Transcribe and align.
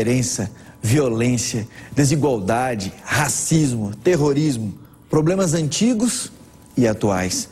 Fome, 0.00 0.10
indiferença, 0.10 0.50
violência, 0.82 1.68
desigualdade, 1.92 2.92
racismo, 3.04 3.94
terrorismo, 4.02 4.74
problemas 5.10 5.52
antigos 5.54 6.32
e 6.76 6.88
atuais. 6.88 7.48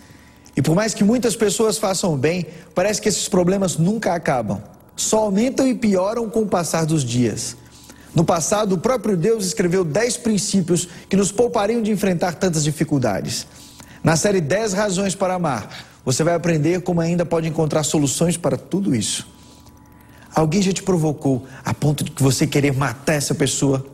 E 0.56 0.62
por 0.62 0.74
mais 0.74 0.94
que 0.94 1.04
muitas 1.04 1.36
pessoas 1.36 1.78
façam 1.78 2.16
bem, 2.16 2.46
parece 2.74 3.00
que 3.00 3.08
esses 3.08 3.28
problemas 3.28 3.76
nunca 3.76 4.14
acabam. 4.14 4.60
Só 4.96 5.18
aumentam 5.18 5.68
e 5.68 5.74
pioram 5.74 6.28
com 6.28 6.42
o 6.42 6.46
passar 6.46 6.84
dos 6.84 7.04
dias. 7.04 7.56
No 8.14 8.24
passado, 8.24 8.74
o 8.74 8.78
próprio 8.78 9.16
Deus 9.16 9.46
escreveu 9.46 9.84
dez 9.84 10.16
princípios 10.16 10.88
que 11.08 11.16
nos 11.16 11.30
poupariam 11.30 11.82
de 11.82 11.92
enfrentar 11.92 12.34
tantas 12.34 12.64
dificuldades. 12.64 13.46
Na 14.02 14.16
série 14.16 14.40
10 14.40 14.72
Razões 14.72 15.14
para 15.14 15.34
Amar, 15.34 15.68
você 16.04 16.24
vai 16.24 16.34
aprender 16.34 16.80
como 16.80 17.00
ainda 17.00 17.26
pode 17.26 17.46
encontrar 17.46 17.82
soluções 17.82 18.36
para 18.36 18.56
tudo 18.56 18.94
isso. 18.94 19.37
Alguém 20.38 20.62
já 20.62 20.72
te 20.72 20.84
provocou 20.84 21.48
a 21.64 21.74
ponto 21.74 22.04
de 22.04 22.12
você 22.22 22.46
querer 22.46 22.72
matar 22.72 23.14
essa 23.14 23.34
pessoa? 23.34 23.84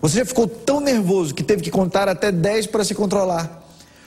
Você 0.00 0.20
já 0.20 0.24
ficou 0.24 0.46
tão 0.46 0.80
nervoso 0.80 1.34
que 1.34 1.42
teve 1.42 1.60
que 1.60 1.70
contar 1.70 2.08
até 2.08 2.32
10 2.32 2.68
para 2.68 2.82
se 2.82 2.94
controlar? 2.94 3.62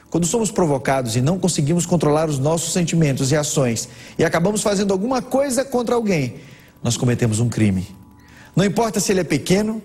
Quando 0.10 0.26
somos 0.26 0.50
provocados 0.50 1.16
e 1.16 1.22
não 1.22 1.38
conseguimos 1.38 1.86
controlar 1.86 2.28
os 2.28 2.40
nossos 2.40 2.74
sentimentos 2.74 3.32
e 3.32 3.36
ações 3.36 3.88
e 4.18 4.26
acabamos 4.26 4.64
fazendo 4.64 4.94
alguma 4.94 5.22
coisa 5.22 5.64
contra 5.64 5.94
alguém, 5.94 6.38
nós 6.82 6.98
cometemos 6.98 7.40
um 7.40 7.50
crime. 7.50 7.88
Não 8.56 8.66
importa 8.66 9.00
se 9.00 9.12
ele 9.12 9.20
é 9.20 9.24
pequeno, 9.24 9.80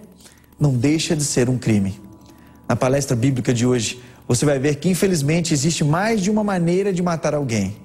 não 0.59 0.73
deixa 0.73 1.15
de 1.15 1.23
ser 1.23 1.51
um 1.51 1.59
crime. 1.59 2.01
Na 2.67 2.77
palestra 2.77 3.15
bíblica 3.15 3.53
de 3.53 3.67
hoje, 3.67 4.01
você 4.27 4.47
vai 4.47 4.59
ver 4.59 4.77
que 4.77 4.89
infelizmente 4.89 5.53
existe 5.53 5.84
mais 5.84 6.23
de 6.23 6.31
uma 6.31 6.43
maneira 6.43 6.95
de 6.95 7.03
matar 7.03 7.34
alguém. 7.34 7.77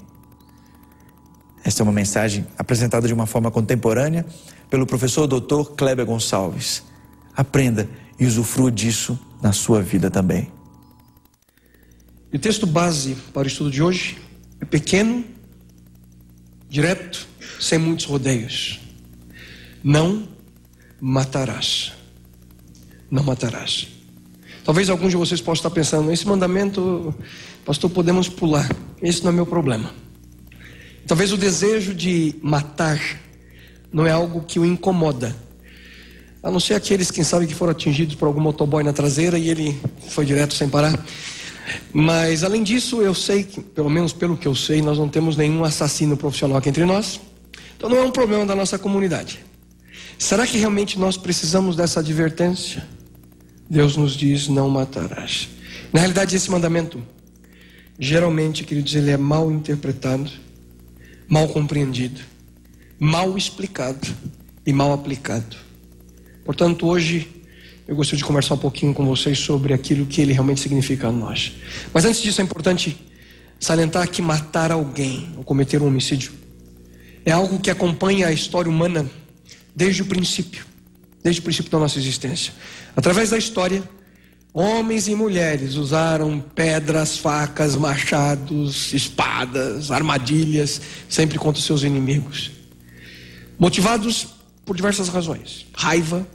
Esta 1.66 1.82
é 1.82 1.84
uma 1.84 1.92
mensagem 1.92 2.46
apresentada 2.60 3.08
de 3.08 3.14
uma 3.14 3.26
forma 3.26 3.50
contemporânea 3.50 4.24
pelo 4.70 4.86
professor 4.86 5.26
Dr. 5.26 5.72
Kleber 5.76 6.06
Gonçalves. 6.06 6.84
Aprenda 7.36 7.90
e 8.20 8.26
usufrua 8.28 8.72
disso 8.72 9.20
na 9.42 9.52
sua 9.52 9.82
vida 9.82 10.12
também. 10.12 10.52
O 12.32 12.38
texto 12.38 12.68
base 12.68 13.16
para 13.34 13.46
o 13.46 13.48
estudo 13.48 13.72
de 13.72 13.82
hoje 13.82 14.16
é 14.62 14.66
pequeno, 14.66 15.26
direto, 16.70 17.28
sem 17.60 17.80
muitos 17.80 18.06
rodeios. 18.06 18.80
Não 19.84 20.28
matarás. 21.02 21.94
Não 23.10 23.24
matarás. 23.24 23.88
Talvez 24.64 24.88
alguns 24.88 25.10
de 25.10 25.18
vocês 25.18 25.42
possam 25.42 25.62
estar 25.62 25.70
pensando, 25.72 26.12
esse 26.12 26.28
mandamento, 26.28 27.14
pastor, 27.66 27.90
podemos 27.90 28.30
pular. 28.30 28.70
Esse 29.02 29.24
não 29.24 29.32
é 29.32 29.34
meu 29.34 29.48
problema. 29.48 30.05
Talvez 31.08 31.32
o 31.32 31.38
desejo 31.38 31.94
de 31.94 32.36
matar 32.42 33.00
não 33.92 34.06
é 34.06 34.12
algo 34.12 34.42
que 34.42 34.60
o 34.60 34.66
incomoda. 34.66 35.36
A 36.42 36.52
não 36.52 36.60
ser 36.60 36.74
aqueles, 36.74 37.10
quem 37.12 37.24
sabe, 37.24 37.48
que 37.48 37.56
foram 37.56 37.72
atingidos 37.72 38.16
por 38.16 38.26
algum 38.26 38.42
motoboy 38.42 38.84
na 38.84 38.94
traseira 38.94 39.38
e 39.38 39.50
ele 39.50 39.80
foi 40.10 40.26
direto 40.26 40.54
sem 40.54 40.68
parar. 40.68 41.04
Mas 41.94 42.44
além 42.44 42.64
disso, 42.64 43.02
eu 43.02 43.14
sei 43.14 43.44
que, 43.44 43.62
pelo 43.62 43.90
menos 43.90 44.14
pelo 44.14 44.38
que 44.38 44.48
eu 44.48 44.56
sei, 44.56 44.82
nós 44.82 44.98
não 44.98 45.10
temos 45.10 45.36
nenhum 45.36 45.64
assassino 45.64 46.16
profissional 46.16 46.58
aqui 46.58 46.70
entre 46.70 46.86
nós. 46.86 47.20
Então 47.78 47.90
não 47.90 47.98
é 47.98 48.04
um 48.04 48.12
problema 48.12 48.46
da 48.46 48.56
nossa 48.56 48.78
comunidade. 48.78 49.40
Será 50.18 50.46
que 50.48 50.58
realmente 50.58 50.98
nós 51.00 51.18
precisamos 51.18 51.76
dessa 51.76 52.00
advertência? 52.00 52.86
Deus 53.70 53.98
nos 53.98 54.14
diz: 54.14 54.48
não 54.48 54.70
matarás. 54.70 55.50
Na 55.92 56.00
realidade, 56.00 56.36
esse 56.36 56.50
mandamento, 56.50 57.02
geralmente, 58.00 58.64
queridos, 58.64 58.94
ele 58.96 59.12
é 59.12 59.18
mal 59.18 59.52
interpretado, 59.52 60.30
mal 61.28 61.48
compreendido, 61.48 62.22
mal 63.00 63.38
explicado 63.38 64.08
e 64.66 64.74
mal 64.74 64.94
aplicado. 64.94 65.56
Portanto, 66.44 66.88
hoje 66.88 67.28
eu 67.88 67.96
gostaria 67.96 68.18
de 68.18 68.26
conversar 68.26 68.56
um 68.56 68.60
pouquinho 68.60 68.94
com 68.94 69.06
vocês 69.06 69.38
sobre 69.38 69.74
aquilo 69.74 70.06
que 70.06 70.22
ele 70.22 70.34
realmente 70.34 70.62
significa 70.62 71.08
a 71.08 71.12
nós. 71.12 71.54
Mas 71.94 72.06
antes 72.06 72.22
disso, 72.22 72.42
é 72.42 72.44
importante 72.44 72.98
salientar 73.60 74.10
que 74.10 74.22
matar 74.22 74.72
alguém 74.72 75.30
ou 75.38 75.44
cometer 75.44 75.82
um 75.82 75.88
homicídio 75.88 76.32
é 77.26 77.32
algo 77.32 77.60
que 77.60 77.72
acompanha 77.72 78.28
a 78.28 78.32
história 78.32 78.70
humana 78.70 79.10
desde 79.76 80.04
o 80.04 80.06
princípio, 80.06 80.64
desde 81.24 81.42
o 81.42 81.44
princípio 81.44 81.72
da 81.72 81.80
nossa 81.80 81.98
existência. 81.98 82.54
Através 82.96 83.32
da 83.32 83.38
história, 83.38 83.84
homens 84.56 85.10
e 85.10 85.14
mulheres 85.14 85.76
usaram 85.76 86.40
pedras, 86.40 87.18
facas, 87.18 87.76
machados, 87.76 88.94
espadas, 88.94 89.92
armadilhas, 89.92 90.80
sempre 91.10 91.38
contra 91.38 91.60
os 91.60 91.66
seus 91.66 91.84
inimigos. 91.84 92.52
Motivados 93.60 94.28
por 94.66 94.78
diversas 94.78 95.10
razões: 95.10 95.66
raiva, 95.76 96.26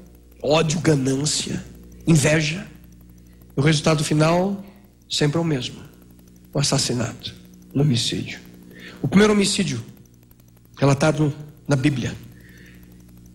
ódio, 0.42 0.78
ganância, 0.80 1.64
inveja. 2.06 2.66
O 3.56 3.62
resultado 3.62 4.04
final 4.04 4.62
sempre 5.08 5.38
é 5.38 5.40
o 5.40 5.44
mesmo: 5.44 5.80
o 6.52 6.58
assassinato, 6.58 7.34
o 7.74 7.80
homicídio. 7.80 8.38
O 9.00 9.08
primeiro 9.08 9.32
homicídio 9.32 9.82
relatado 10.76 11.32
na 11.66 11.74
Bíblia 11.74 12.14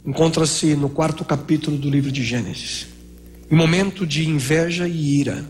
encontra-se 0.06 0.75
no 0.75 0.90
quarto 0.90 1.25
capítulo 1.25 1.75
do 1.75 1.90
livro 1.90 2.12
de 2.12 2.24
Gênesis. 2.24 2.94
Em 3.50 3.56
momento 3.56 4.07
de 4.07 4.28
inveja 4.28 4.88
e 4.88 5.19
ira, 5.19 5.45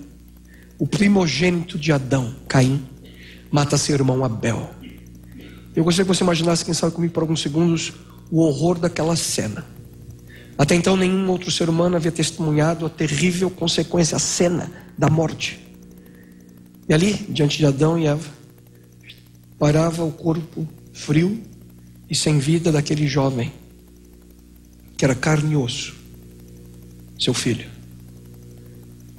o 0.77 0.85
primogênito 0.85 1.79
de 1.79 1.93
Adão, 1.93 2.35
Caim, 2.45 2.85
mata 3.49 3.77
seu 3.77 3.95
irmão 3.95 4.25
Abel. 4.25 4.69
Eu 5.73 5.83
gostaria 5.83 6.05
que 6.05 6.15
você 6.15 6.23
imaginasse, 6.23 6.65
quem 6.65 6.73
sabe 6.73 6.93
comigo 6.93 7.13
por 7.13 7.21
alguns 7.21 7.41
segundos, 7.41 7.93
o 8.29 8.41
horror 8.41 8.77
daquela 8.77 9.15
cena. 9.15 9.65
Até 10.57 10.75
então, 10.75 10.97
nenhum 10.97 11.29
outro 11.29 11.49
ser 11.49 11.69
humano 11.69 11.95
havia 11.95 12.11
testemunhado 12.11 12.85
a 12.85 12.89
terrível 12.89 13.49
consequência, 13.49 14.17
a 14.17 14.19
cena 14.19 14.69
da 14.97 15.09
morte. 15.09 15.65
E 16.89 16.93
ali, 16.93 17.13
diante 17.29 17.57
de 17.57 17.65
Adão 17.65 17.97
e 17.97 18.07
Eva, 18.07 18.29
parava 19.57 20.03
o 20.03 20.11
corpo 20.11 20.67
frio 20.93 21.41
e 22.09 22.15
sem 22.15 22.39
vida 22.39 22.73
daquele 22.73 23.07
jovem, 23.07 23.53
que 24.97 25.05
era 25.05 25.15
carne 25.15 25.53
e 25.53 25.55
osso, 25.55 25.95
seu 27.17 27.33
filho. 27.33 27.74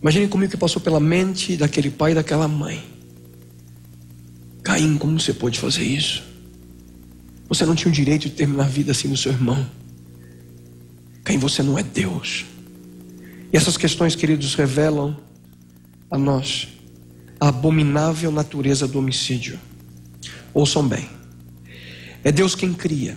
Imagine 0.03 0.29
comigo 0.29 0.51
que 0.51 0.57
passou 0.57 0.81
pela 0.81 1.01
mente 1.01 1.57
daquele 1.57 1.91
pai 1.91 2.13
e 2.13 2.15
daquela 2.15 2.47
mãe. 2.47 2.85
Caim, 4.63 4.99
como 4.99 5.19
você 5.19 5.33
pode 5.33 5.59
fazer 5.59 5.85
isso? 5.85 6.23
Você 7.49 7.65
não 7.65 7.75
tinha 7.75 7.91
o 7.91 7.95
direito 7.95 8.29
de 8.29 8.31
terminar 8.31 8.65
a 8.65 8.69
vida 8.69 8.93
assim 8.93 9.09
do 9.09 9.17
seu 9.17 9.33
irmão. 9.33 9.67
Quem 11.25 11.39
você 11.39 11.63
não 11.63 11.79
é 11.79 11.83
Deus. 11.83 12.45
E 13.53 13.57
essas 13.57 13.77
questões, 13.77 14.15
queridos, 14.15 14.55
revelam 14.55 15.17
a 16.11 16.19
nós 16.19 16.69
a 17.39 17.49
abominável 17.49 18.31
natureza 18.31 18.89
do 18.89 18.99
homicídio. 18.99 19.59
Ouçam 20.53 20.87
bem. 20.87 21.09
É 22.25 22.33
Deus 22.33 22.55
quem 22.55 22.73
cria, 22.73 23.17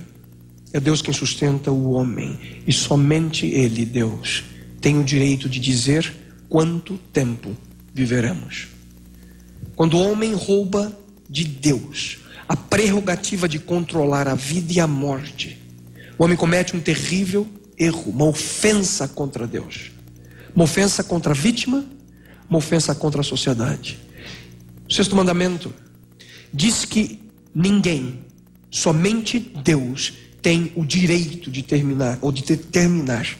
é 0.71 0.79
Deus 0.79 1.01
quem 1.01 1.13
sustenta 1.13 1.71
o 1.71 1.91
homem, 1.91 2.37
e 2.67 2.71
somente 2.71 3.47
Ele, 3.47 3.85
Deus, 3.85 4.43
tem 4.79 4.99
o 4.99 5.03
direito 5.03 5.49
de 5.49 5.59
dizer 5.59 6.13
quanto 6.49 6.97
tempo 7.13 7.55
viveremos. 7.93 8.67
Quando 9.75 9.95
o 9.95 10.11
homem 10.11 10.33
rouba 10.33 10.97
de 11.29 11.45
Deus 11.45 12.17
a 12.47 12.55
prerrogativa 12.57 13.47
de 13.47 13.59
controlar 13.59 14.27
a 14.27 14.33
vida 14.33 14.73
e 14.73 14.79
a 14.79 14.87
morte, 14.87 15.61
o 16.17 16.23
homem 16.23 16.35
comete 16.35 16.75
um 16.75 16.79
terrível 16.79 17.47
erro, 17.77 18.11
uma 18.11 18.25
ofensa 18.25 19.07
contra 19.07 19.47
Deus, 19.47 19.91
uma 20.55 20.65
ofensa 20.65 21.03
contra 21.03 21.31
a 21.31 21.35
vítima, 21.35 21.85
uma 22.49 22.57
ofensa 22.57 22.93
contra 22.95 23.21
a 23.21 23.23
sociedade. 23.23 23.99
O 24.89 24.93
sexto 24.93 25.15
mandamento 25.15 25.71
diz 26.51 26.83
que 26.83 27.19
ninguém, 27.53 28.19
somente 28.71 29.39
Deus, 29.39 30.13
tem 30.41 30.71
o 30.75 30.83
direito 30.83 31.51
de 31.51 31.61
terminar 31.61 32.17
ou 32.21 32.31
de 32.31 32.43
determinar 32.43 33.37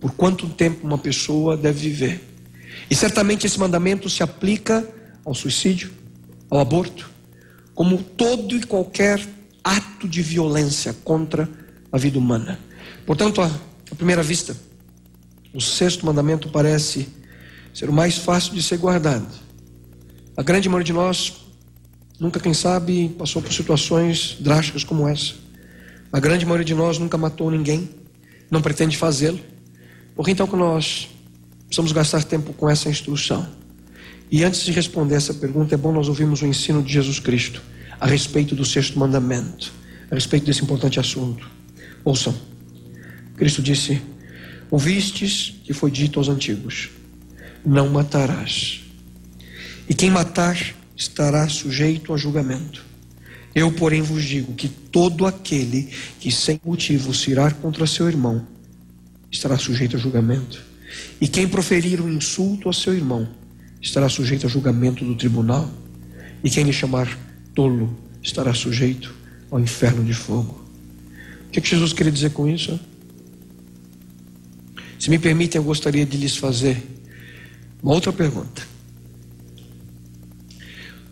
por 0.00 0.12
quanto 0.12 0.48
tempo 0.48 0.86
uma 0.86 0.98
pessoa 0.98 1.56
deve 1.56 1.88
viver. 1.88 2.20
E 2.90 2.94
certamente 2.94 3.46
esse 3.46 3.58
mandamento 3.58 4.08
se 4.08 4.22
aplica 4.22 4.86
ao 5.24 5.34
suicídio, 5.34 5.90
ao 6.48 6.58
aborto, 6.58 7.10
como 7.74 7.98
todo 8.02 8.56
e 8.56 8.62
qualquer 8.62 9.20
ato 9.62 10.08
de 10.08 10.22
violência 10.22 10.94
contra 11.04 11.48
a 11.92 11.98
vida 11.98 12.18
humana. 12.18 12.58
Portanto, 13.06 13.40
à 13.40 13.50
primeira 13.94 14.22
vista, 14.22 14.56
o 15.52 15.60
sexto 15.60 16.04
mandamento 16.06 16.48
parece 16.48 17.08
ser 17.74 17.88
o 17.88 17.92
mais 17.92 18.16
fácil 18.16 18.54
de 18.54 18.62
ser 18.62 18.78
guardado. 18.78 19.28
A 20.36 20.42
grande 20.42 20.68
maioria 20.68 20.86
de 20.86 20.92
nós 20.92 21.46
nunca, 22.18 22.40
quem 22.40 22.54
sabe, 22.54 23.14
passou 23.18 23.42
por 23.42 23.52
situações 23.52 24.36
drásticas 24.40 24.82
como 24.82 25.06
essa. 25.06 25.34
A 26.12 26.18
grande 26.18 26.44
maioria 26.44 26.64
de 26.64 26.74
nós 26.74 26.98
nunca 26.98 27.18
matou 27.18 27.50
ninguém, 27.50 27.90
não 28.50 28.62
pretende 28.62 28.96
fazê-lo. 28.96 29.40
Por 30.16 30.24
que 30.24 30.32
então 30.32 30.46
que 30.46 30.56
nós 30.56 31.08
precisamos 31.68 31.92
gastar 31.92 32.24
tempo 32.24 32.52
com 32.52 32.68
essa 32.68 32.88
instrução? 32.88 33.48
E 34.30 34.44
antes 34.44 34.64
de 34.64 34.72
responder 34.72 35.14
essa 35.14 35.32
pergunta, 35.32 35.74
é 35.74 35.78
bom 35.78 35.92
nós 35.92 36.08
ouvirmos 36.08 36.42
o 36.42 36.46
ensino 36.46 36.82
de 36.82 36.92
Jesus 36.92 37.20
Cristo 37.20 37.62
a 38.00 38.06
respeito 38.06 38.54
do 38.54 38.64
sexto 38.64 38.98
mandamento, 38.98 39.72
a 40.10 40.14
respeito 40.14 40.44
desse 40.44 40.62
importante 40.62 41.00
assunto. 41.00 41.48
Ouçam. 42.04 42.34
Cristo 43.36 43.62
disse: 43.62 44.02
Ouvistes 44.70 45.54
que 45.64 45.72
foi 45.72 45.90
dito 45.90 46.18
aos 46.18 46.28
antigos: 46.28 46.90
Não 47.64 47.88
matarás. 47.88 48.80
E 49.88 49.94
quem 49.94 50.10
matar 50.10 50.58
estará 50.96 51.48
sujeito 51.48 52.12
a 52.12 52.16
julgamento. 52.16 52.84
Eu, 53.54 53.72
porém, 53.72 54.02
vos 54.02 54.22
digo 54.24 54.52
que 54.54 54.68
todo 54.68 55.26
aquele 55.26 55.88
que 56.20 56.30
sem 56.30 56.60
motivo 56.62 57.14
se 57.14 57.30
irá 57.30 57.50
contra 57.50 57.86
seu 57.86 58.06
irmão 58.06 58.46
estará 59.30 59.56
sujeito 59.56 59.96
a 59.96 59.98
julgamento. 59.98 60.67
E 61.20 61.28
quem 61.28 61.48
proferir 61.48 62.00
um 62.00 62.10
insulto 62.10 62.68
a 62.68 62.72
seu 62.72 62.94
irmão 62.94 63.28
estará 63.80 64.08
sujeito 64.08 64.46
a 64.46 64.48
julgamento 64.48 65.04
do 65.04 65.14
tribunal. 65.14 65.70
E 66.42 66.50
quem 66.50 66.64
lhe 66.64 66.72
chamar 66.72 67.18
tolo 67.54 67.96
estará 68.22 68.54
sujeito 68.54 69.14
ao 69.50 69.58
inferno 69.58 70.04
de 70.04 70.14
fogo. 70.14 70.64
O 71.46 71.50
que, 71.50 71.58
é 71.58 71.62
que 71.62 71.68
Jesus 71.68 71.92
queria 71.92 72.12
dizer 72.12 72.30
com 72.30 72.48
isso? 72.48 72.78
Se 74.98 75.10
me 75.10 75.18
permitem, 75.18 75.58
eu 75.58 75.64
gostaria 75.64 76.04
de 76.04 76.16
lhes 76.16 76.36
fazer 76.36 76.82
uma 77.82 77.92
outra 77.94 78.12
pergunta. 78.12 78.62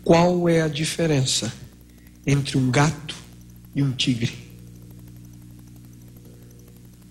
Qual 0.03 0.47
é 0.47 0.61
a 0.61 0.67
diferença 0.67 1.51
entre 2.25 2.57
um 2.57 2.69
gato 2.69 3.15
e 3.75 3.81
um 3.81 3.91
tigre? 3.91 4.31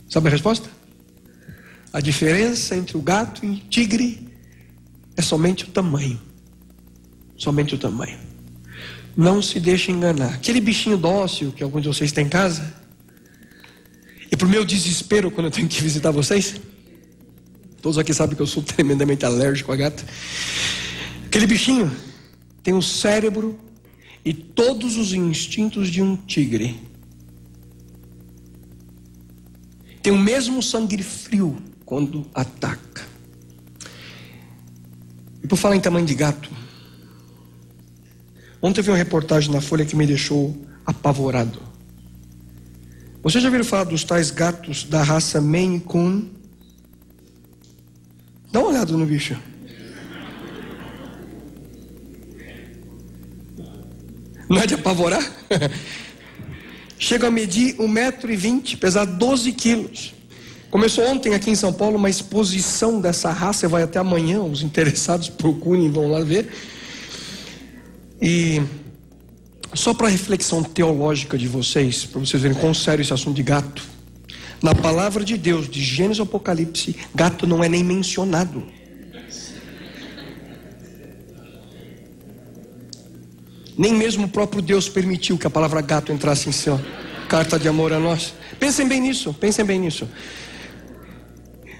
Sabe 0.08 0.28
a 0.28 0.30
resposta? 0.30 0.75
A 1.96 2.00
diferença 2.02 2.76
entre 2.76 2.94
o 2.94 3.00
gato 3.00 3.42
e 3.42 3.48
o 3.48 3.56
tigre 3.70 4.28
é 5.16 5.22
somente 5.22 5.64
o 5.64 5.68
tamanho. 5.68 6.20
Somente 7.38 7.74
o 7.74 7.78
tamanho. 7.78 8.18
Não 9.16 9.40
se 9.40 9.58
deixe 9.58 9.90
enganar. 9.90 10.34
Aquele 10.34 10.60
bichinho 10.60 10.98
dócil 10.98 11.52
que 11.52 11.64
alguns 11.64 11.80
de 11.80 11.88
vocês 11.88 12.12
têm 12.12 12.26
em 12.26 12.28
casa. 12.28 12.70
E 14.30 14.36
para 14.36 14.46
o 14.46 14.50
meu 14.50 14.62
desespero, 14.62 15.30
quando 15.30 15.46
eu 15.46 15.50
tenho 15.50 15.66
que 15.66 15.80
visitar 15.80 16.10
vocês, 16.10 16.60
todos 17.80 17.96
aqui 17.96 18.12
sabem 18.12 18.36
que 18.36 18.42
eu 18.42 18.46
sou 18.46 18.60
tremendamente 18.76 19.24
alérgico 19.24 19.72
a 19.72 19.76
gato. 19.76 20.04
Aquele 21.24 21.46
bichinho 21.46 21.90
tem 22.62 22.74
o 22.74 22.82
cérebro 22.82 23.58
e 24.22 24.34
todos 24.34 24.98
os 24.98 25.14
instintos 25.14 25.88
de 25.88 26.02
um 26.02 26.14
tigre. 26.14 26.78
Tem 30.02 30.12
o 30.12 30.18
mesmo 30.18 30.62
sangue 30.62 31.02
frio 31.02 31.56
quando 31.86 32.26
ataca. 32.34 33.06
E 35.42 35.46
por 35.46 35.56
falar 35.56 35.76
em 35.76 35.80
tamanho 35.80 36.04
de 36.04 36.14
gato, 36.14 36.50
ontem 38.60 38.80
eu 38.80 38.84
vi 38.84 38.90
uma 38.90 38.96
reportagem 38.96 39.52
na 39.52 39.60
Folha 39.60 39.86
que 39.86 39.94
me 39.94 40.04
deixou 40.04 40.54
apavorado. 40.84 41.62
Você 43.22 43.38
já 43.40 43.48
viram 43.48 43.64
falar 43.64 43.84
dos 43.84 44.02
tais 44.02 44.32
gatos 44.32 44.82
da 44.84 45.02
raça 45.02 45.40
Maine 45.40 45.80
Coon? 45.80 46.26
Dá 48.50 48.58
uma 48.60 48.70
olhada 48.70 48.92
no 48.92 49.06
bicho. 49.06 49.36
Não 54.48 54.58
é 54.58 54.66
de 54.66 54.74
apavorar? 54.74 55.22
Chega 56.98 57.28
a 57.28 57.30
medir 57.30 57.76
1,20m, 57.76 58.78
pesar 58.78 59.04
12 59.04 59.52
quilos. 59.52 60.15
Começou 60.76 61.06
ontem 61.08 61.32
aqui 61.32 61.50
em 61.50 61.54
São 61.54 61.72
Paulo 61.72 61.96
uma 61.96 62.10
exposição 62.10 63.00
dessa 63.00 63.30
raça, 63.30 63.66
vai 63.66 63.82
até 63.82 63.98
amanhã, 63.98 64.42
os 64.42 64.62
interessados 64.62 65.30
procurem 65.30 65.90
vão 65.90 66.06
lá 66.06 66.20
ver. 66.20 66.52
E 68.20 68.60
só 69.72 69.94
para 69.94 70.08
reflexão 70.08 70.62
teológica 70.62 71.38
de 71.38 71.48
vocês, 71.48 72.04
para 72.04 72.20
vocês 72.20 72.42
verem 72.42 72.58
quão 72.58 72.74
sério 72.74 73.00
esse 73.00 73.10
assunto 73.10 73.34
de 73.36 73.42
gato. 73.42 73.82
Na 74.62 74.74
palavra 74.74 75.24
de 75.24 75.38
Deus, 75.38 75.66
de 75.66 75.80
Gênesis 75.80 76.20
Apocalipse, 76.20 76.94
gato 77.14 77.46
não 77.46 77.64
é 77.64 77.70
nem 77.70 77.82
mencionado. 77.82 78.62
Nem 83.78 83.94
mesmo 83.94 84.26
o 84.26 84.28
próprio 84.28 84.60
Deus 84.60 84.90
permitiu 84.90 85.38
que 85.38 85.46
a 85.46 85.50
palavra 85.50 85.80
gato 85.80 86.12
entrasse 86.12 86.50
em 86.50 86.52
sua 86.52 86.78
carta 87.30 87.58
de 87.58 87.66
amor 87.66 87.94
a 87.94 87.98
nós. 87.98 88.34
Pensem 88.60 88.86
bem 88.86 89.00
nisso, 89.00 89.32
pensem 89.32 89.64
bem 89.64 89.80
nisso. 89.80 90.06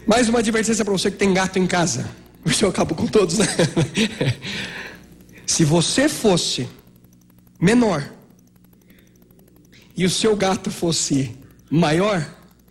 Mais 0.07 0.29
uma 0.29 0.39
advertência 0.39 0.85
para 0.85 0.93
você 0.93 1.11
que 1.11 1.17
tem 1.17 1.35
gato 1.35 1.59
em 1.59 1.67
casa. 1.67 2.09
Hoje 2.47 2.63
eu 2.63 2.69
acabo 2.69 2.95
com 2.95 3.09
todos, 3.09 3.39
né? 3.39 3.47
Se 5.45 5.65
você 5.65 6.09
fosse 6.09 6.69
menor 7.61 8.09
e 9.97 10.05
o 10.05 10.11
seu 10.11 10.37
gato 10.37 10.71
fosse 10.71 11.35
maior, 11.69 12.25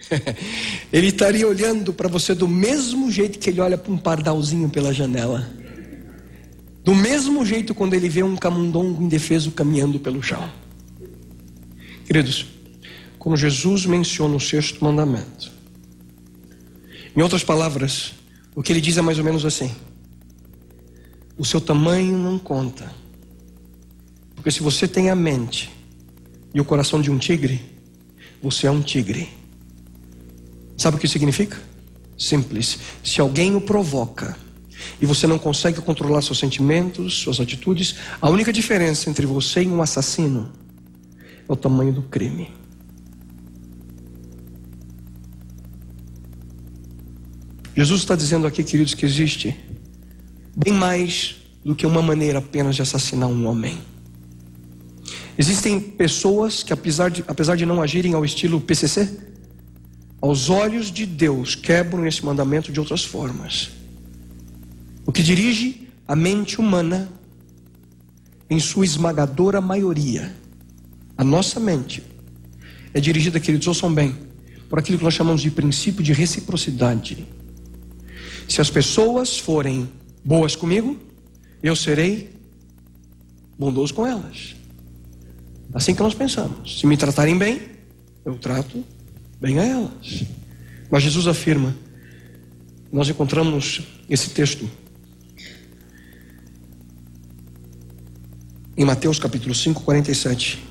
ele 0.93 1.07
estaria 1.07 1.45
olhando 1.45 1.91
para 1.91 2.07
você 2.07 2.33
do 2.33 2.47
mesmo 2.47 3.11
jeito 3.11 3.37
que 3.37 3.49
ele 3.49 3.59
olha 3.59 3.77
para 3.77 3.91
um 3.91 3.97
pardalzinho 3.97 4.69
pela 4.69 4.93
janela. 4.93 5.49
Do 6.85 6.95
mesmo 6.95 7.45
jeito 7.45 7.75
quando 7.75 7.95
ele 7.95 8.07
vê 8.07 8.23
um 8.23 8.37
camundongo 8.37 9.03
indefeso 9.03 9.51
caminhando 9.51 9.99
pelo 9.99 10.23
chão. 10.23 10.49
Queridos, 12.05 12.45
quando 13.17 13.35
Jesus 13.35 13.85
menciona 13.85 14.35
o 14.35 14.39
sexto 14.39 14.83
mandamento, 14.85 15.54
em 17.15 17.21
outras 17.21 17.43
palavras, 17.43 18.13
o 18.55 18.61
que 18.61 18.71
ele 18.71 18.81
diz 18.81 18.97
é 18.97 19.01
mais 19.01 19.17
ou 19.17 19.23
menos 19.23 19.45
assim: 19.45 19.71
o 21.37 21.45
seu 21.45 21.61
tamanho 21.61 22.17
não 22.17 22.37
conta. 22.37 22.91
Porque 24.35 24.51
se 24.51 24.61
você 24.61 24.87
tem 24.87 25.09
a 25.09 25.15
mente 25.15 25.71
e 26.53 26.61
o 26.61 26.65
coração 26.65 27.01
de 27.01 27.09
um 27.09 27.17
tigre, 27.17 27.61
você 28.41 28.67
é 28.67 28.71
um 28.71 28.81
tigre. 28.81 29.29
Sabe 30.77 30.97
o 30.97 30.99
que 30.99 31.07
significa? 31.07 31.57
Simples. 32.17 32.77
Se 33.03 33.19
alguém 33.19 33.55
o 33.55 33.61
provoca 33.61 34.37
e 35.01 35.05
você 35.05 35.25
não 35.25 35.39
consegue 35.39 35.81
controlar 35.81 36.21
seus 36.21 36.37
sentimentos, 36.37 37.19
suas 37.19 37.39
atitudes, 37.39 37.95
a 38.21 38.29
única 38.29 38.53
diferença 38.53 39.09
entre 39.09 39.25
você 39.25 39.63
e 39.63 39.67
um 39.67 39.81
assassino 39.81 40.51
é 41.47 41.51
o 41.51 41.55
tamanho 41.55 41.93
do 41.93 42.03
crime. 42.03 42.51
Jesus 47.75 48.01
está 48.01 48.15
dizendo 48.15 48.47
aqui, 48.47 48.63
queridos, 48.63 48.93
que 48.93 49.05
existe 49.05 49.53
bem 50.55 50.73
mais 50.73 51.35
do 51.63 51.75
que 51.75 51.85
uma 51.85 52.01
maneira 52.01 52.39
apenas 52.39 52.75
de 52.75 52.81
assassinar 52.81 53.27
um 53.27 53.45
homem. 53.45 53.77
Existem 55.37 55.79
pessoas 55.79 56.63
que, 56.63 56.71
apesar 56.71 57.09
de, 57.09 57.25
apesar 57.27 57.57
de 57.57 57.65
não 57.65 57.81
agirem 57.81 58.13
ao 58.13 58.23
estilo 58.23 58.61
PCC, 58.61 59.19
aos 60.21 60.49
olhos 60.49 60.89
de 60.89 61.05
Deus 61.05 61.53
quebram 61.53 62.07
esse 62.07 62.23
mandamento 62.23 62.71
de 62.71 62.79
outras 62.79 63.03
formas. 63.03 63.71
O 65.05 65.11
que 65.11 65.21
dirige 65.21 65.89
a 66.07 66.15
mente 66.15 66.59
humana, 66.59 67.09
em 68.49 68.59
sua 68.59 68.85
esmagadora 68.85 69.59
maioria, 69.59 70.33
a 71.17 71.23
nossa 71.23 71.59
mente, 71.59 72.01
é 72.93 73.01
dirigida, 73.01 73.39
queridos, 73.39 73.67
ouçam 73.67 73.93
bem, 73.93 74.15
por 74.69 74.79
aquilo 74.79 74.97
que 74.97 75.03
nós 75.03 75.13
chamamos 75.13 75.41
de 75.41 75.51
princípio 75.51 76.01
de 76.01 76.13
reciprocidade. 76.13 77.27
Se 78.47 78.61
as 78.61 78.69
pessoas 78.69 79.37
forem 79.37 79.89
boas 80.23 80.55
comigo, 80.55 80.97
eu 81.61 81.75
serei 81.75 82.33
bondoso 83.57 83.93
com 83.93 84.05
elas. 84.05 84.55
Assim 85.73 85.93
que 85.93 86.01
nós 86.01 86.13
pensamos. 86.13 86.79
Se 86.79 86.87
me 86.87 86.95
tratarem 86.95 87.37
bem, 87.37 87.61
eu 88.23 88.37
trato 88.37 88.83
bem 89.41 89.59
a 89.59 89.65
elas. 89.65 90.23
Mas 90.89 91.03
Jesus 91.03 91.27
afirma, 91.27 91.75
nós 92.91 93.09
encontramos 93.09 93.81
esse 94.09 94.29
texto 94.29 94.69
em 98.77 98.85
Mateus 98.85 99.19
capítulo 99.19 99.55
5, 99.55 99.81
47. 99.81 100.63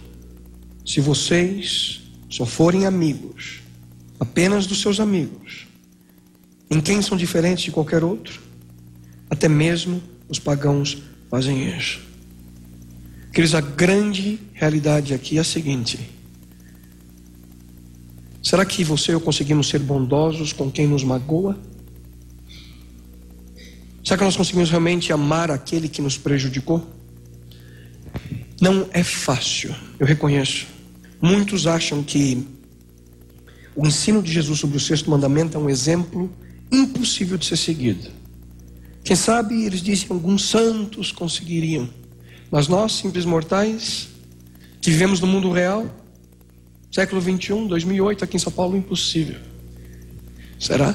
Se 0.84 1.00
vocês 1.00 2.02
só 2.28 2.44
forem 2.44 2.86
amigos, 2.86 3.60
apenas 4.20 4.66
dos 4.66 4.80
seus 4.80 5.00
amigos, 5.00 5.66
em 6.74 6.80
quem 6.80 7.00
são 7.00 7.16
diferentes 7.16 7.64
de 7.64 7.70
qualquer 7.70 8.02
outro. 8.02 8.40
Até 9.30 9.48
mesmo 9.48 10.02
os 10.28 10.40
pagãos 10.40 11.02
fazem 11.30 11.68
isso. 11.76 12.00
Queridos, 13.32 13.54
a 13.54 13.60
grande 13.60 14.40
realidade 14.52 15.14
aqui 15.14 15.38
é 15.38 15.40
a 15.40 15.44
seguinte: 15.44 15.98
será 18.42 18.64
que 18.64 18.82
você 18.82 19.12
e 19.12 19.14
eu 19.14 19.20
conseguimos 19.20 19.68
ser 19.68 19.78
bondosos 19.78 20.52
com 20.52 20.70
quem 20.70 20.86
nos 20.86 21.04
magoa? 21.04 21.56
Será 24.04 24.18
que 24.18 24.24
nós 24.24 24.36
conseguimos 24.36 24.68
realmente 24.68 25.12
amar 25.12 25.50
aquele 25.50 25.88
que 25.88 26.02
nos 26.02 26.18
prejudicou? 26.18 26.84
Não 28.60 28.88
é 28.92 29.02
fácil, 29.02 29.74
eu 29.98 30.06
reconheço. 30.06 30.66
Muitos 31.22 31.66
acham 31.66 32.02
que 32.02 32.46
o 33.74 33.86
ensino 33.86 34.22
de 34.22 34.32
Jesus 34.32 34.58
sobre 34.58 34.76
o 34.76 34.80
sexto 34.80 35.10
mandamento 35.10 35.56
é 35.56 35.60
um 35.60 35.70
exemplo 35.70 36.30
impossível 36.70 37.38
de 37.38 37.46
ser 37.46 37.56
seguido. 37.56 38.10
Quem 39.02 39.16
sabe 39.16 39.64
eles 39.64 39.82
dizem 39.82 40.08
alguns 40.10 40.48
santos 40.48 41.12
conseguiriam, 41.12 41.88
mas 42.50 42.68
nós, 42.68 42.92
simples 42.92 43.24
mortais, 43.24 44.08
que 44.80 44.90
vivemos 44.90 45.20
no 45.20 45.26
mundo 45.26 45.50
real, 45.50 45.86
século 46.90 47.20
21, 47.20 47.66
2008, 47.66 48.24
aqui 48.24 48.36
em 48.36 48.40
São 48.40 48.52
Paulo, 48.52 48.76
impossível. 48.76 49.40
Será? 50.58 50.94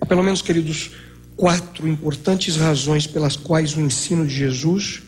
Há 0.00 0.06
pelo 0.06 0.22
menos, 0.22 0.40
queridos, 0.40 0.92
quatro 1.36 1.86
importantes 1.86 2.56
razões 2.56 3.06
pelas 3.06 3.36
quais 3.36 3.76
o 3.76 3.80
ensino 3.80 4.26
de 4.26 4.34
Jesus 4.34 5.02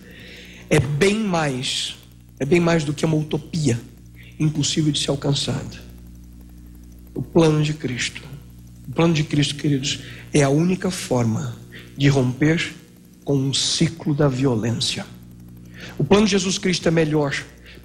é 0.68 0.78
bem 0.78 1.18
mais, 1.18 1.96
é 2.38 2.44
bem 2.44 2.60
mais 2.60 2.84
do 2.84 2.94
que 2.94 3.04
uma 3.04 3.16
utopia 3.16 3.80
impossível 4.38 4.92
de 4.92 4.98
ser 5.00 5.10
alcançada. 5.10 5.90
O 7.14 7.22
plano 7.22 7.62
de 7.62 7.74
Cristo. 7.74 8.22
O 8.90 8.92
plano 8.92 9.14
de 9.14 9.22
Cristo, 9.22 9.54
queridos, 9.54 10.00
é 10.34 10.42
a 10.42 10.48
única 10.48 10.90
forma 10.90 11.56
de 11.96 12.08
romper 12.08 12.74
com 13.24 13.48
o 13.48 13.54
ciclo 13.54 14.12
da 14.12 14.26
violência. 14.26 15.06
O 15.96 16.02
plano 16.02 16.24
de 16.24 16.32
Jesus 16.32 16.58
Cristo 16.58 16.88
é 16.88 16.90
melhor 16.90 17.32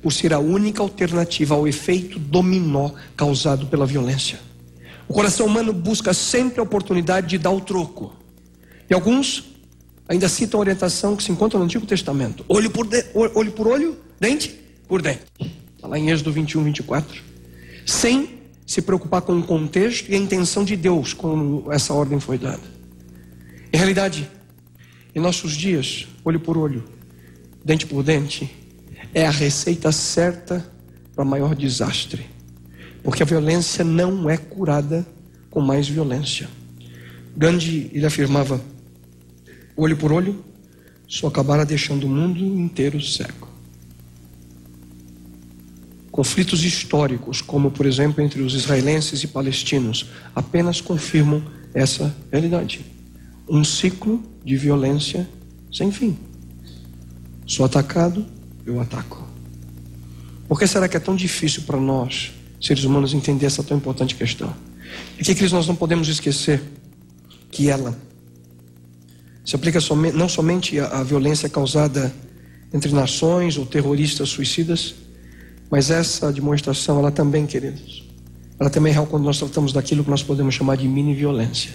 por 0.01 0.11
ser 0.11 0.33
a 0.33 0.39
única 0.39 0.81
alternativa 0.81 1.53
ao 1.53 1.67
efeito 1.67 2.17
dominó 2.17 2.89
causado 3.15 3.67
pela 3.67 3.85
violência. 3.85 4.39
O 5.07 5.13
coração 5.13 5.45
humano 5.45 5.71
busca 5.71 6.11
sempre 6.11 6.59
a 6.59 6.63
oportunidade 6.63 7.27
de 7.27 7.37
dar 7.37 7.51
o 7.51 7.61
troco. 7.61 8.11
E 8.89 8.93
alguns 8.95 9.53
ainda 10.09 10.27
citam 10.27 10.59
a 10.59 10.61
orientação 10.61 11.15
que 11.15 11.21
se 11.21 11.31
encontra 11.31 11.59
no 11.59 11.65
Antigo 11.65 11.85
Testamento: 11.85 12.43
olho 12.49 12.71
por, 12.71 12.87
de, 12.87 13.05
olho, 13.13 13.51
por 13.51 13.67
olho, 13.67 13.95
dente 14.19 14.59
por 14.87 15.03
dente. 15.03 15.21
Está 15.75 15.87
lá 15.87 15.99
em 15.99 16.09
Êxodo 16.09 16.31
21, 16.31 16.63
24. 16.63 17.21
Sem 17.85 18.34
se 18.65 18.81
preocupar 18.81 19.21
com 19.21 19.37
o 19.37 19.43
contexto 19.43 20.09
e 20.09 20.15
a 20.15 20.17
intenção 20.17 20.63
de 20.63 20.75
Deus 20.75 21.13
quando 21.13 21.71
essa 21.71 21.93
ordem 21.93 22.19
foi 22.19 22.37
dada. 22.37 22.63
Em 23.71 23.77
realidade, 23.77 24.29
em 25.13 25.19
nossos 25.19 25.53
dias, 25.53 26.07
olho 26.23 26.39
por 26.39 26.57
olho, 26.57 26.83
dente 27.63 27.85
por 27.85 28.03
dente, 28.03 28.53
é 29.13 29.25
a 29.25 29.31
receita 29.31 29.91
certa 29.91 30.65
para 31.15 31.23
maior 31.23 31.55
desastre. 31.55 32.25
Porque 33.03 33.21
a 33.21 33.25
violência 33.25 33.83
não 33.83 34.29
é 34.29 34.35
curada 34.35 35.05
com 35.49 35.61
mais 35.61 35.87
violência. 35.87 36.49
Gandhi 37.37 37.91
ele 37.93 38.05
afirmava 38.05 38.59
olho 39.77 39.95
por 39.95 40.11
olho, 40.11 40.43
só 41.07 41.27
acabará 41.27 41.63
deixando 41.63 42.05
o 42.05 42.09
mundo 42.09 42.39
inteiro 42.39 42.99
cego. 43.01 43.44
Conflitos 46.15 46.63
históricos, 46.63 47.41
como 47.41 47.69
por 47.69 47.85
exemplo 47.85 48.23
entre 48.23 48.41
os 48.41 48.53
israelenses 48.53 49.21
e 49.21 49.27
palestinos, 49.27 50.11
apenas 50.33 50.79
confirmam 50.79 51.43
essa 51.73 52.15
realidade. 52.31 52.85
Um 53.49 53.65
ciclo 53.65 54.23
de 54.41 54.55
violência 54.55 55.29
sem 55.69 55.91
fim. 55.91 56.17
Sou 57.45 57.65
atacado, 57.65 58.25
eu 58.65 58.79
ataco. 58.79 59.27
Por 60.47 60.57
que 60.57 60.65
será 60.65 60.87
que 60.87 60.95
é 60.95 61.01
tão 61.01 61.17
difícil 61.17 61.63
para 61.63 61.81
nós, 61.81 62.31
seres 62.61 62.85
humanos, 62.85 63.13
entender 63.13 63.47
essa 63.47 63.61
tão 63.61 63.75
importante 63.75 64.15
questão? 64.15 64.55
E 65.19 65.35
que, 65.35 65.49
nós 65.49 65.67
não 65.67 65.75
podemos 65.75 66.07
esquecer 66.07 66.63
que 67.51 67.69
ela 67.69 67.93
se 69.43 69.53
aplica 69.53 69.79
não 70.13 70.29
somente 70.29 70.79
à 70.79 71.03
violência 71.03 71.49
causada 71.49 72.15
entre 72.73 72.93
nações 72.93 73.57
ou 73.57 73.65
terroristas 73.65 74.29
suicidas, 74.29 74.95
mas 75.69 75.89
essa 75.89 76.31
demonstração, 76.31 76.99
ela 76.99 77.11
também, 77.11 77.45
queridos, 77.45 78.03
ela 78.59 78.69
também 78.69 78.91
é 78.91 78.93
real 78.93 79.07
quando 79.07 79.23
nós 79.23 79.37
tratamos 79.37 79.73
daquilo 79.73 80.03
que 80.03 80.09
nós 80.09 80.23
podemos 80.23 80.55
chamar 80.55 80.77
de 80.77 80.87
mini-violência. 80.87 81.71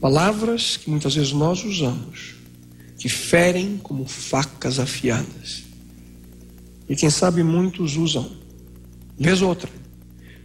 Palavras 0.00 0.76
que 0.76 0.90
muitas 0.90 1.14
vezes 1.14 1.32
nós 1.32 1.64
usamos, 1.64 2.34
que 2.98 3.08
ferem 3.08 3.78
como 3.82 4.06
facas 4.06 4.78
afiadas. 4.78 5.64
E 6.88 6.94
quem 6.94 7.10
sabe 7.10 7.42
muitos 7.42 7.96
usam. 7.96 8.30
Vez 9.18 9.42
outra, 9.42 9.70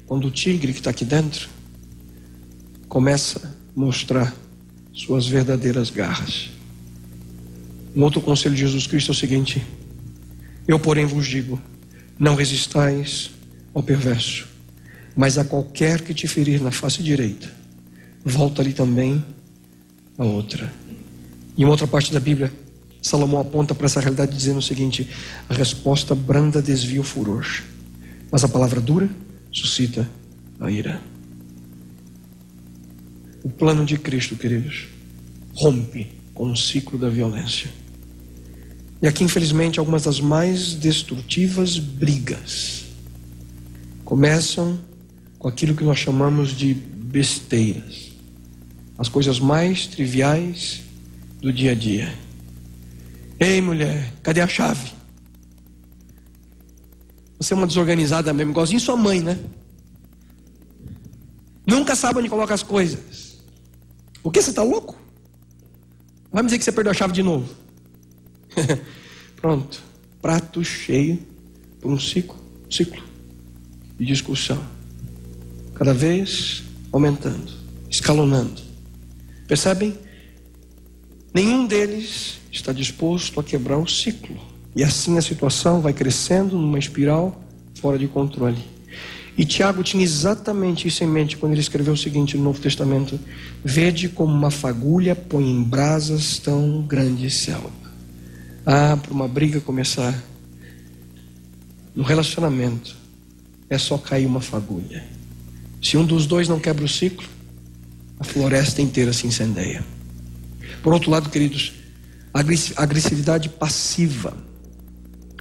quando 0.05 0.27
o 0.27 0.31
tigre 0.31 0.73
que 0.73 0.79
está 0.79 0.89
aqui 0.89 1.05
dentro 1.05 1.49
começa 2.87 3.39
a 3.47 3.79
mostrar 3.79 4.33
suas 4.93 5.27
verdadeiras 5.27 5.89
garras. 5.89 6.49
Um 7.95 8.03
outro 8.03 8.21
conselho 8.21 8.55
de 8.55 8.61
Jesus 8.61 8.87
Cristo 8.87 9.11
é 9.11 9.13
o 9.13 9.15
seguinte: 9.15 9.65
Eu, 10.67 10.79
porém, 10.79 11.05
vos 11.05 11.27
digo: 11.27 11.59
não 12.19 12.35
resistais 12.35 13.31
ao 13.73 13.81
perverso, 13.81 14.47
mas 15.15 15.37
a 15.37 15.45
qualquer 15.45 16.01
que 16.01 16.13
te 16.13 16.27
ferir 16.27 16.61
na 16.61 16.71
face 16.71 17.01
direita, 17.01 17.49
volta-lhe 18.23 18.73
também 18.73 19.23
a 20.17 20.25
outra. 20.25 20.71
Em 21.57 21.65
outra 21.65 21.87
parte 21.87 22.11
da 22.11 22.19
Bíblia, 22.19 22.51
Salomão 23.01 23.39
aponta 23.39 23.73
para 23.73 23.85
essa 23.85 24.01
realidade 24.01 24.35
dizendo 24.35 24.59
o 24.59 24.61
seguinte: 24.61 25.09
a 25.47 25.53
resposta 25.53 26.13
branda 26.13 26.61
desvia 26.61 26.99
o 26.99 27.03
furor, 27.03 27.45
mas 28.29 28.43
a 28.43 28.49
palavra 28.49 28.81
dura 28.81 29.09
suscita 29.51 30.07
a 30.59 30.69
ira. 30.69 31.01
O 33.41 33.49
plano 33.49 33.85
de 33.85 33.97
Cristo, 33.97 34.35
queridos, 34.35 34.89
rompe 35.53 36.07
com 36.33 36.51
o 36.51 36.57
ciclo 36.57 36.99
da 36.99 37.09
violência. 37.09 37.69
E 39.01 39.07
aqui, 39.07 39.23
infelizmente, 39.23 39.79
algumas 39.79 40.03
das 40.03 40.19
mais 40.19 40.73
destrutivas 40.73 41.79
brigas 41.79 42.85
começam 44.03 44.79
com 45.37 45.47
aquilo 45.47 45.73
que 45.73 45.83
nós 45.83 45.97
chamamos 45.97 46.49
de 46.49 46.73
besteiras, 46.73 48.11
as 48.97 49.07
coisas 49.07 49.39
mais 49.39 49.87
triviais 49.87 50.81
do 51.39 51.53
dia 51.53 51.71
a 51.71 51.75
dia. 51.75 52.13
Ei, 53.39 53.61
mulher, 53.61 54.13
cadê 54.21 54.41
a 54.41 54.47
chave? 54.47 54.91
Você 57.39 57.53
é 57.53 57.55
uma 57.55 57.65
desorganizada 57.65 58.33
mesmo, 58.33 58.51
igualzinho 58.51 58.81
sua 58.81 58.97
mãe, 58.97 59.21
né? 59.21 59.39
Nunca 61.65 61.95
sabe 61.95 62.19
onde 62.19 62.27
coloca 62.27 62.53
as 62.53 62.63
coisas. 62.63 63.37
O 64.21 64.29
que 64.29 64.41
você 64.41 64.49
está 64.49 64.61
louco? 64.61 64.97
Vai 66.31 66.43
me 66.43 66.47
dizer 66.47 66.57
que 66.57 66.65
você 66.65 66.71
perdeu 66.71 66.91
a 66.91 66.93
chave 66.93 67.13
de 67.13 67.23
novo. 67.23 67.47
Pronto. 69.35 69.81
Prato 70.21 70.63
cheio 70.63 71.19
por 71.79 71.91
um 71.91 71.99
ciclo, 71.99 72.37
ciclo 72.69 73.01
de 73.97 74.05
discussão. 74.05 74.61
Cada 75.75 75.93
vez 75.93 76.63
aumentando, 76.91 77.51
escalonando. 77.89 78.61
Percebem? 79.47 79.97
Nenhum 81.33 81.65
deles 81.65 82.39
está 82.51 82.73
disposto 82.73 83.39
a 83.39 83.43
quebrar 83.43 83.77
o 83.77 83.87
ciclo. 83.87 84.37
E 84.75 84.83
assim 84.83 85.17
a 85.17 85.21
situação 85.21 85.81
vai 85.81 85.93
crescendo 85.93 86.57
numa 86.57 86.79
espiral 86.79 87.41
fora 87.75 87.97
de 87.97 88.07
controle. 88.07 88.63
E 89.37 89.45
Tiago 89.45 89.83
tinha 89.83 90.03
exatamente 90.03 90.87
isso 90.87 91.01
em 91.03 91.07
mente 91.07 91.37
quando 91.37 91.53
ele 91.53 91.61
escreveu 91.61 91.93
o 91.93 91.97
seguinte 91.97 92.35
no 92.35 92.43
Novo 92.43 92.59
Testamento: 92.59 93.17
Vede 93.63 94.09
como 94.09 94.33
uma 94.33 94.51
fagulha 94.51 95.15
põe 95.15 95.49
em 95.49 95.63
brasas 95.63 96.39
tão 96.39 96.81
grande 96.81 97.29
selva. 97.29 97.78
Ah, 98.65 98.97
para 99.01 99.13
uma 99.13 99.27
briga 99.27 99.61
começar, 99.61 100.13
no 101.95 102.03
relacionamento, 102.03 102.95
é 103.69 103.77
só 103.77 103.97
cair 103.97 104.25
uma 104.25 104.41
fagulha. 104.41 105.03
Se 105.81 105.97
um 105.97 106.05
dos 106.05 106.25
dois 106.25 106.47
não 106.47 106.59
quebra 106.59 106.83
o 106.83 106.89
ciclo, 106.89 107.27
a 108.19 108.23
floresta 108.23 108.81
inteira 108.81 109.13
se 109.13 109.25
incendeia. 109.27 109.83
Por 110.83 110.93
outro 110.93 111.09
lado, 111.09 111.29
queridos, 111.29 111.73
a 112.33 112.83
agressividade 112.83 113.49
passiva, 113.49 114.35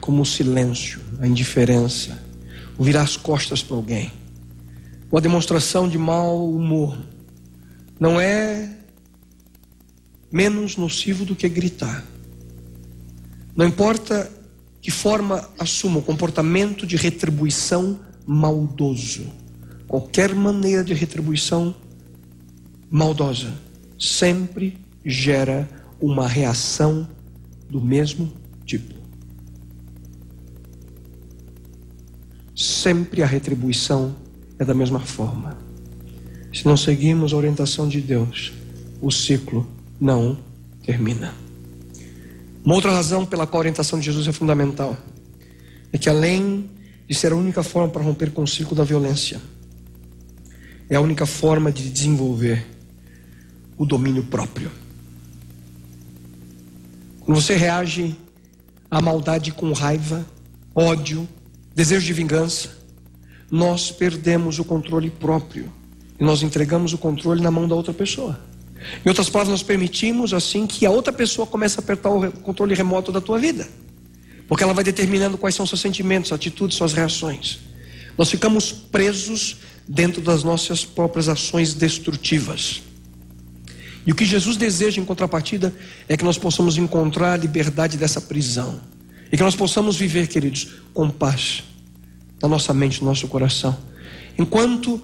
como 0.00 0.22
o 0.22 0.26
silêncio, 0.26 1.00
a 1.20 1.26
indiferença, 1.26 2.22
ou 2.78 2.84
virar 2.84 3.02
as 3.02 3.16
costas 3.16 3.62
para 3.62 3.76
alguém, 3.76 4.12
ou 5.10 5.18
a 5.18 5.20
demonstração 5.20 5.88
de 5.88 5.98
mau 5.98 6.50
humor, 6.50 6.98
não 7.98 8.20
é 8.20 8.70
menos 10.30 10.76
nocivo 10.76 11.24
do 11.24 11.34
que 11.34 11.48
gritar. 11.48 12.04
Não 13.58 13.66
importa 13.66 14.30
que 14.80 14.90
forma 14.90 15.46
assuma 15.58 15.98
o 15.98 16.02
comportamento 16.02 16.86
de 16.86 16.96
retribuição 16.96 17.98
maldoso, 18.24 19.26
qualquer 19.88 20.34
maneira 20.34 20.84
de 20.84 20.94
retribuição 20.94 21.74
maldosa 22.90 23.52
sempre 23.98 24.78
gera 25.04 25.68
uma 26.00 26.28
reação 26.28 27.08
do 27.68 27.80
mesmo 27.80 28.32
tipo. 28.64 28.98
sempre 32.58 33.22
a 33.22 33.26
retribuição 33.26 34.16
é 34.58 34.64
da 34.64 34.74
mesma 34.74 34.98
forma. 34.98 35.56
Se 36.52 36.66
não 36.66 36.76
seguirmos 36.76 37.32
a 37.32 37.36
orientação 37.36 37.88
de 37.88 38.00
Deus, 38.00 38.52
o 39.00 39.12
ciclo 39.12 39.64
não 40.00 40.36
termina. 40.84 41.47
Uma 42.68 42.74
outra 42.74 42.92
razão 42.92 43.24
pela 43.24 43.46
qual 43.46 43.60
a 43.60 43.62
orientação 43.62 43.98
de 43.98 44.04
Jesus 44.04 44.28
é 44.28 44.32
fundamental 44.32 44.94
é 45.90 45.96
que, 45.96 46.06
além 46.06 46.68
de 47.08 47.14
ser 47.14 47.32
a 47.32 47.34
única 47.34 47.62
forma 47.62 47.88
para 47.88 48.02
romper 48.02 48.30
com 48.30 48.42
o 48.42 48.46
ciclo 48.46 48.76
da 48.76 48.84
violência, 48.84 49.40
é 50.86 50.94
a 50.94 51.00
única 51.00 51.24
forma 51.24 51.72
de 51.72 51.88
desenvolver 51.88 52.66
o 53.78 53.86
domínio 53.86 54.22
próprio. 54.24 54.70
Quando 57.20 57.40
você 57.40 57.56
reage 57.56 58.14
à 58.90 59.00
maldade 59.00 59.50
com 59.50 59.72
raiva, 59.72 60.26
ódio, 60.74 61.26
desejo 61.74 62.04
de 62.04 62.12
vingança, 62.12 62.76
nós 63.50 63.90
perdemos 63.90 64.58
o 64.58 64.64
controle 64.64 65.08
próprio 65.08 65.72
e 66.20 66.22
nós 66.22 66.42
entregamos 66.42 66.92
o 66.92 66.98
controle 66.98 67.40
na 67.40 67.50
mão 67.50 67.66
da 67.66 67.74
outra 67.74 67.94
pessoa. 67.94 68.38
Em 69.04 69.08
outras 69.08 69.28
palavras, 69.28 69.52
nós 69.52 69.62
permitimos 69.62 70.32
assim 70.32 70.66
que 70.66 70.86
a 70.86 70.90
outra 70.90 71.12
pessoa 71.12 71.46
comece 71.46 71.78
a 71.78 71.82
apertar 71.82 72.10
o 72.10 72.30
controle 72.32 72.74
remoto 72.74 73.10
da 73.10 73.20
tua 73.20 73.38
vida. 73.38 73.68
Porque 74.46 74.64
ela 74.64 74.72
vai 74.72 74.84
determinando 74.84 75.36
quais 75.36 75.54
são 75.54 75.66
seus 75.66 75.80
sentimentos, 75.80 76.32
atitudes, 76.32 76.76
suas 76.76 76.92
reações. 76.92 77.58
Nós 78.16 78.30
ficamos 78.30 78.72
presos 78.72 79.58
dentro 79.86 80.20
das 80.20 80.42
nossas 80.42 80.84
próprias 80.84 81.28
ações 81.28 81.74
destrutivas. 81.74 82.82
E 84.06 84.12
o 84.12 84.14
que 84.14 84.24
Jesus 84.24 84.56
deseja 84.56 85.00
em 85.00 85.04
contrapartida 85.04 85.74
é 86.08 86.16
que 86.16 86.24
nós 86.24 86.38
possamos 86.38 86.78
encontrar 86.78 87.34
a 87.34 87.36
liberdade 87.36 87.96
dessa 87.96 88.20
prisão. 88.20 88.80
E 89.30 89.36
que 89.36 89.42
nós 89.42 89.54
possamos 89.54 89.96
viver, 89.96 90.26
queridos, 90.28 90.68
com 90.94 91.10
paz 91.10 91.62
na 92.40 92.48
nossa 92.48 92.72
mente, 92.72 93.02
no 93.02 93.08
nosso 93.08 93.28
coração. 93.28 93.76
Enquanto 94.38 95.02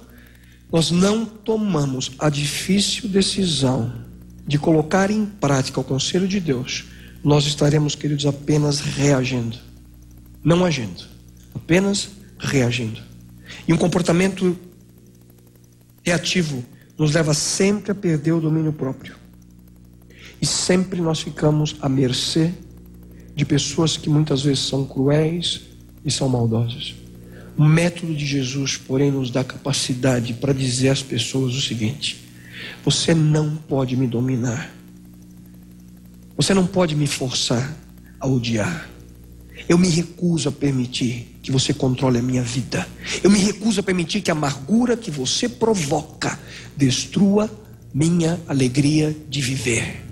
nós 0.74 0.90
não 0.90 1.24
tomamos 1.24 2.10
a 2.18 2.28
difícil 2.28 3.08
decisão 3.08 3.92
de 4.44 4.58
colocar 4.58 5.08
em 5.08 5.24
prática 5.24 5.78
o 5.78 5.84
conselho 5.84 6.26
de 6.26 6.40
Deus, 6.40 6.86
nós 7.22 7.46
estaremos, 7.46 7.94
queridos, 7.94 8.26
apenas 8.26 8.80
reagindo, 8.80 9.56
não 10.42 10.64
agindo, 10.64 11.04
apenas 11.54 12.10
reagindo. 12.40 13.00
E 13.68 13.72
um 13.72 13.76
comportamento 13.76 14.58
reativo 16.02 16.64
nos 16.98 17.14
leva 17.14 17.34
sempre 17.34 17.92
a 17.92 17.94
perder 17.94 18.32
o 18.32 18.40
domínio 18.40 18.72
próprio. 18.72 19.14
E 20.42 20.44
sempre 20.44 21.00
nós 21.00 21.20
ficamos 21.20 21.76
à 21.80 21.88
mercê 21.88 22.52
de 23.32 23.44
pessoas 23.44 23.96
que 23.96 24.10
muitas 24.10 24.42
vezes 24.42 24.66
são 24.66 24.84
cruéis 24.84 25.60
e 26.04 26.10
são 26.10 26.28
maldosas. 26.28 27.03
O 27.56 27.64
método 27.64 28.14
de 28.14 28.26
Jesus, 28.26 28.76
porém, 28.76 29.10
nos 29.10 29.30
dá 29.30 29.44
capacidade 29.44 30.34
para 30.34 30.52
dizer 30.52 30.88
às 30.88 31.02
pessoas 31.02 31.54
o 31.54 31.60
seguinte: 31.60 32.24
você 32.84 33.14
não 33.14 33.56
pode 33.56 33.96
me 33.96 34.06
dominar. 34.06 34.72
Você 36.36 36.52
não 36.52 36.66
pode 36.66 36.96
me 36.96 37.06
forçar 37.06 37.76
a 38.18 38.26
odiar. 38.26 38.88
Eu 39.68 39.78
me 39.78 39.88
recuso 39.88 40.48
a 40.48 40.52
permitir 40.52 41.38
que 41.42 41.52
você 41.52 41.72
controle 41.72 42.18
a 42.18 42.22
minha 42.22 42.42
vida. 42.42 42.86
Eu 43.22 43.30
me 43.30 43.38
recuso 43.38 43.80
a 43.80 43.82
permitir 43.82 44.20
que 44.20 44.30
a 44.30 44.34
amargura 44.34 44.96
que 44.96 45.10
você 45.10 45.48
provoca 45.48 46.38
destrua 46.76 47.50
minha 47.94 48.40
alegria 48.48 49.16
de 49.28 49.40
viver. 49.40 50.02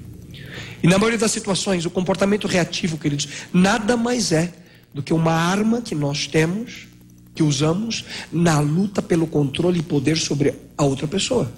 E 0.82 0.86
na 0.86 0.98
maioria 0.98 1.18
das 1.18 1.32
situações, 1.32 1.84
o 1.84 1.90
comportamento 1.90 2.46
reativo, 2.46 2.96
queridos, 2.96 3.28
nada 3.52 3.96
mais 3.96 4.32
é 4.32 4.52
do 4.94 5.02
que 5.02 5.12
uma 5.12 5.32
arma 5.32 5.80
que 5.80 5.94
nós 5.94 6.26
temos, 6.26 6.88
que 7.34 7.42
usamos 7.42 8.04
na 8.32 8.60
luta 8.60 9.00
pelo 9.00 9.26
controle 9.26 9.80
e 9.80 9.82
poder 9.82 10.16
sobre 10.16 10.54
a 10.76 10.84
outra 10.84 11.06
pessoa. 11.06 11.50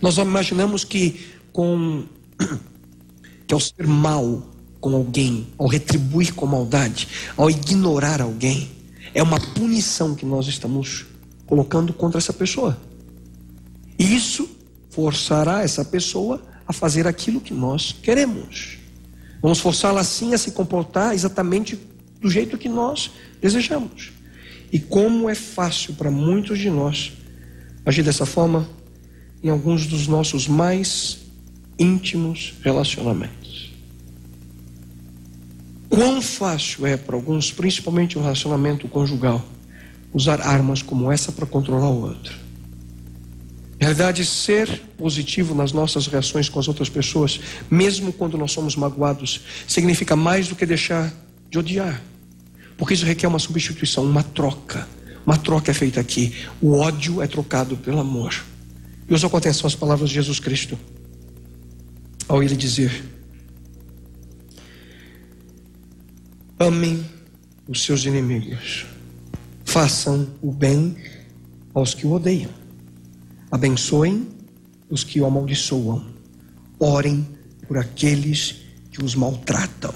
Nós 0.00 0.16
imaginamos 0.16 0.84
que 0.84 1.26
com 1.52 2.04
que 3.46 3.54
ao 3.54 3.60
ser 3.60 3.86
mal 3.86 4.42
com 4.80 4.94
alguém, 4.94 5.46
ao 5.58 5.66
retribuir 5.66 6.34
com 6.34 6.46
maldade, 6.46 7.08
ao 7.36 7.50
ignorar 7.50 8.20
alguém, 8.20 8.70
é 9.14 9.22
uma 9.22 9.40
punição 9.40 10.14
que 10.14 10.26
nós 10.26 10.46
estamos 10.46 11.06
colocando 11.46 11.92
contra 11.92 12.18
essa 12.18 12.32
pessoa. 12.32 12.78
E 13.98 14.14
isso 14.14 14.48
forçará 14.90 15.62
essa 15.62 15.84
pessoa 15.84 16.42
a 16.66 16.72
fazer 16.72 17.06
aquilo 17.06 17.40
que 17.40 17.54
nós 17.54 17.94
queremos. 18.02 18.78
Vamos 19.40 19.58
forçá-la 19.58 20.00
assim 20.00 20.34
a 20.34 20.38
se 20.38 20.50
comportar 20.50 21.14
exatamente 21.14 21.78
do 22.20 22.28
jeito 22.28 22.58
que 22.58 22.68
nós 22.68 23.10
desejamos. 23.40 24.12
E 24.72 24.78
como 24.78 25.28
é 25.28 25.34
fácil 25.34 25.94
para 25.94 26.10
muitos 26.10 26.58
de 26.58 26.70
nós 26.70 27.12
agir 27.84 28.02
dessa 28.02 28.26
forma 28.26 28.68
em 29.42 29.48
alguns 29.48 29.86
dos 29.86 30.06
nossos 30.06 30.48
mais 30.48 31.18
íntimos 31.78 32.54
relacionamentos. 32.62 33.72
Quão 35.88 36.20
fácil 36.20 36.86
é 36.86 36.96
para 36.96 37.14
alguns, 37.14 37.52
principalmente 37.52 38.18
o 38.18 38.20
relacionamento 38.20 38.88
conjugal, 38.88 39.44
usar 40.12 40.40
armas 40.40 40.82
como 40.82 41.12
essa 41.12 41.30
para 41.30 41.46
controlar 41.46 41.88
o 41.88 42.02
outro. 42.02 42.34
Na 43.78 43.86
realidade, 43.86 44.24
ser 44.24 44.82
positivo 44.96 45.54
nas 45.54 45.72
nossas 45.72 46.06
reações 46.06 46.48
com 46.48 46.58
as 46.58 46.66
outras 46.66 46.88
pessoas, 46.88 47.38
mesmo 47.70 48.12
quando 48.12 48.38
nós 48.38 48.52
somos 48.52 48.74
magoados, 48.74 49.42
significa 49.68 50.16
mais 50.16 50.48
do 50.48 50.56
que 50.56 50.64
deixar 50.64 51.12
de 51.50 51.58
odiar. 51.58 52.02
Porque 52.76 52.94
isso 52.94 53.04
requer 53.04 53.26
uma 53.26 53.38
substituição, 53.38 54.04
uma 54.04 54.22
troca. 54.22 54.86
Uma 55.24 55.36
troca 55.36 55.70
é 55.70 55.74
feita 55.74 56.00
aqui. 56.00 56.34
O 56.60 56.72
ódio 56.78 57.22
é 57.22 57.26
trocado 57.26 57.76
pelo 57.76 57.98
amor. 57.98 58.44
E 59.08 59.14
usa 59.14 59.28
com 59.28 59.36
atenção 59.36 59.66
as 59.66 59.74
palavras 59.74 60.10
de 60.10 60.16
Jesus 60.16 60.38
Cristo. 60.38 60.78
Ao 62.28 62.42
ele 62.42 62.56
dizer: 62.56 63.04
Amem 66.58 67.04
os 67.68 67.82
seus 67.82 68.04
inimigos. 68.04 68.86
Façam 69.64 70.28
o 70.40 70.52
bem 70.52 70.96
aos 71.74 71.92
que 71.92 72.06
o 72.06 72.12
odeiam 72.12 72.66
Abençoem 73.50 74.28
os 74.90 75.04
que 75.04 75.20
o 75.20 75.26
amaldiçoam. 75.26 76.04
Orem 76.78 77.26
por 77.66 77.78
aqueles 77.78 78.56
que 78.90 79.02
os 79.02 79.14
maltratam. 79.14 79.94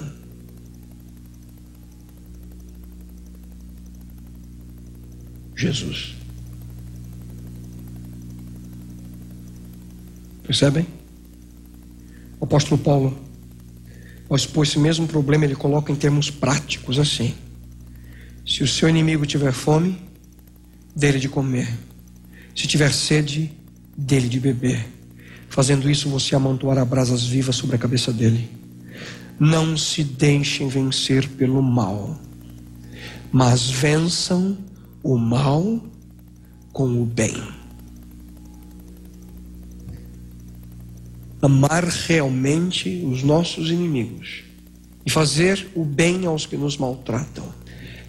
Jesus. 5.61 6.15
Percebem? 10.43 10.85
O 12.39 12.45
apóstolo 12.45 12.81
Paulo, 12.81 13.17
ao 14.29 14.35
expor 14.35 14.65
esse 14.65 14.79
mesmo 14.79 15.07
problema, 15.07 15.45
ele 15.45 15.55
coloca 15.55 15.91
em 15.91 15.95
termos 15.95 16.29
práticos 16.31 16.97
assim: 16.97 17.33
se 18.45 18.63
o 18.63 18.67
seu 18.67 18.89
inimigo 18.89 19.25
tiver 19.25 19.53
fome, 19.53 20.01
dele 20.95 21.19
de 21.19 21.29
comer. 21.29 21.71
Se 22.55 22.67
tiver 22.67 22.91
sede, 22.91 23.51
dele 23.95 24.27
de 24.27 24.39
beber. 24.39 24.85
Fazendo 25.47 25.89
isso, 25.89 26.09
você 26.09 26.35
amontoará 26.35 26.83
brasas 26.83 27.23
vivas 27.23 27.55
sobre 27.55 27.75
a 27.75 27.79
cabeça 27.79 28.11
dele. 28.11 28.49
Não 29.39 29.77
se 29.77 30.03
deixem 30.03 30.67
vencer 30.67 31.27
pelo 31.29 31.61
mal, 31.61 32.19
mas 33.31 33.69
vençam 33.69 34.57
o 35.03 35.17
mal 35.17 35.79
com 36.71 37.01
o 37.01 37.05
bem. 37.05 37.35
Amar 41.41 41.83
realmente 41.83 43.03
os 43.05 43.23
nossos 43.23 43.71
inimigos 43.71 44.43
e 45.05 45.09
fazer 45.09 45.69
o 45.75 45.83
bem 45.83 46.25
aos 46.25 46.45
que 46.45 46.55
nos 46.55 46.77
maltratam 46.77 47.45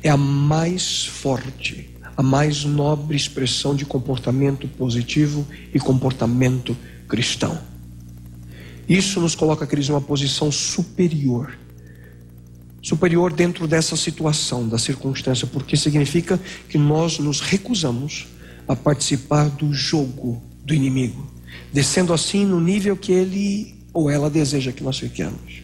é 0.03 0.11
a 0.11 0.17
mais 0.17 1.07
forte 1.07 1.93
a 2.17 2.23
mais 2.23 2.65
nobre 2.65 3.17
expressão 3.17 3.75
de 3.75 3.85
comportamento 3.85 4.69
positivo 4.69 5.47
e 5.73 5.79
comportamento 5.79 6.77
cristão. 7.09 7.59
Isso 8.89 9.21
nos 9.21 9.35
coloca, 9.35 9.67
queridos, 9.67 9.89
em 9.89 9.93
uma 9.93 10.01
posição 10.01 10.51
superior. 10.53 11.59
Superior 12.83 13.33
dentro 13.33 13.69
dessa 13.69 13.97
situação, 13.97 14.69
da 14.69 14.77
circunstância, 14.77 15.47
porque 15.47 15.77
significa 15.77 16.39
que 16.69 16.77
nós 16.77 17.21
nos 17.21 17.41
recusamos 17.41 18.27
a 18.67 18.75
participar 18.75 19.49
do 19.51 19.73
jogo 19.73 20.43
do 20.65 20.75
inimigo, 20.75 21.25
descendo 21.73 22.13
assim 22.13 22.45
no 22.45 22.61
nível 22.61 22.97
que 22.97 23.13
ele 23.13 23.77
ou 23.93 24.11
ela 24.11 24.29
deseja 24.29 24.73
que 24.73 24.83
nós 24.83 24.99
fiquemos. 24.99 25.63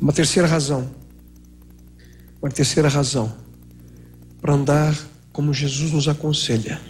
Uma 0.00 0.12
terceira 0.12 0.48
razão, 0.48 0.90
uma 2.40 2.50
terceira 2.50 2.88
razão 2.88 3.32
para 4.40 4.54
andar 4.54 4.98
como 5.32 5.54
Jesus 5.54 5.92
nos 5.92 6.08
aconselha, 6.08 6.80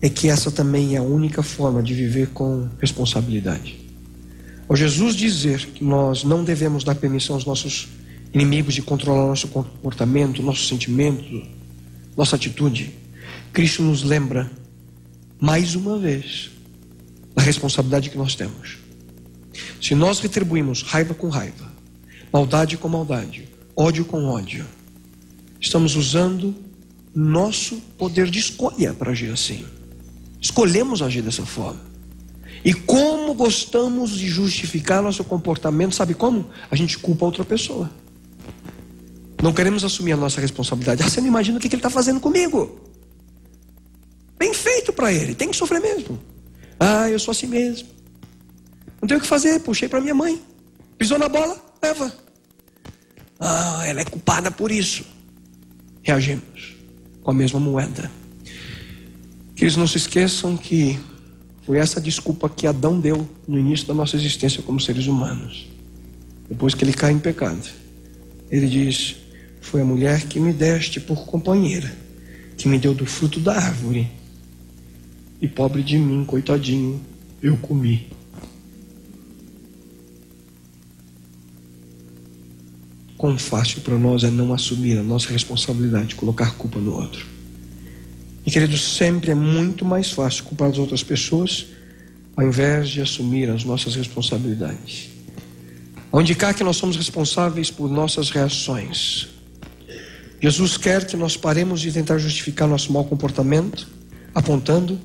é 0.00 0.08
que 0.08 0.28
essa 0.28 0.50
também 0.50 0.94
é 0.94 0.98
a 0.98 1.02
única 1.02 1.42
forma 1.42 1.82
de 1.82 1.92
viver 1.92 2.28
com 2.28 2.68
responsabilidade. 2.80 3.81
Ao 4.68 4.76
Jesus 4.76 5.14
dizer 5.14 5.66
que 5.66 5.84
nós 5.84 6.24
não 6.24 6.44
devemos 6.44 6.84
dar 6.84 6.94
permissão 6.94 7.36
aos 7.36 7.44
nossos 7.44 7.88
inimigos 8.32 8.74
de 8.74 8.82
controlar 8.82 9.26
nosso 9.26 9.48
comportamento, 9.48 10.42
nosso 10.42 10.66
sentimento, 10.66 11.42
nossa 12.16 12.36
atitude, 12.36 12.94
Cristo 13.52 13.82
nos 13.82 14.02
lembra, 14.02 14.50
mais 15.38 15.74
uma 15.74 15.98
vez, 15.98 16.50
da 17.34 17.42
responsabilidade 17.42 18.10
que 18.10 18.16
nós 18.16 18.34
temos. 18.34 18.78
Se 19.80 19.94
nós 19.94 20.20
retribuímos 20.20 20.82
raiva 20.82 21.12
com 21.12 21.28
raiva, 21.28 21.70
maldade 22.32 22.76
com 22.76 22.88
maldade, 22.88 23.48
ódio 23.76 24.04
com 24.04 24.24
ódio, 24.26 24.64
estamos 25.60 25.96
usando 25.96 26.54
nosso 27.14 27.76
poder 27.98 28.30
de 28.30 28.38
escolha 28.38 28.94
para 28.94 29.10
agir 29.10 29.30
assim. 29.30 29.64
Escolhemos 30.40 31.02
agir 31.02 31.22
dessa 31.22 31.44
forma. 31.44 31.91
E 32.64 32.72
como 32.72 33.34
gostamos 33.34 34.10
de 34.12 34.28
justificar 34.28 35.02
nosso 35.02 35.24
comportamento, 35.24 35.94
sabe 35.94 36.14
como? 36.14 36.48
A 36.70 36.76
gente 36.76 36.98
culpa 36.98 37.24
outra 37.24 37.44
pessoa. 37.44 37.90
Não 39.42 39.52
queremos 39.52 39.82
assumir 39.82 40.12
a 40.12 40.16
nossa 40.16 40.40
responsabilidade. 40.40 41.02
Ah, 41.02 41.08
você 41.08 41.20
não 41.20 41.26
imagina 41.26 41.58
o 41.58 41.60
que 41.60 41.66
ele 41.66 41.76
está 41.76 41.90
fazendo 41.90 42.20
comigo. 42.20 42.80
Bem 44.38 44.54
feito 44.54 44.92
para 44.92 45.12
ele, 45.12 45.34
tem 45.34 45.50
que 45.50 45.56
sofrer 45.56 45.80
mesmo. 45.80 46.18
Ah, 46.78 47.10
eu 47.10 47.18
sou 47.18 47.32
assim 47.32 47.48
mesmo. 47.48 47.88
Não 49.00 49.08
tenho 49.08 49.18
o 49.18 49.22
que 49.22 49.28
fazer, 49.28 49.58
puxei 49.60 49.88
para 49.88 50.00
minha 50.00 50.14
mãe. 50.14 50.40
Pisou 50.96 51.18
na 51.18 51.28
bola, 51.28 51.60
leva. 51.82 52.12
Ah, 53.40 53.82
ela 53.84 54.00
é 54.00 54.04
culpada 54.04 54.52
por 54.52 54.70
isso. 54.70 55.04
Reagimos 56.02 56.76
com 57.24 57.32
a 57.32 57.34
mesma 57.34 57.58
moeda. 57.58 58.08
Que 59.56 59.64
eles 59.64 59.76
não 59.76 59.88
se 59.88 59.96
esqueçam 59.96 60.56
que 60.56 60.98
foi 61.62 61.78
essa 61.78 62.00
desculpa 62.00 62.48
que 62.48 62.66
Adão 62.66 62.98
deu 62.98 63.28
no 63.46 63.58
início 63.58 63.86
da 63.86 63.94
nossa 63.94 64.16
existência 64.16 64.62
como 64.62 64.80
seres 64.80 65.06
humanos. 65.06 65.68
Depois 66.48 66.74
que 66.74 66.84
ele 66.84 66.92
cai 66.92 67.12
em 67.12 67.18
pecado. 67.18 67.68
Ele 68.50 68.68
diz: 68.68 69.16
Foi 69.60 69.80
a 69.80 69.84
mulher 69.84 70.26
que 70.26 70.40
me 70.40 70.52
deste 70.52 71.00
por 71.00 71.24
companheira, 71.24 71.90
que 72.56 72.68
me 72.68 72.78
deu 72.78 72.94
do 72.94 73.06
fruto 73.06 73.38
da 73.38 73.54
árvore. 73.54 74.10
E 75.40 75.48
pobre 75.48 75.82
de 75.82 75.96
mim, 75.98 76.24
coitadinho, 76.24 77.00
eu 77.40 77.56
comi. 77.56 78.08
Quão 83.16 83.38
fácil 83.38 83.80
para 83.82 83.96
nós 83.96 84.24
é 84.24 84.30
não 84.30 84.52
assumir 84.52 84.98
a 84.98 85.02
nossa 85.02 85.30
responsabilidade, 85.30 86.16
colocar 86.16 86.56
culpa 86.56 86.80
no 86.80 86.92
outro. 86.92 87.31
E 88.44 88.50
querido, 88.50 88.76
sempre 88.76 89.30
é 89.30 89.34
muito 89.34 89.84
mais 89.84 90.10
fácil 90.10 90.44
culpar 90.44 90.70
as 90.70 90.78
outras 90.78 91.02
pessoas 91.02 91.66
ao 92.36 92.46
invés 92.46 92.88
de 92.88 93.00
assumir 93.00 93.48
as 93.50 93.64
nossas 93.64 93.94
responsabilidades. 93.94 95.10
Ao 96.10 96.20
indicar 96.20 96.54
que 96.54 96.64
nós 96.64 96.76
somos 96.76 96.96
responsáveis 96.96 97.70
por 97.70 97.90
nossas 97.90 98.30
reações. 98.30 99.28
Jesus 100.40 100.76
quer 100.76 101.06
que 101.06 101.16
nós 101.16 101.36
paremos 101.36 101.80
de 101.80 101.92
tentar 101.92 102.18
justificar 102.18 102.66
nosso 102.66 102.92
mau 102.92 103.04
comportamento 103.04 103.88
apontando 104.34 104.98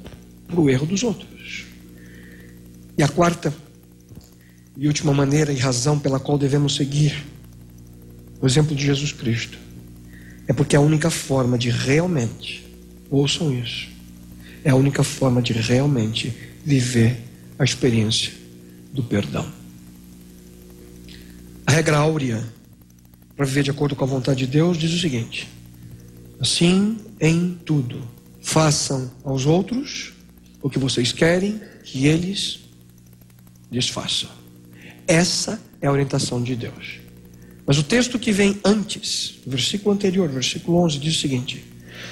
para 0.48 0.60
o 0.60 0.70
erro 0.70 0.86
dos 0.86 1.04
outros. 1.04 1.66
E 2.98 3.04
a 3.04 3.08
quarta 3.08 3.54
e 4.76 4.88
última 4.88 5.14
maneira 5.14 5.52
e 5.52 5.58
razão 5.58 6.00
pela 6.00 6.20
qual 6.20 6.38
devemos 6.38 6.76
seguir 6.76 7.26
o 8.42 8.46
exemplo 8.46 8.76
de 8.76 8.86
Jesus 8.86 9.12
Cristo 9.12 9.58
é 10.48 10.54
porque 10.54 10.76
é 10.76 10.80
a 10.80 10.82
única 10.82 11.10
forma 11.10 11.58
de 11.58 11.70
realmente 11.70 12.67
Ouçam 13.10 13.54
isso. 13.54 13.88
É 14.64 14.70
a 14.70 14.76
única 14.76 15.04
forma 15.04 15.42
de 15.42 15.54
realmente 15.54 16.34
viver 16.66 17.24
a 17.58 17.64
experiência 17.64 18.34
do 18.92 19.04
perdão. 19.04 19.46
A 21.66 21.72
regra 21.72 21.98
áurea 21.98 22.44
para 23.38 23.46
viver 23.46 23.64
de 23.64 23.72
acordo 23.72 23.96
com 23.96 24.04
a 24.04 24.08
vontade 24.08 24.40
de 24.40 24.48
Deus 24.48 24.78
diz 24.78 24.92
o 24.92 25.00
seguinte: 25.00 25.48
assim 26.40 26.98
em 27.20 27.58
tudo, 27.64 28.02
façam 28.42 29.12
aos 29.24 29.46
outros 29.46 30.14
o 30.62 30.70
que 30.70 30.80
vocês 30.80 31.12
querem 31.12 31.62
que 31.84 32.08
eles 32.08 32.62
lhes 33.72 33.88
façam. 33.88 34.30
Essa 35.06 35.62
é 35.80 35.88
a 35.88 35.92
orientação 35.92 36.42
de 36.42 36.56
Deus. 36.56 37.00
Mas 37.66 37.78
o 37.78 37.84
texto 37.84 38.18
que 38.18 38.32
vem 38.32 38.60
antes, 38.64 39.40
o 39.46 39.50
versículo 39.50 39.94
anterior, 39.94 40.28
versículo 40.30 40.78
11, 40.84 40.98
diz 40.98 41.16
o 41.16 41.20
seguinte: 41.20 41.64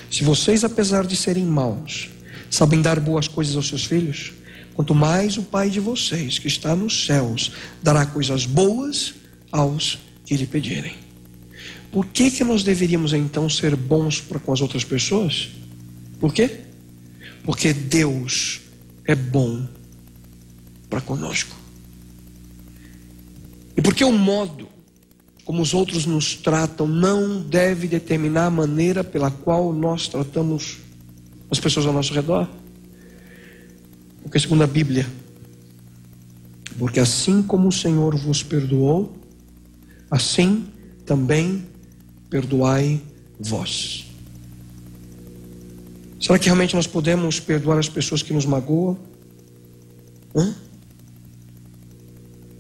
se 0.10 0.24
vocês, 0.24 0.64
apesar 0.64 1.06
de 1.06 1.16
serem 1.16 1.46
maus, 1.46 2.10
sabem 2.50 2.82
dar 2.82 3.00
boas 3.00 3.28
coisas 3.28 3.56
aos 3.56 3.68
seus 3.68 3.86
filhos, 3.86 4.34
quanto 4.74 4.94
mais 4.94 5.38
o 5.38 5.44
Pai 5.44 5.70
de 5.70 5.80
vocês, 5.80 6.40
que 6.40 6.48
está 6.48 6.76
nos 6.76 7.06
céus, 7.06 7.52
dará 7.82 8.06
coisas 8.06 8.46
boas 8.46 9.14
aos 9.52 10.00
que 10.26 10.36
lhe 10.36 10.46
pedirem. 10.46 10.96
Por 11.92 12.06
que, 12.08 12.30
que 12.30 12.44
nós 12.44 12.64
deveríamos 12.64 13.14
então 13.14 13.50
ser 13.50 13.76
bons 13.76 14.20
para 14.20 14.40
com 14.40 14.52
as 14.52 14.60
outras 14.60 14.84
pessoas? 14.84 15.50
Por 16.20 16.34
quê? 16.34 16.62
Porque 17.44 17.72
Deus 17.72 18.62
é 19.06 19.16
bom 19.16 19.66
para 20.90 21.00
conosco. 21.00 21.56
E 23.78 23.82
porque 23.82 24.04
o 24.04 24.12
modo 24.12 24.68
como 25.46 25.62
os 25.62 25.76
outros 25.76 26.08
nos 26.08 26.34
tratam, 26.34 26.88
não 26.88 27.40
deve 27.40 27.88
determinar 27.88 28.48
a 28.48 28.50
maneira 28.50 29.04
pela 29.04 29.30
qual 29.30 29.72
nós 29.72 30.08
tratamos 30.08 30.80
as 31.52 31.60
pessoas 31.60 31.86
ao 31.86 31.94
nosso 31.94 32.14
redor. 32.14 32.50
Porque, 34.24 34.40
segundo 34.40 34.64
a 34.64 34.68
Bíblia, 34.68 35.08
porque 36.80 37.00
assim 37.00 37.44
como 37.44 37.68
o 37.68 37.72
Senhor 37.72 38.18
vos 38.18 38.42
perdoou, 38.42 39.16
assim 40.10 40.66
também 41.06 41.64
perdoai 42.28 43.00
vós. 43.40 44.08
Será 46.20 46.40
que 46.40 46.46
realmente 46.46 46.76
nós 46.76 46.88
podemos 46.88 47.40
perdoar 47.40 47.78
as 47.78 47.88
pessoas 47.88 48.24
que 48.24 48.34
nos 48.34 48.48
magoam? 48.48 48.98
Hã? 50.36 50.56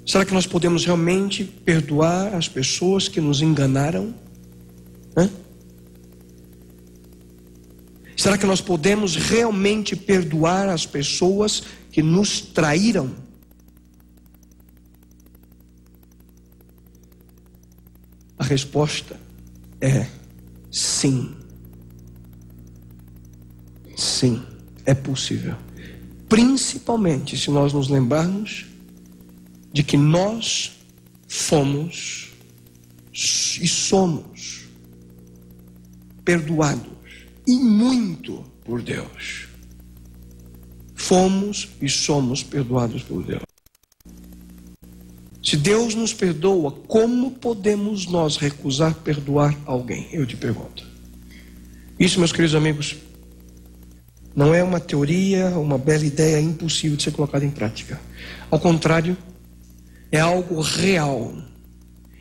Será 0.06 0.24
que 0.24 0.34
nós 0.34 0.46
podemos 0.46 0.86
realmente 0.86 1.44
perdoar 1.44 2.36
as 2.36 2.48
pessoas 2.48 3.08
que 3.08 3.20
nos 3.20 3.42
enganaram? 3.42 4.14
Hã? 5.18 5.30
Será 8.16 8.38
que 8.38 8.46
nós 8.46 8.62
podemos 8.62 9.16
realmente 9.16 9.96
perdoar 9.96 10.70
as 10.70 10.86
pessoas 10.86 11.64
que 11.92 12.04
nos 12.04 12.40
traíram? 12.40 13.16
A 18.38 18.44
resposta 18.44 19.20
é 19.82 20.06
sim. 20.72 21.36
Sim, 23.98 24.44
é 24.86 24.94
possível. 24.94 25.56
Principalmente 26.30 27.36
se 27.38 27.50
nós 27.50 27.74
nos 27.74 27.88
lembrarmos 27.88 28.75
de 29.76 29.84
que 29.84 29.98
nós 29.98 30.72
fomos 31.28 32.32
e 33.12 33.68
somos 33.68 34.62
perdoados 36.24 36.94
e 37.46 37.56
muito 37.56 38.42
por 38.64 38.82
Deus. 38.82 39.50
Fomos 40.96 41.68
e 41.82 41.90
somos 41.90 42.42
perdoados 42.42 43.04
por 43.04 43.22
Deus. 43.22 43.44
Se 45.44 45.58
Deus 45.58 45.94
nos 45.94 46.14
perdoa, 46.14 46.72
como 46.72 47.32
podemos 47.32 48.06
nós 48.06 48.38
recusar 48.38 48.96
perdoar 48.96 49.60
alguém? 49.66 50.08
Eu 50.14 50.26
te 50.26 50.38
pergunto. 50.38 50.88
Isso, 52.00 52.18
meus 52.18 52.32
queridos 52.32 52.56
amigos, 52.56 52.96
não 54.34 54.56
é 54.56 54.64
uma 54.64 54.80
teoria, 54.80 55.50
uma 55.50 55.78
bela 55.78 56.06
ideia 56.06 56.40
impossível 56.40 56.96
de 56.96 57.04
ser 57.04 57.12
colocada 57.12 57.44
em 57.44 57.52
prática. 57.52 58.00
Ao 58.50 58.58
contrário, 58.58 59.18
é 60.12 60.20
algo 60.20 60.62
real 60.62 61.34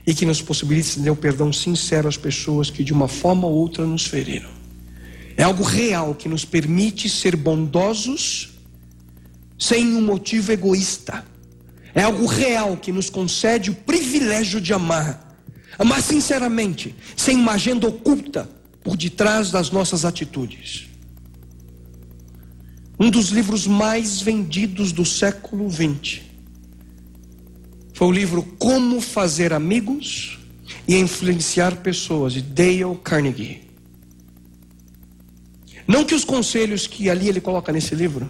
e 0.06 0.14
que 0.14 0.26
nos 0.26 0.42
possibilita 0.42 0.88
estender 0.88 1.12
o 1.12 1.16
perdão 1.16 1.52
sincero 1.52 2.08
às 2.08 2.16
pessoas 2.16 2.70
que 2.70 2.84
de 2.84 2.92
uma 2.92 3.08
forma 3.08 3.46
ou 3.46 3.54
outra 3.54 3.86
nos 3.86 4.06
feriram. 4.06 4.50
É 5.36 5.42
algo 5.42 5.62
real 5.62 6.14
que 6.14 6.28
nos 6.28 6.44
permite 6.44 7.08
ser 7.08 7.36
bondosos 7.36 8.50
sem 9.58 9.94
um 9.94 10.02
motivo 10.02 10.52
egoísta. 10.52 11.24
É 11.94 12.02
algo 12.02 12.26
real 12.26 12.76
que 12.76 12.92
nos 12.92 13.08
concede 13.08 13.70
o 13.70 13.74
privilégio 13.74 14.60
de 14.60 14.72
amar. 14.72 15.36
Amar 15.78 16.02
sinceramente, 16.02 16.94
sem 17.16 17.36
uma 17.36 17.52
agenda 17.52 17.88
oculta 17.88 18.48
por 18.82 18.96
detrás 18.96 19.50
das 19.50 19.70
nossas 19.70 20.04
atitudes. 20.04 20.88
Um 22.98 23.10
dos 23.10 23.28
livros 23.30 23.66
mais 23.66 24.20
vendidos 24.20 24.92
do 24.92 25.04
século 25.04 25.68
XX 25.70 26.33
foi 27.94 28.08
o 28.08 28.12
livro 28.12 28.42
Como 28.58 29.00
Fazer 29.00 29.52
Amigos 29.52 30.40
e 30.86 30.96
Influenciar 30.96 31.76
Pessoas, 31.76 32.32
de 32.32 32.42
Dale 32.42 32.98
Carnegie. 33.04 33.62
Não 35.86 36.04
que 36.04 36.14
os 36.14 36.24
conselhos 36.24 36.88
que 36.88 37.08
ali 37.08 37.28
ele 37.28 37.40
coloca 37.40 37.70
nesse 37.70 37.94
livro 37.94 38.28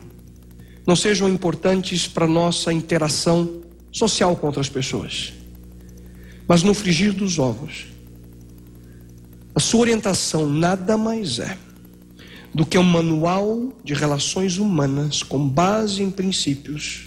não 0.87 0.95
sejam 0.95 1.31
importantes 1.31 2.07
para 2.07 2.27
nossa 2.27 2.73
interação 2.75 3.63
social 3.91 4.37
com 4.37 4.49
outras 4.49 4.69
pessoas, 4.69 5.33
mas 6.47 6.63
no 6.63 6.75
frigir 6.75 7.15
dos 7.15 7.39
ovos, 7.39 7.87
a 9.55 9.61
sua 9.61 9.81
orientação 9.81 10.47
nada 10.47 10.99
mais 10.99 11.39
é 11.39 11.57
do 12.53 12.67
que 12.67 12.77
um 12.77 12.83
manual 12.83 13.73
de 13.83 13.95
relações 13.95 14.59
humanas 14.59 15.23
com 15.23 15.49
base 15.49 16.03
em 16.03 16.11
princípios 16.11 17.07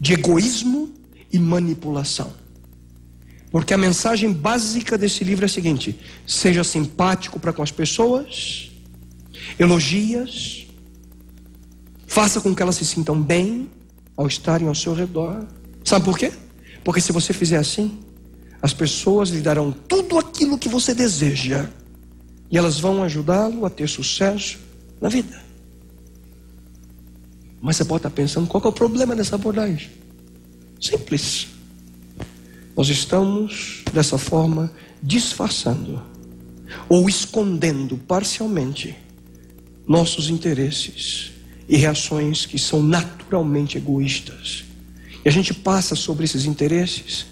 de 0.00 0.14
egoísmo 0.14 1.01
e 1.32 1.38
manipulação. 1.38 2.32
Porque 3.50 3.74
a 3.74 3.78
mensagem 3.78 4.32
básica 4.32 4.96
desse 4.96 5.24
livro 5.24 5.44
é 5.44 5.46
a 5.46 5.48
seguinte: 5.48 5.98
seja 6.26 6.64
simpático 6.64 7.38
para 7.38 7.52
com 7.52 7.62
as 7.62 7.70
pessoas, 7.70 8.70
elogias, 9.58 10.66
faça 12.06 12.40
com 12.40 12.54
que 12.54 12.62
elas 12.62 12.76
se 12.76 12.86
sintam 12.86 13.20
bem 13.20 13.70
ao 14.16 14.26
estarem 14.26 14.68
ao 14.68 14.74
seu 14.74 14.94
redor. 14.94 15.46
Sabe 15.84 16.04
por 16.04 16.18
quê? 16.18 16.32
Porque 16.82 17.00
se 17.00 17.12
você 17.12 17.32
fizer 17.32 17.58
assim, 17.58 17.98
as 18.60 18.72
pessoas 18.72 19.28
lhe 19.30 19.40
darão 19.40 19.72
tudo 19.72 20.18
aquilo 20.18 20.58
que 20.58 20.68
você 20.68 20.94
deseja 20.94 21.68
e 22.50 22.56
elas 22.56 22.78
vão 22.78 23.02
ajudá-lo 23.02 23.64
a 23.64 23.70
ter 23.70 23.88
sucesso 23.88 24.58
na 25.00 25.08
vida. 25.08 25.42
Mas 27.60 27.76
você 27.76 27.84
pode 27.84 28.00
estar 28.00 28.10
pensando, 28.10 28.46
qual 28.46 28.62
é 28.64 28.68
o 28.68 28.72
problema 28.72 29.14
dessa 29.14 29.36
abordagem? 29.36 29.90
Simples. 30.82 31.46
Nós 32.76 32.88
estamos, 32.88 33.84
dessa 33.92 34.18
forma, 34.18 34.72
disfarçando 35.00 36.02
ou 36.88 37.08
escondendo 37.08 37.96
parcialmente 37.96 38.96
nossos 39.86 40.28
interesses 40.28 41.30
e 41.68 41.76
reações 41.76 42.46
que 42.46 42.58
são 42.58 42.82
naturalmente 42.82 43.78
egoístas. 43.78 44.64
E 45.24 45.28
a 45.28 45.32
gente 45.32 45.54
passa 45.54 45.94
sobre 45.94 46.24
esses 46.24 46.46
interesses 46.46 47.26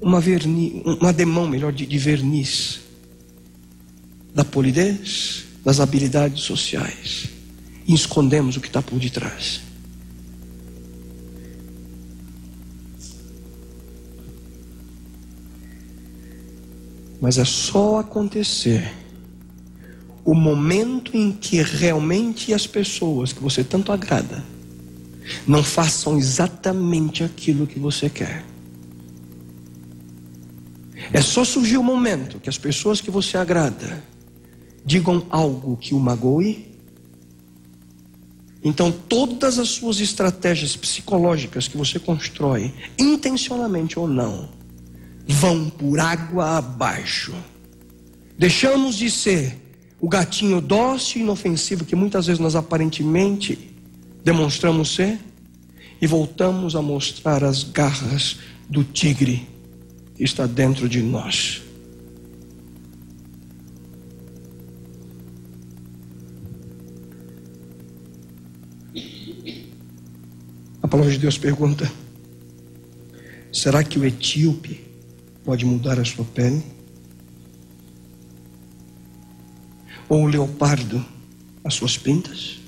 uma, 0.00 0.20
verni, 0.20 0.82
uma 1.00 1.12
demão, 1.12 1.48
melhor, 1.48 1.72
de, 1.72 1.86
de 1.86 1.98
verniz 1.98 2.80
da 4.34 4.44
polidez, 4.44 5.44
das 5.64 5.80
habilidades 5.80 6.42
sociais 6.42 7.28
e 7.88 7.94
escondemos 7.94 8.56
o 8.56 8.60
que 8.60 8.66
está 8.66 8.82
por 8.82 8.98
detrás. 8.98 9.65
Mas 17.20 17.38
é 17.38 17.44
só 17.44 17.98
acontecer 17.98 18.92
o 20.24 20.34
momento 20.34 21.16
em 21.16 21.32
que 21.32 21.62
realmente 21.62 22.52
as 22.52 22.66
pessoas 22.66 23.32
que 23.32 23.40
você 23.40 23.62
tanto 23.62 23.92
agrada 23.92 24.44
não 25.46 25.62
façam 25.62 26.18
exatamente 26.18 27.22
aquilo 27.22 27.66
que 27.66 27.78
você 27.78 28.10
quer. 28.10 28.44
É 31.12 31.20
só 31.20 31.44
surgir 31.44 31.76
o 31.76 31.82
momento 31.82 32.40
que 32.40 32.48
as 32.48 32.58
pessoas 32.58 33.00
que 33.00 33.10
você 33.10 33.38
agrada 33.38 34.02
digam 34.84 35.24
algo 35.30 35.76
que 35.76 35.94
o 35.94 36.00
magoe. 36.00 36.74
Então, 38.62 38.90
todas 38.90 39.58
as 39.58 39.68
suas 39.68 40.00
estratégias 40.00 40.76
psicológicas 40.76 41.68
que 41.68 41.76
você 41.76 42.00
constrói, 42.00 42.74
intencionalmente 42.98 43.98
ou 43.98 44.08
não, 44.08 44.48
vão 45.32 45.68
por 45.68 45.98
água 45.98 46.58
abaixo. 46.58 47.34
Deixamos 48.38 48.96
de 48.96 49.10
ser 49.10 49.56
o 50.00 50.08
gatinho 50.08 50.60
dócil 50.60 51.20
e 51.20 51.24
inofensivo 51.24 51.84
que 51.84 51.96
muitas 51.96 52.26
vezes 52.26 52.40
nós 52.40 52.54
aparentemente 52.54 53.74
demonstramos 54.22 54.94
ser 54.94 55.18
e 56.00 56.06
voltamos 56.06 56.76
a 56.76 56.82
mostrar 56.82 57.42
as 57.42 57.64
garras 57.64 58.38
do 58.68 58.84
tigre 58.84 59.48
que 60.14 60.22
está 60.22 60.46
dentro 60.46 60.88
de 60.88 61.02
nós. 61.02 61.62
A 70.82 70.88
palavra 70.88 71.10
de 71.10 71.18
Deus 71.18 71.36
pergunta: 71.36 71.90
será 73.50 73.82
que 73.82 73.98
o 73.98 74.04
etíope 74.04 74.85
pode 75.46 75.64
mudar 75.64 76.00
a 76.00 76.04
sua 76.04 76.24
pele? 76.24 76.60
Ou 80.08 80.24
o 80.24 80.26
leopardo 80.26 81.02
as 81.62 81.74
suas 81.74 81.96
pintas? 81.96 82.58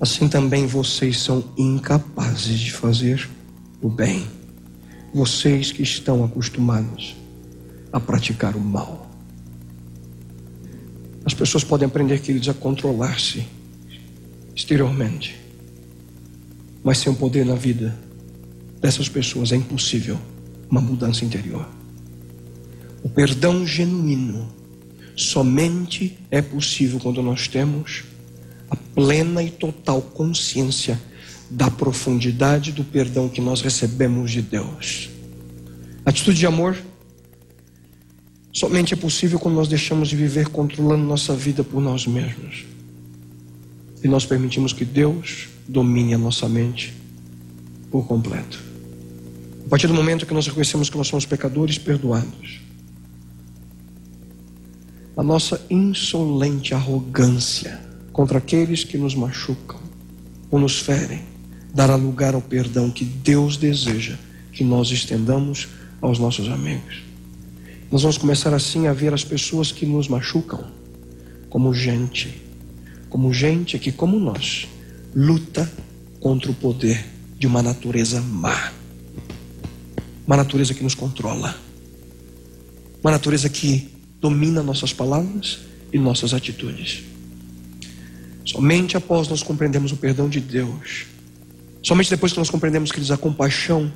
Assim 0.00 0.28
também 0.28 0.66
vocês 0.66 1.18
são 1.18 1.44
incapazes 1.58 2.58
de 2.58 2.72
fazer 2.72 3.28
o 3.82 3.88
bem. 3.88 4.26
Vocês 5.12 5.72
que 5.72 5.82
estão 5.82 6.24
acostumados 6.24 7.16
a 7.92 7.98
praticar 7.98 8.54
o 8.54 8.60
mal. 8.60 9.10
As 11.24 11.34
pessoas 11.34 11.64
podem 11.64 11.86
aprender, 11.86 12.20
queridos, 12.20 12.48
a 12.48 12.54
controlar-se 12.54 13.44
exteriormente. 14.54 15.38
Mas 16.82 16.98
sem 16.98 17.12
o 17.12 17.16
poder 17.16 17.44
na 17.44 17.56
vida 17.56 17.98
dessas 18.80 19.08
pessoas 19.08 19.50
é 19.52 19.56
impossível 19.56 20.16
uma 20.70 20.80
mudança 20.80 21.24
interior. 21.24 21.68
O 23.02 23.08
perdão 23.08 23.66
genuíno 23.66 24.48
somente 25.16 26.18
é 26.30 26.40
possível 26.40 27.00
quando 27.00 27.22
nós 27.22 27.48
temos 27.48 28.04
a 28.70 28.76
plena 28.76 29.42
e 29.42 29.50
total 29.50 30.00
consciência 30.00 31.00
da 31.50 31.70
profundidade 31.70 32.70
do 32.70 32.84
perdão 32.84 33.28
que 33.28 33.40
nós 33.40 33.60
recebemos 33.60 34.30
de 34.30 34.40
Deus. 34.40 35.10
Atitude 36.04 36.38
de 36.38 36.46
amor 36.46 36.76
somente 38.52 38.94
é 38.94 38.96
possível 38.96 39.38
quando 39.38 39.56
nós 39.56 39.68
deixamos 39.68 40.08
de 40.08 40.16
viver 40.16 40.48
controlando 40.48 41.04
nossa 41.04 41.34
vida 41.34 41.64
por 41.64 41.80
nós 41.80 42.06
mesmos. 42.06 42.64
E 44.02 44.08
nós 44.08 44.24
permitimos 44.24 44.72
que 44.72 44.84
Deus 44.84 45.48
domine 45.66 46.14
a 46.14 46.18
nossa 46.18 46.48
mente 46.48 46.94
por 47.90 48.06
completo. 48.06 48.69
A 49.70 49.78
partir 49.78 49.86
do 49.86 49.94
momento 49.94 50.26
que 50.26 50.34
nós 50.34 50.48
reconhecemos 50.48 50.90
que 50.90 50.98
nós 50.98 51.06
somos 51.06 51.24
pecadores 51.24 51.78
perdoados, 51.78 52.60
a 55.16 55.22
nossa 55.22 55.64
insolente 55.70 56.74
arrogância 56.74 57.80
contra 58.12 58.38
aqueles 58.38 58.82
que 58.82 58.98
nos 58.98 59.14
machucam 59.14 59.78
ou 60.50 60.58
nos 60.58 60.80
ferem 60.80 61.22
dará 61.72 61.94
lugar 61.94 62.34
ao 62.34 62.42
perdão 62.42 62.90
que 62.90 63.04
Deus 63.04 63.56
deseja 63.56 64.16
que 64.50 64.64
nós 64.64 64.90
estendamos 64.90 65.68
aos 66.02 66.18
nossos 66.18 66.48
amigos. 66.48 67.04
Nós 67.92 68.02
vamos 68.02 68.18
começar 68.18 68.52
assim 68.52 68.88
a 68.88 68.92
ver 68.92 69.14
as 69.14 69.22
pessoas 69.22 69.70
que 69.70 69.86
nos 69.86 70.08
machucam 70.08 70.64
como 71.48 71.72
gente, 71.72 72.42
como 73.08 73.32
gente 73.32 73.78
que, 73.78 73.92
como 73.92 74.18
nós, 74.18 74.66
luta 75.14 75.72
contra 76.18 76.50
o 76.50 76.54
poder 76.54 77.06
de 77.38 77.46
uma 77.46 77.62
natureza 77.62 78.20
má, 78.20 78.79
uma 80.30 80.36
natureza 80.36 80.72
que 80.72 80.84
nos 80.84 80.94
controla, 80.94 81.58
uma 83.02 83.10
natureza 83.10 83.48
que 83.48 83.90
domina 84.20 84.62
nossas 84.62 84.92
palavras 84.92 85.60
e 85.92 85.98
nossas 85.98 86.32
atitudes. 86.32 87.02
Somente 88.44 88.96
após 88.96 89.26
nós 89.26 89.42
compreendermos 89.42 89.90
o 89.90 89.96
perdão 89.96 90.28
de 90.28 90.40
Deus, 90.40 91.06
Somente 91.82 92.10
depois 92.10 92.32
que 92.32 92.38
nós 92.38 92.50
compreendemos, 92.50 92.90
queridos, 92.90 93.10
a 93.10 93.16
compaixão 93.16 93.90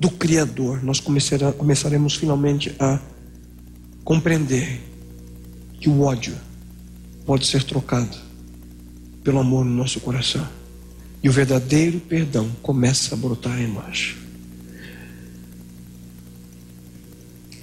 do 0.00 0.10
Criador, 0.10 0.82
nós 0.82 0.98
começaremos 0.98 2.16
finalmente 2.16 2.74
a 2.78 2.98
compreender 4.02 4.80
que 5.78 5.88
o 5.88 6.00
ódio 6.00 6.34
pode 7.26 7.46
ser 7.46 7.62
trocado 7.64 8.16
pelo 9.22 9.38
amor 9.38 9.64
no 9.64 9.70
nosso 9.70 10.00
coração. 10.00 10.46
E 11.22 11.28
o 11.28 11.32
verdadeiro 11.32 12.00
perdão 12.00 12.50
começa 12.62 13.14
a 13.14 13.18
brotar 13.18 13.60
em 13.60 13.68
nós. 13.68 14.16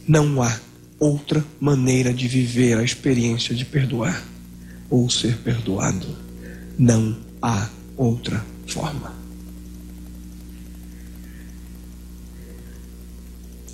Não 0.10 0.42
há 0.42 0.60
outra 1.00 1.46
maneira 1.60 2.12
de 2.12 2.28
viver 2.28 2.76
a 2.80 2.84
experiência 2.84 3.54
de 3.54 3.64
perdoar 3.64 4.26
ou 4.90 5.08
ser 5.08 5.38
perdoado. 5.38 6.18
Não 6.80 7.16
há 7.40 7.70
outra 7.96 8.44
forma. 8.66 9.14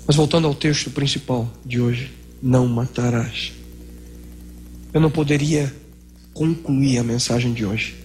Mas 0.06 0.14
voltando 0.14 0.46
ao 0.46 0.54
texto 0.54 0.90
principal 0.90 1.50
de 1.64 1.80
hoje, 1.80 2.12
não 2.42 2.68
matarás. 2.68 3.54
Eu 4.92 5.00
não 5.00 5.10
poderia 5.10 5.74
concluir 6.34 6.98
a 6.98 7.02
mensagem 7.02 7.54
de 7.54 7.64
hoje. 7.64 7.96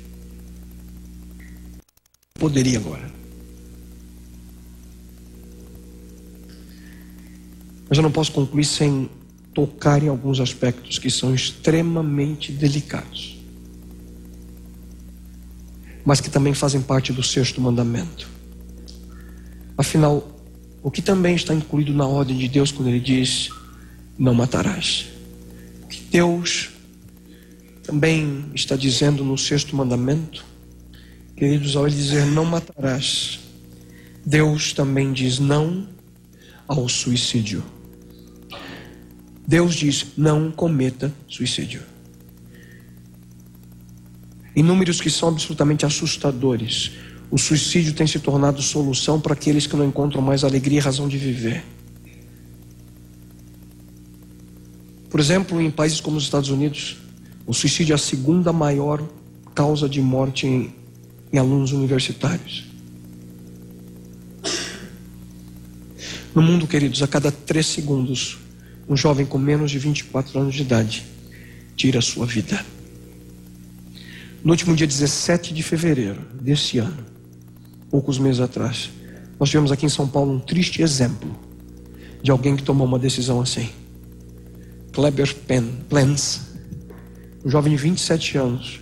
Poderia 2.36 2.78
agora. 2.80 3.12
Mas 7.91 7.99
eu 7.99 8.01
não 8.01 8.12
posso 8.12 8.32
concluir 8.32 8.65
sem 8.65 9.08
tocar 9.54 10.01
em 10.01 10.08
alguns 10.08 10.39
aspectos 10.39 10.97
que 10.97 11.12
são 11.12 11.36
extremamente 11.36 12.51
delicados 12.51 13.41
mas 16.06 16.19
que 16.19 16.30
também 16.30 16.54
fazem 16.54 16.82
parte 16.82 17.13
do 17.13 17.23
sexto 17.23 17.62
mandamento. 17.62 18.27
Afinal, 19.77 20.27
o 20.84 20.89
que 20.89 21.01
também 21.01 21.36
está 21.36 21.54
incluído 21.54 21.93
na 21.93 22.08
ordem 22.08 22.38
de 22.38 22.47
Deus 22.47 22.71
quando 22.71 22.89
ele 22.89 22.99
diz: 22.99 23.49
Não 24.17 24.34
matarás? 24.34 25.08
O 25.84 25.88
que 25.88 26.01
Deus 26.12 26.69
também 27.84 28.45
está 28.54 28.75
dizendo 28.75 29.23
no 29.23 29.38
sexto 29.38 29.75
mandamento, 29.75 30.43
queridos, 31.36 31.75
ao 31.75 31.88
ele 31.88 31.95
dizer: 31.95 32.25
Não 32.25 32.45
matarás, 32.45 33.39
Deus 34.25 34.73
também 34.73 35.13
diz 35.13 35.39
não 35.39 35.88
ao 36.67 36.88
suicídio. 36.89 37.63
Deus 39.51 39.75
diz: 39.75 40.13
Não 40.15 40.49
cometa 40.49 41.13
suicídio 41.27 41.81
em 44.55 44.63
números 44.63 45.01
que 45.01 45.09
são 45.09 45.27
absolutamente 45.27 45.85
assustadores. 45.85 46.91
O 47.29 47.37
suicídio 47.37 47.93
tem 47.93 48.07
se 48.07 48.19
tornado 48.19 48.61
solução 48.61 49.19
para 49.19 49.33
aqueles 49.33 49.67
que 49.67 49.75
não 49.75 49.85
encontram 49.85 50.21
mais 50.21 50.45
alegria 50.45 50.79
e 50.79 50.81
razão 50.81 51.07
de 51.07 51.17
viver. 51.17 51.63
Por 55.09 55.19
exemplo, 55.19 55.59
em 55.61 55.69
países 55.69 55.99
como 55.99 56.15
os 56.15 56.23
Estados 56.23 56.49
Unidos, 56.49 56.97
o 57.45 57.53
suicídio 57.53 57.93
é 57.93 57.95
a 57.95 57.97
segunda 57.97 58.53
maior 58.53 59.05
causa 59.53 59.87
de 59.87 60.01
morte 60.01 60.47
em, 60.47 60.73
em 61.31 61.37
alunos 61.37 61.73
universitários. 61.73 62.65
No 66.33 66.41
mundo, 66.41 66.67
queridos, 66.67 67.03
a 67.03 67.07
cada 67.07 67.31
três 67.31 67.67
segundos, 67.67 68.40
um 68.91 68.97
jovem 68.97 69.25
com 69.25 69.38
menos 69.38 69.71
de 69.71 69.80
24 69.80 70.38
anos 70.38 70.54
de 70.54 70.63
idade 70.63 71.06
tira 71.77 71.99
a 71.99 72.01
sua 72.01 72.25
vida. 72.25 72.62
No 74.43 74.51
último 74.51 74.75
dia 74.75 74.86
17 74.86 75.54
de 75.54 75.63
fevereiro 75.63 76.19
desse 76.34 76.77
ano, 76.77 77.06
poucos 77.89 78.19
meses 78.19 78.41
atrás, 78.41 78.91
nós 79.39 79.49
tivemos 79.49 79.71
aqui 79.71 79.86
em 79.86 79.89
São 79.89 80.10
Paulo 80.10 80.34
um 80.34 80.39
triste 80.39 80.82
exemplo 80.82 81.34
de 82.21 82.32
alguém 82.32 82.58
que 82.58 82.63
tomou 82.63 82.86
uma 82.86 82.99
decisão 82.99 83.39
assim. 83.39 83.69
Kleber 84.91 85.34
Pen, 85.47 85.71
Plens, 85.88 86.41
um 87.45 87.49
jovem 87.49 87.73
de 87.73 87.82
27 87.82 88.38
anos, 88.38 88.82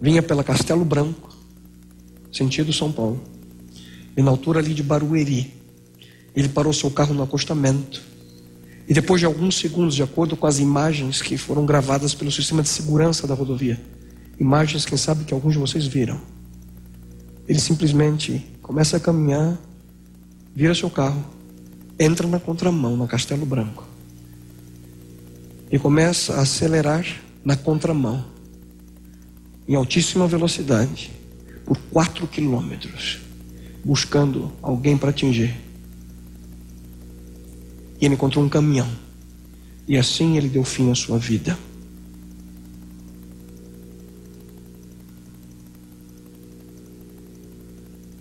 vinha 0.00 0.24
pela 0.24 0.42
Castelo 0.42 0.84
Branco, 0.84 1.32
sentido 2.32 2.72
São 2.72 2.90
Paulo, 2.90 3.22
e 4.16 4.22
na 4.22 4.32
altura 4.32 4.58
ali 4.58 4.74
de 4.74 4.82
Barueri, 4.82 5.54
ele 6.34 6.48
parou 6.48 6.72
seu 6.72 6.90
carro 6.90 7.14
no 7.14 7.22
acostamento. 7.22 8.13
E 8.86 8.92
depois 8.92 9.20
de 9.20 9.26
alguns 9.26 9.56
segundos, 9.56 9.94
de 9.94 10.02
acordo 10.02 10.36
com 10.36 10.46
as 10.46 10.58
imagens 10.58 11.22
que 11.22 11.38
foram 11.38 11.64
gravadas 11.64 12.14
pelo 12.14 12.30
sistema 12.30 12.62
de 12.62 12.68
segurança 12.68 13.26
da 13.26 13.34
rodovia, 13.34 13.80
imagens, 14.38 14.84
quem 14.84 14.98
sabe, 14.98 15.24
que 15.24 15.32
alguns 15.32 15.54
de 15.54 15.58
vocês 15.58 15.86
viram, 15.86 16.20
ele 17.48 17.60
simplesmente 17.60 18.44
começa 18.60 18.96
a 18.96 19.00
caminhar, 19.00 19.58
vira 20.54 20.74
seu 20.74 20.90
carro, 20.90 21.24
entra 21.98 22.26
na 22.26 22.38
contramão, 22.38 22.96
na 22.96 23.06
Castelo 23.06 23.46
Branco, 23.46 23.86
e 25.70 25.78
começa 25.78 26.34
a 26.34 26.40
acelerar 26.42 27.06
na 27.44 27.56
contramão, 27.56 28.24
em 29.66 29.74
altíssima 29.74 30.26
velocidade, 30.26 31.10
por 31.64 31.78
4 31.90 32.26
quilômetros, 32.26 33.20
buscando 33.82 34.52
alguém 34.60 34.96
para 34.96 35.10
atingir. 35.10 35.63
E 38.00 38.04
ele 38.04 38.14
encontrou 38.14 38.44
um 38.44 38.48
caminhão. 38.48 38.88
E 39.86 39.96
assim 39.96 40.36
ele 40.36 40.48
deu 40.48 40.64
fim 40.64 40.90
à 40.90 40.94
sua 40.94 41.18
vida. 41.18 41.58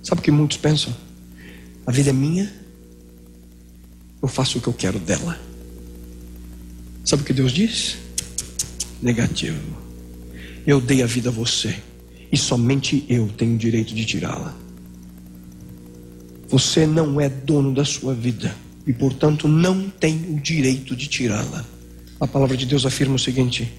Sabe 0.01 0.19
o 0.19 0.23
que 0.23 0.31
muitos 0.31 0.57
pensam? 0.57 0.93
A 1.85 1.91
vida 1.91 2.09
é 2.09 2.13
minha, 2.13 2.51
eu 4.21 4.27
faço 4.27 4.57
o 4.57 4.61
que 4.61 4.67
eu 4.67 4.73
quero 4.73 4.99
dela. 4.99 5.39
Sabe 7.05 7.23
o 7.23 7.25
que 7.25 7.33
Deus 7.33 7.51
diz? 7.51 7.97
Negativo. 9.01 9.59
Eu 10.65 10.79
dei 10.79 11.01
a 11.03 11.05
vida 11.05 11.29
a 11.29 11.31
você 11.31 11.75
e 12.31 12.37
somente 12.37 13.05
eu 13.09 13.27
tenho 13.37 13.55
o 13.55 13.57
direito 13.57 13.93
de 13.93 14.05
tirá-la. 14.05 14.55
Você 16.47 16.85
não 16.85 17.19
é 17.19 17.27
dono 17.27 17.73
da 17.73 17.83
sua 17.83 18.13
vida 18.13 18.55
e, 18.85 18.93
portanto, 18.93 19.47
não 19.47 19.89
tem 19.89 20.15
o 20.29 20.39
direito 20.39 20.95
de 20.95 21.07
tirá-la. 21.07 21.65
A 22.19 22.27
palavra 22.27 22.57
de 22.57 22.65
Deus 22.65 22.85
afirma 22.85 23.15
o 23.15 23.19
seguinte: 23.19 23.71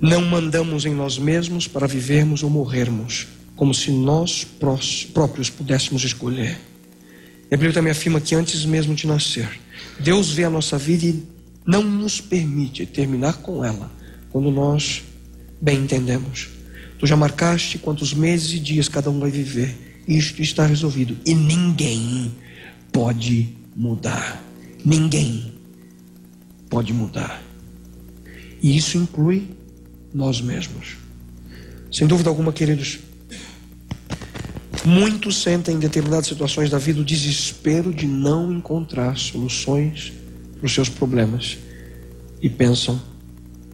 Não 0.00 0.22
mandamos 0.22 0.84
em 0.84 0.94
nós 0.94 1.18
mesmos 1.18 1.66
para 1.68 1.86
vivermos 1.86 2.42
ou 2.42 2.50
morrermos, 2.50 3.26
como 3.56 3.72
se 3.72 3.90
nós 3.90 4.46
próprios 5.12 5.50
pudéssemos 5.50 6.02
escolher. 6.04 6.58
E 7.50 7.54
a 7.54 7.72
também 7.72 7.92
afirma 7.92 8.20
que 8.20 8.34
antes 8.34 8.64
mesmo 8.64 8.94
de 8.94 9.06
nascer, 9.06 9.48
Deus 10.00 10.32
vê 10.32 10.44
a 10.44 10.50
nossa 10.50 10.76
vida 10.76 11.06
e 11.06 11.22
não 11.64 11.82
nos 11.82 12.20
permite 12.20 12.84
terminar 12.84 13.34
com 13.34 13.64
ela 13.64 13.90
quando 14.30 14.50
nós 14.50 15.02
bem 15.60 15.78
entendemos. 15.78 16.48
Tu 16.98 17.06
já 17.06 17.16
marcaste 17.16 17.78
quantos 17.78 18.12
meses 18.12 18.52
e 18.54 18.58
dias 18.58 18.88
cada 18.88 19.10
um 19.10 19.20
vai 19.20 19.30
viver. 19.30 20.02
Isto 20.06 20.42
está 20.42 20.66
resolvido. 20.66 21.16
E 21.24 21.34
ninguém 21.34 22.32
pode 22.92 23.63
mudar. 23.74 24.42
Ninguém 24.84 25.52
pode 26.68 26.92
mudar. 26.92 27.42
E 28.62 28.76
isso 28.76 28.96
inclui 28.96 29.48
nós 30.12 30.40
mesmos. 30.40 30.96
Sem 31.90 32.06
dúvida 32.06 32.28
alguma, 32.28 32.52
queridos, 32.52 32.98
muitos 34.84 35.42
sentem 35.42 35.76
em 35.76 35.78
determinadas 35.78 36.26
situações 36.26 36.70
da 36.70 36.78
vida 36.78 37.00
o 37.00 37.04
desespero 37.04 37.92
de 37.92 38.06
não 38.06 38.52
encontrar 38.52 39.16
soluções 39.16 40.12
para 40.56 40.66
os 40.66 40.74
seus 40.74 40.88
problemas 40.88 41.58
e 42.40 42.48
pensam: 42.48 43.00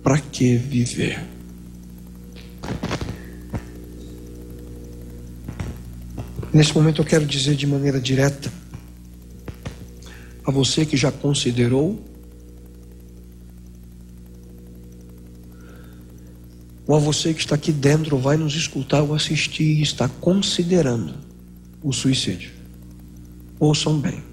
para 0.03 0.19
que 0.19 0.57
viver? 0.57 1.23
Nesse 6.53 6.75
momento 6.75 7.01
eu 7.01 7.07
quero 7.07 7.25
dizer 7.25 7.55
de 7.55 7.67
maneira 7.67 8.01
direta 8.01 8.60
a 10.51 10.53
você 10.53 10.85
que 10.85 10.97
já 10.97 11.13
considerou 11.13 12.05
ou 16.87 16.97
a 16.97 16.99
você 16.99 17.33
que 17.33 17.39
está 17.39 17.55
aqui 17.55 17.71
dentro, 17.71 18.19
vai 18.19 18.37
nos 18.37 18.57
escutar 18.57 19.01
ou 19.01 19.15
assistir 19.15 19.79
e 19.79 19.83
está 19.83 20.09
considerando 20.09 21.15
o 21.81 21.93
suicídio. 21.93 22.51
Ouçam 23.61 24.01
bem. 24.01 24.25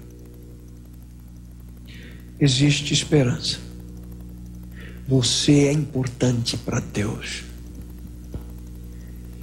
Existe 2.40 2.92
esperança. 2.92 3.60
Você 5.06 5.68
é 5.68 5.72
importante 5.72 6.56
para 6.56 6.80
Deus. 6.80 7.44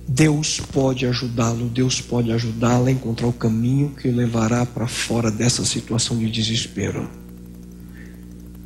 Deus 0.07 0.59
pode 0.59 1.05
ajudá-lo, 1.05 1.67
Deus 1.67 1.99
pode 1.99 2.31
ajudá-la 2.31 2.89
a 2.89 2.91
encontrar 2.91 3.27
o 3.27 3.33
caminho 3.33 3.89
que 3.89 4.07
o 4.07 4.15
levará 4.15 4.65
para 4.65 4.87
fora 4.87 5.31
dessa 5.31 5.65
situação 5.65 6.17
de 6.17 6.29
desespero. 6.29 7.09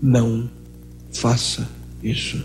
Não 0.02 0.50
faça 1.12 1.68
isso. 2.04 2.44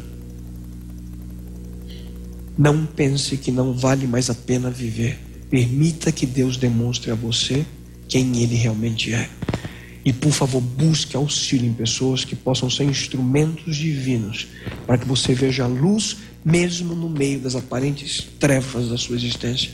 Não 2.57 2.87
pense 2.87 3.37
que 3.37 3.51
não 3.51 3.73
vale 3.73 4.07
mais 4.07 4.31
a 4.31 4.35
pena 4.35 4.71
viver. 4.71 5.19
Permita 5.51 6.13
que 6.13 6.25
Deus 6.25 6.57
demonstre 6.57 7.11
a 7.11 7.15
você 7.17 7.67
quem 8.09 8.43
Ele 8.43 8.55
realmente 8.55 9.13
é. 9.13 9.29
E 10.05 10.13
por 10.13 10.33
favor, 10.33 10.61
busque 10.61 11.17
auxílio 11.17 11.69
em 11.69 11.73
pessoas 11.73 12.25
que 12.25 12.37
possam 12.37 12.69
ser 12.69 12.85
instrumentos 12.85 13.77
divinos 13.77 14.47
para 14.87 14.99
que 14.99 15.07
você 15.07 15.35
veja 15.35 15.65
a 15.65 15.67
luz 15.67 16.19
mesmo 16.45 16.95
no 16.95 17.09
meio 17.09 17.41
das 17.41 17.55
aparentes 17.55 18.27
trevas 18.39 18.89
da 18.89 18.99
sua 18.99 19.17
existência. 19.17 19.71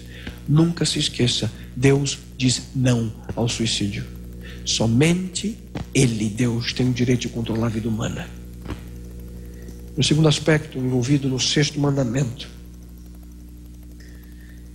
Nunca 0.49 0.85
se 0.85 0.99
esqueça: 0.99 1.51
Deus 1.75 2.19
diz 2.37 2.63
não 2.75 3.13
ao 3.35 3.49
suicídio. 3.49 4.05
Somente 4.65 5.59
Ele, 5.95 6.29
Deus, 6.29 6.73
tem 6.73 6.89
o 6.89 6.93
direito 6.93 7.23
de 7.23 7.29
controlar 7.29 7.67
a 7.67 7.71
vida 7.71 7.89
humana. 7.89 8.29
No 9.97 10.05
segundo 10.05 10.29
aspecto, 10.29 10.79
envolvido 10.79 11.29
no 11.29 11.41
sexto 11.41 11.81
mandamento, 11.81 12.49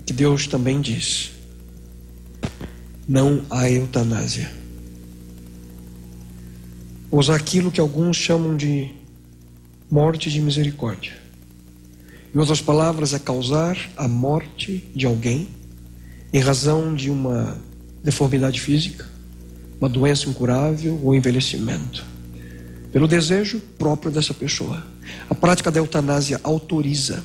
que 0.06 0.12
Deus 0.12 0.48
também 0.48 0.82
diz: 0.82 1.32
não 3.08 3.46
há 3.50 3.70
eutanásia. 3.70 4.52
Usar 7.12 7.36
aquilo 7.36 7.72
que 7.72 7.80
alguns 7.80 8.18
chamam 8.18 8.58
de 8.58 8.92
morte 9.90 10.30
de 10.30 10.42
misericórdia. 10.42 11.25
Em 12.36 12.38
outras 12.38 12.60
palavras, 12.60 13.14
é 13.14 13.20
causar 13.20 13.78
a 13.96 14.10
morte 14.10 14.84
de 14.94 15.06
alguém 15.06 15.48
em 16.34 16.40
razão 16.40 16.94
de 16.94 17.10
uma 17.10 17.58
deformidade 18.04 18.60
física, 18.60 19.08
uma 19.80 19.88
doença 19.88 20.28
incurável 20.28 21.00
ou 21.02 21.16
envelhecimento, 21.16 22.06
pelo 22.92 23.08
desejo 23.08 23.62
próprio 23.78 24.12
dessa 24.12 24.34
pessoa. 24.34 24.86
A 25.30 25.34
prática 25.34 25.72
da 25.72 25.80
eutanásia 25.80 26.42
autoriza 26.44 27.24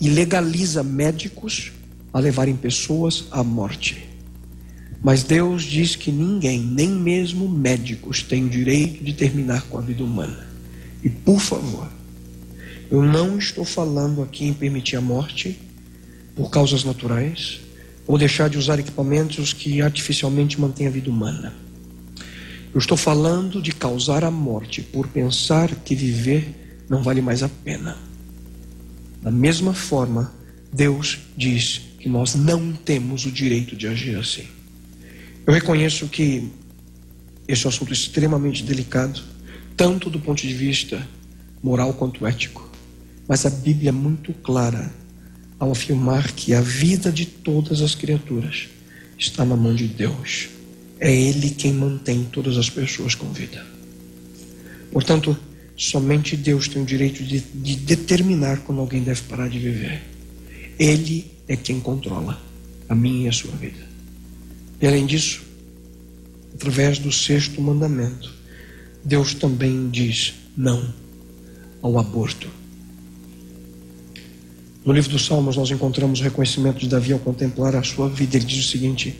e 0.00 0.08
legaliza 0.08 0.80
médicos 0.84 1.72
a 2.12 2.20
levarem 2.20 2.54
pessoas 2.54 3.24
à 3.32 3.42
morte. 3.42 4.08
Mas 5.02 5.24
Deus 5.24 5.64
diz 5.64 5.96
que 5.96 6.12
ninguém, 6.12 6.60
nem 6.60 6.88
mesmo 6.88 7.48
médicos, 7.48 8.22
tem 8.22 8.44
o 8.44 8.48
direito 8.48 9.02
de 9.02 9.12
terminar 9.12 9.62
com 9.62 9.76
a 9.76 9.80
vida 9.80 10.04
humana. 10.04 10.46
E 11.02 11.10
por 11.10 11.40
favor, 11.40 11.95
eu 12.90 13.02
não 13.02 13.38
estou 13.38 13.64
falando 13.64 14.22
aqui 14.22 14.46
em 14.46 14.52
permitir 14.52 14.96
a 14.96 15.00
morte 15.00 15.58
por 16.34 16.50
causas 16.50 16.84
naturais 16.84 17.60
ou 18.06 18.16
deixar 18.16 18.48
de 18.48 18.56
usar 18.58 18.78
equipamentos 18.78 19.52
que 19.52 19.82
artificialmente 19.82 20.60
mantêm 20.60 20.86
a 20.86 20.90
vida 20.90 21.10
humana. 21.10 21.52
Eu 22.72 22.78
estou 22.78 22.96
falando 22.96 23.60
de 23.60 23.72
causar 23.72 24.22
a 24.22 24.30
morte 24.30 24.82
por 24.82 25.08
pensar 25.08 25.74
que 25.76 25.94
viver 25.94 26.84
não 26.88 27.02
vale 27.02 27.20
mais 27.20 27.42
a 27.42 27.48
pena. 27.48 27.96
Da 29.22 29.30
mesma 29.30 29.74
forma, 29.74 30.32
Deus 30.72 31.18
diz 31.36 31.80
que 31.98 32.08
nós 32.08 32.34
não 32.34 32.72
temos 32.72 33.24
o 33.24 33.32
direito 33.32 33.74
de 33.74 33.88
agir 33.88 34.16
assim. 34.16 34.46
Eu 35.46 35.52
reconheço 35.52 36.06
que 36.08 36.52
esse 37.48 37.64
é 37.64 37.66
um 37.66 37.70
assunto 37.70 37.92
extremamente 37.92 38.62
delicado, 38.62 39.22
tanto 39.76 40.10
do 40.10 40.20
ponto 40.20 40.42
de 40.42 40.52
vista 40.52 41.06
moral 41.62 41.94
quanto 41.94 42.26
ético. 42.26 42.65
Mas 43.28 43.44
a 43.44 43.50
Bíblia 43.50 43.88
é 43.88 43.92
muito 43.92 44.32
clara 44.32 44.92
ao 45.58 45.72
afirmar 45.72 46.32
que 46.32 46.54
a 46.54 46.60
vida 46.60 47.10
de 47.10 47.26
todas 47.26 47.80
as 47.80 47.94
criaturas 47.94 48.68
está 49.18 49.44
na 49.44 49.56
mão 49.56 49.74
de 49.74 49.86
Deus. 49.86 50.48
É 51.00 51.14
Ele 51.14 51.50
quem 51.50 51.72
mantém 51.72 52.24
todas 52.24 52.56
as 52.56 52.70
pessoas 52.70 53.14
com 53.14 53.32
vida. 53.32 53.64
Portanto, 54.92 55.36
somente 55.76 56.36
Deus 56.36 56.68
tem 56.68 56.82
o 56.82 56.86
direito 56.86 57.22
de, 57.22 57.40
de 57.40 57.76
determinar 57.76 58.58
quando 58.60 58.80
alguém 58.80 59.02
deve 59.02 59.22
parar 59.22 59.48
de 59.48 59.58
viver. 59.58 60.02
Ele 60.78 61.30
é 61.48 61.56
quem 61.56 61.80
controla 61.80 62.40
a 62.88 62.94
minha 62.94 63.26
e 63.26 63.28
a 63.28 63.32
sua 63.32 63.52
vida. 63.52 63.86
E 64.80 64.86
além 64.86 65.06
disso, 65.06 65.42
através 66.54 66.98
do 66.98 67.10
sexto 67.10 67.60
mandamento, 67.60 68.34
Deus 69.04 69.34
também 69.34 69.88
diz 69.90 70.34
não 70.56 70.92
ao 71.82 71.98
aborto. 71.98 72.48
No 74.86 74.92
livro 74.92 75.10
dos 75.10 75.26
Salmos, 75.26 75.56
nós 75.56 75.68
encontramos 75.68 76.20
o 76.20 76.22
reconhecimento 76.22 76.78
de 76.78 76.86
Davi 76.86 77.12
ao 77.12 77.18
contemplar 77.18 77.74
a 77.74 77.82
sua 77.82 78.08
vida. 78.08 78.36
Ele 78.36 78.44
diz 78.44 78.64
o 78.64 78.68
seguinte: 78.68 79.18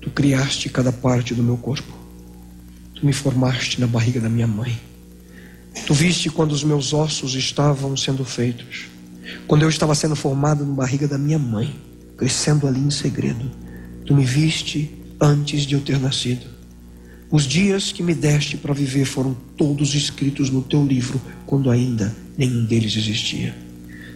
Tu 0.00 0.10
criaste 0.10 0.68
cada 0.68 0.90
parte 0.90 1.36
do 1.36 1.42
meu 1.42 1.56
corpo, 1.56 1.96
tu 2.92 3.06
me 3.06 3.12
formaste 3.12 3.80
na 3.80 3.86
barriga 3.86 4.18
da 4.18 4.28
minha 4.28 4.48
mãe. 4.48 4.76
Tu 5.86 5.94
viste 5.94 6.28
quando 6.30 6.50
os 6.50 6.64
meus 6.64 6.92
ossos 6.92 7.36
estavam 7.36 7.96
sendo 7.96 8.24
feitos, 8.24 8.86
quando 9.46 9.62
eu 9.62 9.68
estava 9.68 9.94
sendo 9.94 10.16
formado 10.16 10.66
na 10.66 10.74
barriga 10.74 11.06
da 11.06 11.16
minha 11.16 11.38
mãe, 11.38 11.72
crescendo 12.18 12.66
ali 12.66 12.80
em 12.80 12.90
segredo. 12.90 13.48
Tu 14.04 14.12
me 14.12 14.24
viste 14.24 14.90
antes 15.20 15.62
de 15.62 15.74
eu 15.76 15.80
ter 15.80 16.00
nascido. 16.00 16.44
Os 17.30 17.44
dias 17.44 17.92
que 17.92 18.02
me 18.02 18.16
deste 18.16 18.56
para 18.56 18.74
viver 18.74 19.04
foram 19.04 19.32
todos 19.56 19.94
escritos 19.94 20.50
no 20.50 20.60
teu 20.60 20.84
livro, 20.84 21.22
quando 21.46 21.70
ainda 21.70 22.12
nenhum 22.36 22.64
deles 22.64 22.96
existia. 22.96 23.54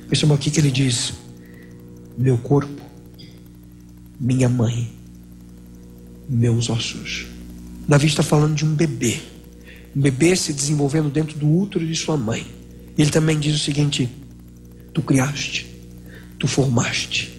Perceba 0.08 0.34
aqui 0.34 0.50
que 0.50 0.60
ele 0.60 0.70
diz: 0.70 1.14
Meu 2.16 2.38
corpo, 2.38 2.82
minha 4.18 4.48
mãe, 4.48 4.90
meus 6.28 6.70
ossos. 6.70 7.26
Davi 7.88 8.06
está 8.06 8.22
falando 8.22 8.54
de 8.54 8.64
um 8.64 8.74
bebê, 8.74 9.20
um 9.94 10.00
bebê 10.00 10.34
se 10.36 10.52
desenvolvendo 10.52 11.10
dentro 11.10 11.38
do 11.38 11.48
útero 11.48 11.86
de 11.86 11.94
sua 11.94 12.16
mãe. 12.16 12.46
Ele 12.96 13.10
também 13.10 13.38
diz 13.38 13.54
o 13.54 13.58
seguinte: 13.58 14.08
Tu 14.92 15.02
criaste, 15.02 15.66
tu 16.38 16.46
formaste, 16.46 17.36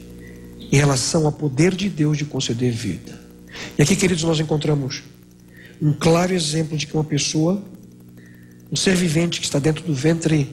em 0.72 0.76
relação 0.76 1.26
ao 1.26 1.32
poder 1.32 1.74
de 1.74 1.90
Deus 1.90 2.18
de 2.18 2.26
conceder 2.26 2.72
vida. 2.72 3.20
E 3.78 3.82
aqui, 3.82 3.96
queridos, 3.96 4.24
nós 4.24 4.40
encontramos 4.40 5.04
um 5.82 5.94
claro 5.94 6.34
exemplo 6.34 6.78
de 6.78 6.86
que 6.86 6.94
uma 6.94 7.04
pessoa, 7.04 7.64
um 8.72 8.76
ser 8.76 8.96
vivente 8.96 9.40
que 9.40 9.46
está 9.46 9.60
dentro 9.60 9.84
do 9.84 9.94
ventre 9.94 10.50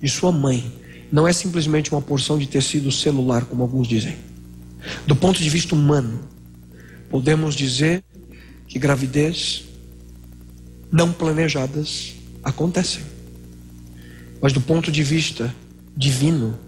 de 0.00 0.08
sua 0.08 0.30
mãe, 0.30 0.72
não 1.10 1.26
é 1.26 1.32
simplesmente 1.32 1.92
uma 1.92 2.02
porção 2.02 2.38
de 2.38 2.46
tecido 2.46 2.90
celular, 2.90 3.44
como 3.44 3.62
alguns 3.62 3.86
dizem. 3.86 4.16
Do 5.06 5.16
ponto 5.16 5.40
de 5.40 5.48
vista 5.48 5.74
humano, 5.74 6.20
podemos 7.10 7.54
dizer 7.54 8.04
que 8.66 8.78
gravidez 8.78 9.64
não 10.90 11.12
planejadas 11.12 12.14
acontecem. 12.42 13.02
Mas 14.40 14.52
do 14.52 14.60
ponto 14.60 14.92
de 14.92 15.02
vista 15.02 15.54
divino, 15.96 16.58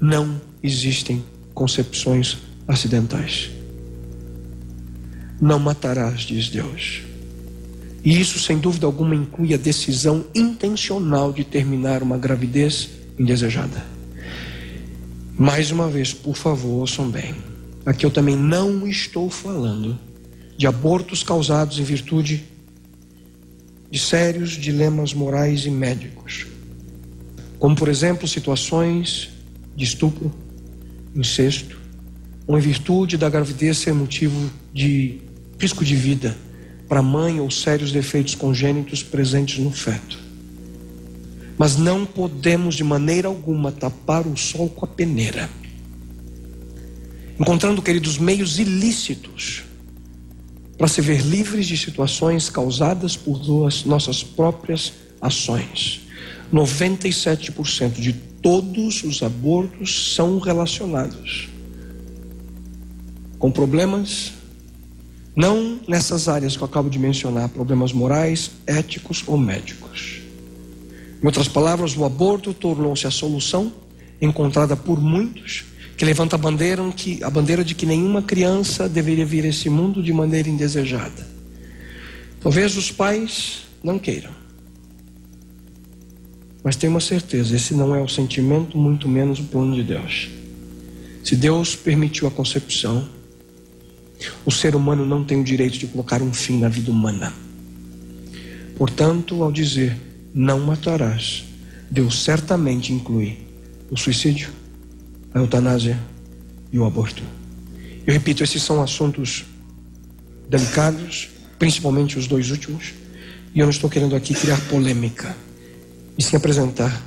não 0.00 0.40
existem 0.62 1.24
concepções 1.54 2.38
acidentais. 2.66 3.50
Não 5.40 5.58
matarás, 5.58 6.22
diz 6.22 6.48
Deus. 6.48 7.02
E 8.04 8.20
isso, 8.20 8.38
sem 8.38 8.58
dúvida 8.58 8.86
alguma, 8.86 9.14
inclui 9.14 9.54
a 9.54 9.56
decisão 9.56 10.26
intencional 10.34 11.32
de 11.32 11.44
terminar 11.44 12.02
uma 12.02 12.18
gravidez 12.18 12.90
indesejada. 13.18 13.84
Mais 15.36 15.70
uma 15.70 15.88
vez, 15.88 16.12
por 16.12 16.36
favor, 16.36 16.80
ouçam 16.80 17.10
bem. 17.10 17.34
Aqui 17.84 18.06
eu 18.06 18.10
também 18.10 18.36
não 18.36 18.86
estou 18.86 19.28
falando 19.28 19.98
de 20.56 20.66
abortos 20.66 21.22
causados 21.22 21.78
em 21.78 21.82
virtude 21.82 22.44
de 23.90 23.98
sérios 23.98 24.52
dilemas 24.52 25.12
morais 25.12 25.66
e 25.66 25.70
médicos, 25.70 26.46
como, 27.58 27.76
por 27.76 27.88
exemplo, 27.88 28.26
situações 28.26 29.30
de 29.76 29.84
estupro, 29.84 30.32
incesto, 31.14 31.78
ou 32.46 32.58
em 32.58 32.60
virtude 32.60 33.16
da 33.16 33.28
gravidez 33.28 33.78
ser 33.78 33.92
motivo 33.92 34.50
de 34.72 35.20
risco 35.58 35.84
de 35.84 35.94
vida 35.94 36.36
para 36.88 37.00
a 37.00 37.02
mãe 37.02 37.40
ou 37.40 37.50
sérios 37.50 37.92
defeitos 37.92 38.34
congênitos 38.34 39.02
presentes 39.02 39.58
no 39.58 39.70
feto. 39.70 40.23
Mas 41.56 41.76
não 41.76 42.04
podemos 42.04 42.74
de 42.74 42.84
maneira 42.84 43.28
alguma 43.28 43.70
tapar 43.70 44.26
o 44.26 44.36
sol 44.36 44.68
com 44.68 44.84
a 44.84 44.88
peneira. 44.88 45.48
Encontrando, 47.38 47.82
queridos, 47.82 48.18
meios 48.18 48.58
ilícitos 48.58 49.64
para 50.76 50.88
se 50.88 51.00
ver 51.00 51.20
livres 51.22 51.66
de 51.66 51.76
situações 51.76 52.50
causadas 52.50 53.16
por 53.16 53.40
nossas 53.86 54.22
próprias 54.22 54.92
ações. 55.20 56.02
97% 56.52 57.92
de 57.92 58.12
todos 58.12 59.02
os 59.04 59.22
abortos 59.22 60.14
são 60.14 60.38
relacionados 60.38 61.48
com 63.38 63.50
problemas, 63.50 64.32
não 65.36 65.78
nessas 65.86 66.28
áreas 66.28 66.56
que 66.56 66.62
eu 66.62 66.66
acabo 66.66 66.88
de 66.88 66.98
mencionar, 66.98 67.48
problemas 67.50 67.92
morais, 67.92 68.50
éticos 68.66 69.22
ou 69.26 69.36
médicos. 69.36 70.23
Em 71.24 71.26
outras 71.26 71.48
palavras, 71.48 71.96
o 71.96 72.04
aborto 72.04 72.52
tornou-se 72.52 73.06
a 73.06 73.10
solução 73.10 73.72
encontrada 74.20 74.76
por 74.76 75.00
muitos 75.00 75.64
que 75.96 76.04
levanta 76.04 76.36
a 76.36 76.38
bandeira, 76.38 76.82
que, 76.94 77.24
a 77.24 77.30
bandeira 77.30 77.64
de 77.64 77.74
que 77.74 77.86
nenhuma 77.86 78.20
criança 78.20 78.90
deveria 78.90 79.24
vir 79.24 79.42
a 79.46 79.48
esse 79.48 79.70
mundo 79.70 80.02
de 80.02 80.12
maneira 80.12 80.50
indesejada. 80.50 81.26
Talvez 82.42 82.76
os 82.76 82.92
pais 82.92 83.62
não 83.82 83.98
queiram. 83.98 84.32
Mas 86.62 86.76
tenho 86.76 86.92
uma 86.92 87.00
certeza, 87.00 87.56
esse 87.56 87.72
não 87.72 87.96
é 87.96 88.02
o 88.02 88.08
sentimento, 88.08 88.76
muito 88.76 89.08
menos 89.08 89.38
o 89.38 89.44
plano 89.44 89.74
de 89.74 89.82
Deus. 89.82 90.28
Se 91.24 91.34
Deus 91.34 91.74
permitiu 91.74 92.28
a 92.28 92.30
concepção, 92.30 93.08
o 94.44 94.50
ser 94.50 94.76
humano 94.76 95.06
não 95.06 95.24
tem 95.24 95.40
o 95.40 95.44
direito 95.44 95.78
de 95.78 95.86
colocar 95.86 96.20
um 96.20 96.34
fim 96.34 96.58
na 96.58 96.68
vida 96.68 96.90
humana. 96.90 97.32
Portanto, 98.76 99.42
ao 99.42 99.50
dizer 99.50 99.96
não 100.34 100.58
matarás, 100.58 101.44
Deus 101.88 102.24
certamente 102.24 102.92
inclui 102.92 103.38
o 103.88 103.96
suicídio, 103.96 104.50
a 105.32 105.38
eutanásia 105.38 105.96
e 106.72 106.78
o 106.78 106.84
aborto. 106.84 107.22
Eu 108.04 108.12
repito, 108.12 108.42
esses 108.42 108.60
são 108.60 108.82
assuntos 108.82 109.44
delicados, 110.48 111.28
principalmente 111.56 112.18
os 112.18 112.26
dois 112.26 112.50
últimos, 112.50 112.92
e 113.54 113.60
eu 113.60 113.66
não 113.66 113.70
estou 113.70 113.88
querendo 113.88 114.16
aqui 114.16 114.34
criar 114.34 114.60
polêmica, 114.68 115.36
e 116.18 116.22
sim 116.22 116.36
apresentar 116.36 117.00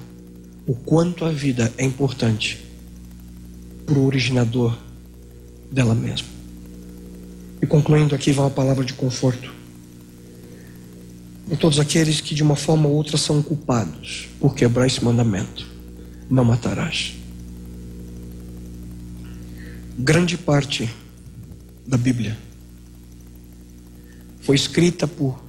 o 0.65 0.73
quanto 0.73 1.25
a 1.25 1.31
vida 1.31 1.71
é 1.77 1.83
importante 1.83 2.65
para 3.85 3.99
o 3.99 4.05
originador 4.05 4.77
dela 5.69 5.93
mesma. 5.93 6.27
E 7.61 7.65
concluindo 7.65 8.15
aqui, 8.15 8.31
vai 8.31 8.45
uma 8.45 8.51
palavra 8.51 8.85
de 8.85 8.93
conforto 8.93 9.56
a 11.51 11.55
todos 11.55 11.79
aqueles 11.79 12.19
que 12.19 12.35
de 12.35 12.43
uma 12.43 12.55
forma 12.55 12.87
ou 12.87 12.95
outra 12.95 13.17
são 13.17 13.41
culpados 13.41 14.27
por 14.39 14.53
quebrar 14.53 14.87
esse 14.87 15.03
mandamento: 15.03 15.67
não 16.29 16.43
matarás. 16.43 17.15
Grande 19.97 20.37
parte 20.37 20.89
da 21.85 21.97
Bíblia 21.97 22.37
foi 24.41 24.55
escrita 24.55 25.07
por 25.07 25.41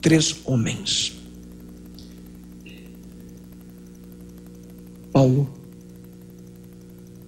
três 0.00 0.36
homens: 0.44 1.14
Paulo, 5.12 5.52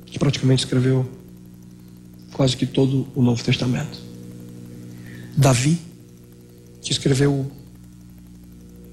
que 0.07 0.19
praticamente 0.19 0.65
escreveu 0.65 1.09
quase 2.33 2.57
que 2.57 2.67
todo 2.67 3.07
o 3.15 3.23
Novo 3.23 3.43
Testamento, 3.43 3.99
Davi, 5.37 5.79
que 6.81 6.93
escreveu 6.93 7.51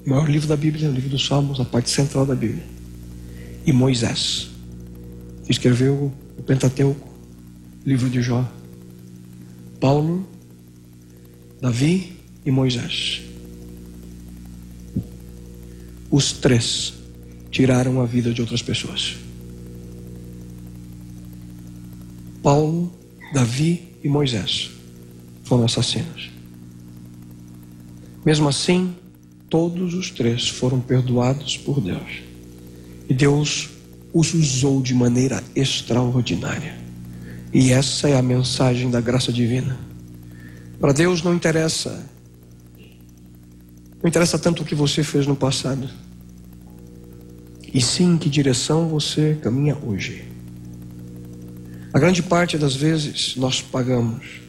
o 0.05 0.09
maior 0.09 0.29
livro 0.29 0.47
da 0.47 0.55
Bíblia, 0.55 0.89
o 0.89 0.93
livro 0.93 1.09
dos 1.09 1.25
Salmos, 1.25 1.59
a 1.59 1.65
parte 1.65 1.89
central 1.89 2.25
da 2.25 2.35
Bíblia. 2.35 2.63
E 3.65 3.71
Moisés, 3.71 4.49
escreveu 5.47 6.11
o 6.37 6.43
Pentateuco, 6.43 7.07
livro 7.85 8.09
de 8.09 8.21
Jó. 8.21 8.49
Paulo, 9.79 10.27
Davi 11.61 12.17
e 12.45 12.51
Moisés. 12.51 13.21
Os 16.11 16.33
três 16.33 16.93
tiraram 17.49 18.01
a 18.01 18.05
vida 18.05 18.33
de 18.33 18.41
outras 18.41 18.61
pessoas. 18.61 19.15
Paulo, 22.41 22.91
Davi 23.33 23.93
e 24.03 24.09
Moisés 24.09 24.71
foram 25.43 25.65
assassinos. 25.65 26.29
Mesmo 28.25 28.49
assim, 28.49 28.93
todos 29.53 29.93
os 29.93 30.09
três 30.09 30.49
foram 30.49 30.81
perdoados 30.81 31.57
por 31.57 31.79
Deus. 31.79 32.23
E 33.07 33.13
Deus 33.13 33.69
os 34.11 34.33
usou 34.33 34.81
de 34.81 34.95
maneira 34.95 35.43
extraordinária. 35.55 36.75
E 37.53 37.71
essa 37.71 38.09
é 38.09 38.17
a 38.17 38.21
mensagem 38.23 38.89
da 38.89 38.99
graça 38.99 39.31
divina. 39.31 39.77
Para 40.79 40.91
Deus 40.91 41.21
não 41.21 41.35
interessa, 41.35 42.03
não 44.01 44.09
interessa 44.09 44.39
tanto 44.39 44.63
o 44.63 44.65
que 44.65 44.73
você 44.73 45.03
fez 45.03 45.27
no 45.27 45.35
passado, 45.35 45.87
e 47.71 47.79
sim 47.79 48.13
em 48.13 48.17
que 48.17 48.31
direção 48.31 48.87
você 48.87 49.37
caminha 49.39 49.77
hoje. 49.85 50.25
A 51.93 51.99
grande 51.99 52.23
parte 52.23 52.57
das 52.57 52.75
vezes 52.75 53.35
nós 53.35 53.61
pagamos, 53.61 54.41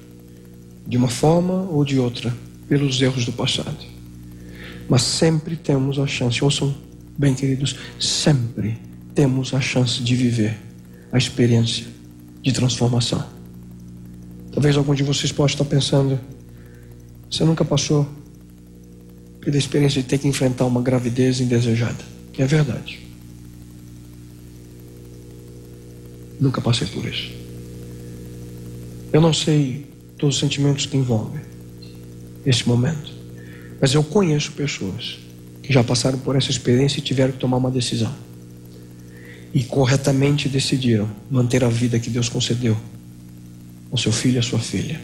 de 0.87 0.97
uma 0.97 1.09
forma 1.09 1.69
ou 1.71 1.85
de 1.85 1.99
outra, 1.99 2.35
pelos 2.67 3.03
erros 3.03 3.27
do 3.27 3.33
passado. 3.35 3.94
Mas 4.89 5.03
sempre 5.03 5.57
temos 5.57 5.99
a 5.99 6.07
chance, 6.07 6.43
ouçam 6.45 6.75
bem, 7.17 7.35
queridos, 7.35 7.77
sempre 7.99 8.79
temos 9.15 9.55
a 9.55 9.61
chance 9.61 10.03
de 10.03 10.15
viver 10.15 10.59
a 11.13 11.19
experiência 11.19 11.87
de 12.43 12.53
transformação. 12.53 13.25
Talvez 14.53 14.77
algum 14.77 14.95
de 14.95 15.03
vocês 15.03 15.33
possa 15.33 15.55
estar 15.55 15.65
pensando: 15.65 16.21
você 17.31 17.45
nunca 17.45 17.65
passou 17.65 18.09
pela 19.41 19.57
experiência 19.57 20.03
de 20.03 20.09
ter 20.09 20.19
que 20.19 20.29
enfrentar 20.29 20.65
uma 20.65 20.83
gravidez 20.83 21.41
indesejada. 21.41 22.05
É 22.39 22.47
verdade. 22.47 23.01
Nunca 26.41 26.61
passei 26.61 26.87
por 26.89 27.05
isso. 27.07 27.33
Eu 29.13 29.21
não 29.21 29.33
sei 29.33 29.87
todos 30.19 30.35
os 30.35 30.41
sentimentos 30.41 30.87
que 30.87 30.97
envolvem 30.97 31.41
esse 32.45 32.67
momento, 32.69 33.14
mas 33.85 33.93
eu 33.93 34.03
conheço 34.03 34.51
pessoas 34.53 35.19
que 35.63 35.71
já 35.71 35.85
passaram 35.85 36.19
por 36.19 36.35
essa 36.37 36.51
experiência 36.51 37.01
e 37.01 37.03
tiveram 37.03 37.35
que 37.35 37.39
tomar 37.39 37.59
uma 37.59 37.71
decisão 37.71 38.11
e 39.53 39.63
corretamente 39.63 40.49
decidiram 40.49 41.07
manter 41.31 41.63
a 41.63 41.69
vida 41.69 41.99
que 41.99 42.09
Deus 42.09 42.31
concedeu 42.31 42.79
ao 43.93 43.99
seu 43.99 44.11
filho 44.11 44.37
e 44.37 44.39
à 44.39 44.43
sua 44.43 44.59
filha. 44.59 44.99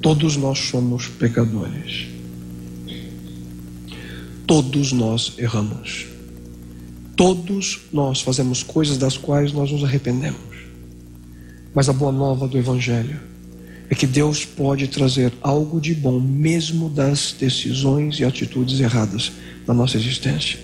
Todos 0.00 0.38
nós 0.38 0.58
somos 0.58 1.08
pecadores. 1.08 2.06
Todos 4.46 4.92
nós 4.92 5.34
erramos. 5.36 6.06
Todos 7.14 7.82
nós 7.92 8.22
fazemos 8.22 8.62
coisas 8.62 8.96
das 8.96 9.18
quais 9.18 9.52
nós 9.52 9.70
nos 9.70 9.84
arrependemos. 9.84 10.56
Mas 11.74 11.90
a 11.90 11.92
boa 11.92 12.10
nova 12.10 12.48
do 12.48 12.56
Evangelho 12.56 13.33
é 13.94 13.96
que 13.96 14.08
Deus 14.08 14.44
pode 14.44 14.88
trazer 14.88 15.32
algo 15.40 15.80
de 15.80 15.94
bom, 15.94 16.18
mesmo 16.18 16.90
das 16.90 17.32
decisões 17.38 18.18
e 18.18 18.24
atitudes 18.24 18.80
erradas 18.80 19.30
da 19.64 19.72
nossa 19.72 19.96
existência. 19.96 20.58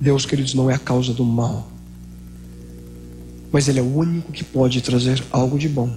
Deus, 0.00 0.24
queridos, 0.24 0.54
não 0.54 0.70
é 0.70 0.74
a 0.74 0.78
causa 0.78 1.12
do 1.12 1.24
mal, 1.24 1.68
mas 3.50 3.66
Ele 3.66 3.80
é 3.80 3.82
o 3.82 3.96
único 3.96 4.30
que 4.30 4.44
pode 4.44 4.80
trazer 4.80 5.20
algo 5.32 5.58
de 5.58 5.68
bom 5.68 5.92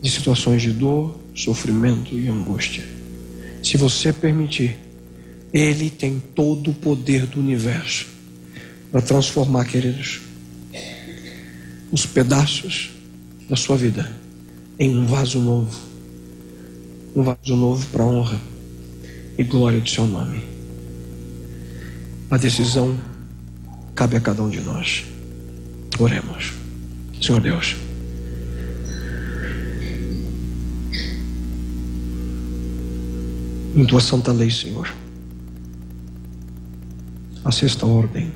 de 0.00 0.08
situações 0.08 0.62
de 0.62 0.70
dor, 0.70 1.18
sofrimento 1.34 2.16
e 2.16 2.28
angústia. 2.28 2.84
Se 3.60 3.76
você 3.76 4.12
permitir, 4.12 4.78
Ele 5.52 5.90
tem 5.90 6.22
todo 6.32 6.70
o 6.70 6.74
poder 6.74 7.26
do 7.26 7.40
universo 7.40 8.06
para 8.92 9.02
transformar, 9.02 9.64
queridos, 9.64 10.20
os 11.90 12.06
pedaços 12.06 12.90
da 13.48 13.56
sua 13.56 13.76
vida 13.76 14.27
em 14.78 14.96
um 14.96 15.06
vaso 15.06 15.40
novo 15.40 15.88
um 17.18 17.22
vaso 17.22 17.56
novo 17.56 17.86
para 17.88 18.04
honra 18.04 18.40
e 19.36 19.42
glória 19.42 19.80
do 19.80 19.88
seu 19.88 20.06
nome. 20.06 20.42
A 22.30 22.36
decisão 22.36 22.96
cabe 23.94 24.16
a 24.16 24.20
cada 24.20 24.42
um 24.42 24.48
de 24.48 24.60
nós. 24.60 25.04
Oremos. 25.98 26.52
Senhor 27.20 27.40
Deus. 27.40 27.76
Em 33.74 33.84
tua 33.84 34.00
santa 34.00 34.32
lei, 34.32 34.50
Senhor, 34.50 34.92
a 37.44 37.52
sexta 37.52 37.86
ordem 37.86 38.32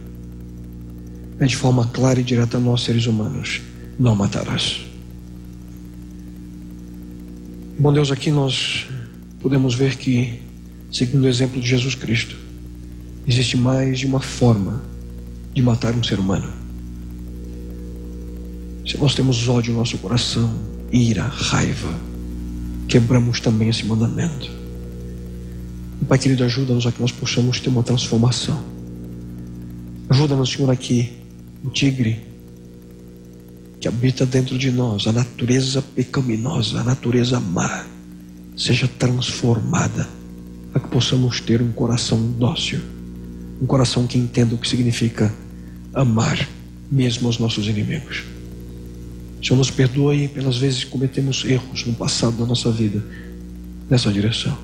é 1.38 1.46
de 1.46 1.56
forma 1.56 1.86
clara 1.88 2.20
e 2.20 2.24
direta 2.24 2.56
a 2.56 2.60
nós, 2.60 2.82
seres 2.82 3.06
humanos: 3.06 3.60
não 3.98 4.14
matarás. 4.14 4.91
Bom 7.78 7.92
Deus, 7.92 8.10
aqui 8.10 8.30
nós 8.30 8.86
podemos 9.40 9.74
ver 9.74 9.96
que, 9.96 10.40
segundo 10.92 11.24
o 11.24 11.28
exemplo 11.28 11.60
de 11.60 11.68
Jesus 11.68 11.94
Cristo, 11.94 12.36
Existe 13.26 13.56
mais 13.56 14.00
de 14.00 14.06
uma 14.06 14.20
forma 14.20 14.82
de 15.54 15.62
matar 15.62 15.94
um 15.94 16.02
ser 16.02 16.18
humano. 16.18 16.52
Se 18.86 18.98
nós 18.98 19.14
temos 19.14 19.48
ódio 19.48 19.72
no 19.72 19.78
nosso 19.78 19.96
coração, 19.98 20.52
ira, 20.90 21.22
raiva, 21.22 21.94
quebramos 22.88 23.38
também 23.38 23.68
esse 23.68 23.84
mandamento. 23.84 24.50
Pai 26.08 26.18
querido, 26.18 26.42
ajuda-nos 26.42 26.84
a 26.84 26.90
que 26.90 27.00
nós 27.00 27.12
possamos 27.12 27.60
ter 27.60 27.68
uma 27.68 27.84
transformação. 27.84 28.60
Ajuda-nos, 30.08 30.50
Senhor, 30.50 30.68
aqui, 30.68 31.12
o 31.64 31.70
tigre 31.70 32.20
que 33.82 33.88
habita 33.88 34.24
dentro 34.24 34.56
de 34.56 34.70
nós, 34.70 35.06
a 35.06 35.12
natureza 35.12 35.82
pecaminosa, 35.82 36.80
a 36.80 36.84
natureza 36.84 37.38
má, 37.38 37.84
seja 38.56 38.88
transformada, 38.88 40.08
a 40.72 40.80
que 40.80 40.88
possamos 40.88 41.38
ter 41.40 41.60
um 41.60 41.70
coração 41.72 42.18
dócil 42.38 42.80
um 43.62 43.66
coração 43.66 44.08
que 44.08 44.18
entenda 44.18 44.56
o 44.56 44.58
que 44.58 44.68
significa 44.68 45.32
amar 45.94 46.48
mesmo 46.90 47.28
os 47.28 47.38
nossos 47.38 47.68
inimigos. 47.68 48.24
Senhor, 49.40 49.56
nos 49.56 49.70
perdoe 49.70 50.26
pelas 50.26 50.58
vezes 50.58 50.82
que 50.82 50.90
cometemos 50.90 51.44
erros 51.44 51.86
no 51.86 51.94
passado 51.94 52.36
da 52.38 52.44
nossa 52.44 52.72
vida 52.72 53.00
nessa 53.88 54.12
direção. 54.12 54.58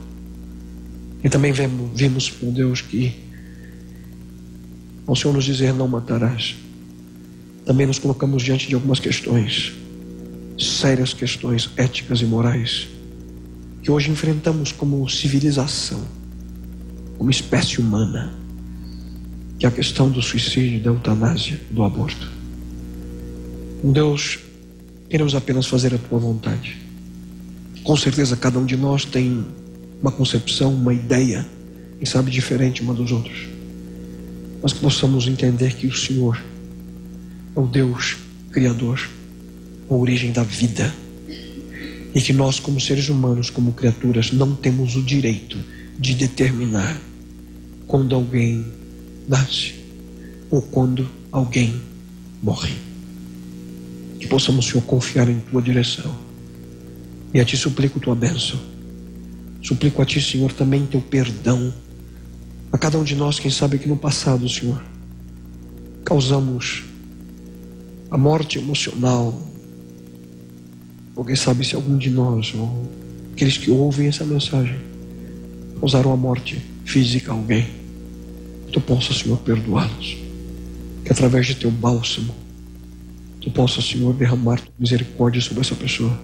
E 1.22 1.28
também 1.28 1.52
vemos, 1.52 1.90
vimos, 1.94 2.32
meu 2.42 2.50
Deus, 2.50 2.80
que 2.80 3.14
ao 5.06 5.14
Senhor 5.14 5.32
nos 5.32 5.44
dizer 5.44 5.72
não 5.72 5.86
matarás, 5.86 6.56
também 7.68 7.86
nos 7.86 7.98
colocamos 7.98 8.42
diante 8.42 8.66
de 8.66 8.74
algumas 8.74 8.98
questões, 8.98 9.74
sérias 10.58 11.12
questões 11.12 11.68
éticas 11.76 12.22
e 12.22 12.24
morais, 12.24 12.88
que 13.82 13.90
hoje 13.90 14.10
enfrentamos 14.10 14.72
como 14.72 15.06
civilização, 15.06 16.00
como 17.18 17.30
espécie 17.30 17.78
humana 17.78 18.32
que 19.58 19.66
é 19.66 19.68
a 19.68 19.72
questão 19.72 20.08
do 20.08 20.22
suicídio, 20.22 20.80
da 20.80 20.88
eutanásia, 20.88 21.60
do 21.70 21.82
aborto. 21.82 22.30
Com 23.82 23.92
Deus, 23.92 24.38
queremos 25.10 25.34
apenas 25.34 25.66
fazer 25.66 25.92
a 25.92 25.98
tua 25.98 26.18
vontade. 26.18 26.78
Com 27.82 27.96
certeza, 27.96 28.34
cada 28.36 28.58
um 28.58 28.64
de 28.64 28.76
nós 28.76 29.04
tem 29.04 29.44
uma 30.00 30.12
concepção, 30.12 30.72
uma 30.72 30.94
ideia, 30.94 31.44
quem 31.98 32.06
sabe 32.06 32.30
diferente 32.30 32.80
uma 32.80 32.94
dos 32.94 33.10
outros. 33.10 33.48
Mas 34.62 34.72
que 34.72 34.78
possamos 34.78 35.26
entender 35.26 35.74
que 35.74 35.88
o 35.88 35.94
Senhor 35.94 36.40
é 37.58 37.60
o 37.60 37.66
Deus 37.66 38.16
Criador, 38.52 39.10
a 39.90 39.94
origem 39.94 40.30
da 40.30 40.44
vida. 40.44 40.94
E 42.14 42.20
que 42.20 42.32
nós, 42.32 42.60
como 42.60 42.80
seres 42.80 43.08
humanos, 43.08 43.50
como 43.50 43.72
criaturas, 43.72 44.30
não 44.30 44.54
temos 44.54 44.94
o 44.94 45.02
direito 45.02 45.58
de 45.98 46.14
determinar 46.14 46.96
quando 47.86 48.14
alguém 48.14 48.64
nasce 49.26 49.74
ou 50.50 50.62
quando 50.62 51.08
alguém 51.32 51.82
morre. 52.40 52.74
Que 54.20 54.28
possamos, 54.28 54.66
Senhor, 54.66 54.82
confiar 54.82 55.28
em 55.28 55.40
tua 55.40 55.60
direção. 55.60 56.16
E 57.34 57.40
a 57.40 57.44
ti 57.44 57.56
suplico 57.56 57.98
tua 57.98 58.14
bênção. 58.14 58.58
Suplico 59.62 60.00
a 60.00 60.04
ti, 60.04 60.20
Senhor, 60.20 60.52
também 60.52 60.86
teu 60.86 61.00
perdão. 61.00 61.74
A 62.70 62.78
cada 62.78 62.98
um 62.98 63.04
de 63.04 63.16
nós, 63.16 63.40
quem 63.40 63.50
sabe 63.50 63.78
que 63.78 63.88
no 63.88 63.96
passado, 63.96 64.48
Senhor, 64.48 64.82
causamos 66.04 66.87
a 68.10 68.18
morte 68.18 68.58
emocional. 68.58 69.34
Quem 71.26 71.36
sabe 71.36 71.64
se 71.64 71.74
algum 71.74 71.98
de 71.98 72.10
nós, 72.10 72.54
ou 72.54 72.88
aqueles 73.32 73.58
que 73.58 73.70
ouvem 73.70 74.08
essa 74.08 74.24
mensagem, 74.24 74.78
causaram 75.80 76.12
a 76.12 76.16
morte 76.16 76.62
física 76.84 77.32
a 77.32 77.34
alguém 77.34 77.78
tu 78.72 78.80
possa, 78.80 79.12
Senhor, 79.12 79.38
perdoá-los. 79.38 80.16
Que 81.04 81.12
através 81.12 81.46
de 81.46 81.54
teu 81.54 81.70
bálsamo, 81.70 82.34
tu 83.40 83.50
possa, 83.50 83.80
Senhor, 83.80 84.12
derramar 84.14 84.60
tua 84.60 84.72
misericórdia 84.78 85.40
sobre 85.40 85.60
essa 85.62 85.74
pessoa. 85.74 86.18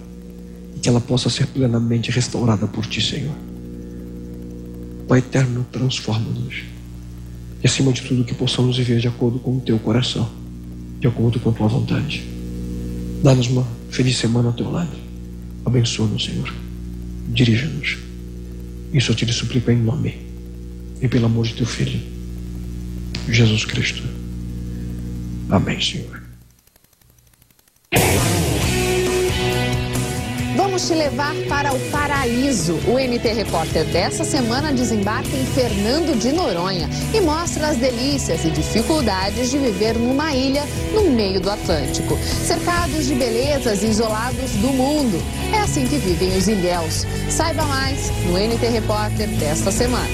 E 0.75 0.79
que 0.79 0.89
ela 0.89 1.01
possa 1.01 1.29
ser 1.29 1.47
plenamente 1.47 2.11
restaurada 2.11 2.67
por 2.67 2.85
ti, 2.85 3.01
Senhor. 3.01 3.35
Pai 5.07 5.19
eterno, 5.19 5.65
transforma-nos. 5.71 6.63
E 7.63 7.67
acima 7.67 7.91
de 7.91 8.01
tudo, 8.01 8.23
que 8.23 8.33
possamos 8.33 8.77
viver 8.77 8.99
de 8.99 9.07
acordo 9.07 9.39
com 9.39 9.57
o 9.57 9.61
teu 9.61 9.79
coração, 9.79 10.29
de 10.99 11.07
acordo 11.07 11.39
com 11.39 11.49
a 11.49 11.53
tua 11.53 11.67
vontade. 11.67 12.23
Dá-nos 13.23 13.47
uma 13.47 13.65
feliz 13.89 14.17
semana 14.17 14.49
ao 14.49 14.53
teu 14.53 14.69
lado. 14.69 14.95
Abençoa-nos, 15.65 16.25
Senhor. 16.25 16.53
Dirija-nos. 17.29 17.97
Isso 18.93 19.11
eu 19.11 19.15
te 19.15 19.31
suplico 19.33 19.71
em 19.71 19.77
nome 19.77 20.15
e 21.01 21.07
pelo 21.07 21.25
amor 21.25 21.45
de 21.45 21.55
teu 21.55 21.65
Filho. 21.65 21.99
Jesus 23.29 23.65
Cristo. 23.65 24.03
Amém, 25.49 25.81
Senhor. 25.81 26.24
Vamos 30.75 30.89
te 30.89 30.95
levar 30.95 31.33
para 31.47 31.73
o 31.73 31.79
paraíso. 31.89 32.73
O 32.85 32.99
NT 32.99 33.31
Repórter 33.31 33.85
dessa 33.85 34.25
semana 34.25 34.73
desembarca 34.73 35.29
em 35.29 35.45
Fernando 35.45 36.19
de 36.19 36.33
Noronha 36.33 36.89
e 37.13 37.21
mostra 37.21 37.69
as 37.69 37.77
delícias 37.77 38.43
e 38.43 38.49
dificuldades 38.49 39.51
de 39.51 39.57
viver 39.57 39.97
numa 39.97 40.35
ilha 40.35 40.65
no 40.93 41.09
meio 41.11 41.39
do 41.39 41.49
Atlântico. 41.49 42.17
Cercados 42.17 43.05
de 43.05 43.15
belezas 43.15 43.83
e 43.83 43.85
isolados 43.85 44.51
do 44.51 44.67
mundo. 44.67 45.17
É 45.53 45.59
assim 45.61 45.87
que 45.87 45.95
vivem 45.95 46.37
os 46.37 46.45
ilhéus. 46.45 47.05
Saiba 47.29 47.63
mais 47.63 48.11
no 48.25 48.33
NT 48.33 48.67
Repórter 48.67 49.29
desta 49.29 49.71
semana. 49.71 50.09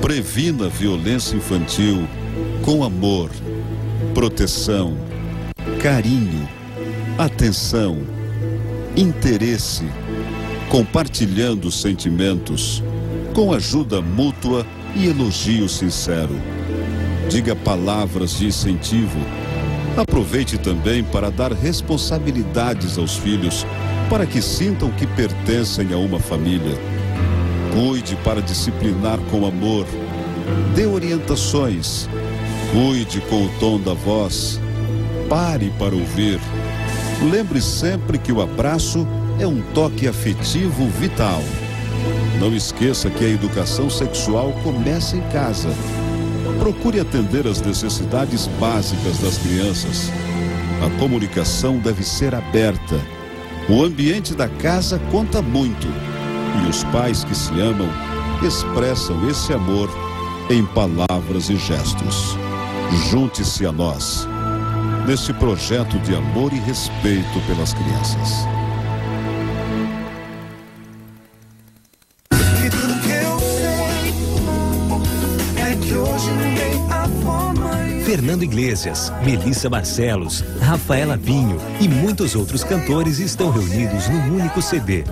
Previna 0.00 0.66
a 0.66 0.68
violência 0.68 1.34
infantil 1.34 2.06
com 2.64 2.84
amor, 2.84 3.32
proteção 4.14 4.96
carinho, 5.84 6.48
atenção, 7.18 7.98
interesse, 8.96 9.84
compartilhando 10.70 11.70
sentimentos, 11.70 12.82
com 13.34 13.52
ajuda 13.52 14.00
mútua 14.00 14.66
e 14.96 15.08
elogio 15.08 15.68
sincero. 15.68 16.40
Diga 17.28 17.54
palavras 17.54 18.38
de 18.38 18.46
incentivo. 18.46 19.18
Aproveite 19.94 20.56
também 20.56 21.04
para 21.04 21.30
dar 21.30 21.52
responsabilidades 21.52 22.96
aos 22.96 23.18
filhos, 23.18 23.66
para 24.08 24.24
que 24.24 24.40
sintam 24.40 24.90
que 24.90 25.06
pertencem 25.06 25.92
a 25.92 25.98
uma 25.98 26.18
família. 26.18 26.78
Cuide 27.74 28.16
para 28.24 28.40
disciplinar 28.40 29.18
com 29.30 29.44
amor. 29.44 29.84
Dê 30.74 30.86
orientações. 30.86 32.08
Cuide 32.72 33.20
com 33.28 33.44
o 33.44 33.48
tom 33.60 33.78
da 33.78 33.92
voz 33.92 34.63
Pare 35.34 35.68
para 35.80 35.96
ouvir. 35.96 36.38
Lembre 37.28 37.60
sempre 37.60 38.18
que 38.18 38.30
o 38.30 38.40
abraço 38.40 39.04
é 39.40 39.44
um 39.44 39.60
toque 39.72 40.06
afetivo 40.06 40.86
vital. 40.90 41.42
Não 42.38 42.54
esqueça 42.54 43.10
que 43.10 43.24
a 43.24 43.28
educação 43.28 43.90
sexual 43.90 44.52
começa 44.62 45.16
em 45.16 45.22
casa. 45.30 45.70
Procure 46.60 47.00
atender 47.00 47.48
as 47.48 47.60
necessidades 47.60 48.46
básicas 48.60 49.18
das 49.18 49.36
crianças. 49.38 50.08
A 50.86 51.00
comunicação 51.00 51.78
deve 51.78 52.04
ser 52.04 52.32
aberta. 52.32 53.00
O 53.68 53.82
ambiente 53.82 54.36
da 54.36 54.48
casa 54.48 55.00
conta 55.10 55.42
muito. 55.42 55.88
E 56.64 56.70
os 56.70 56.84
pais 56.84 57.24
que 57.24 57.34
se 57.34 57.50
amam 57.60 57.88
expressam 58.40 59.28
esse 59.28 59.52
amor 59.52 59.90
em 60.48 60.64
palavras 60.64 61.50
e 61.50 61.56
gestos. 61.56 62.38
Junte-se 63.10 63.66
a 63.66 63.72
nós 63.72 64.28
neste 65.06 65.32
projeto 65.34 65.98
de 65.98 66.14
amor 66.14 66.52
e 66.52 66.58
respeito 66.58 67.40
pelas 67.46 67.74
crianças. 67.74 68.46
Fernando 78.04 78.44
Iglesias, 78.44 79.12
Melissa 79.24 79.68
Barcelos, 79.68 80.44
Rafaela 80.60 81.18
Pinho 81.18 81.58
e 81.80 81.88
muitos 81.88 82.36
outros 82.36 82.62
cantores 82.62 83.18
estão 83.18 83.50
reunidos 83.50 84.08
num 84.08 84.36
único 84.36 84.62
CD. 84.62 85.04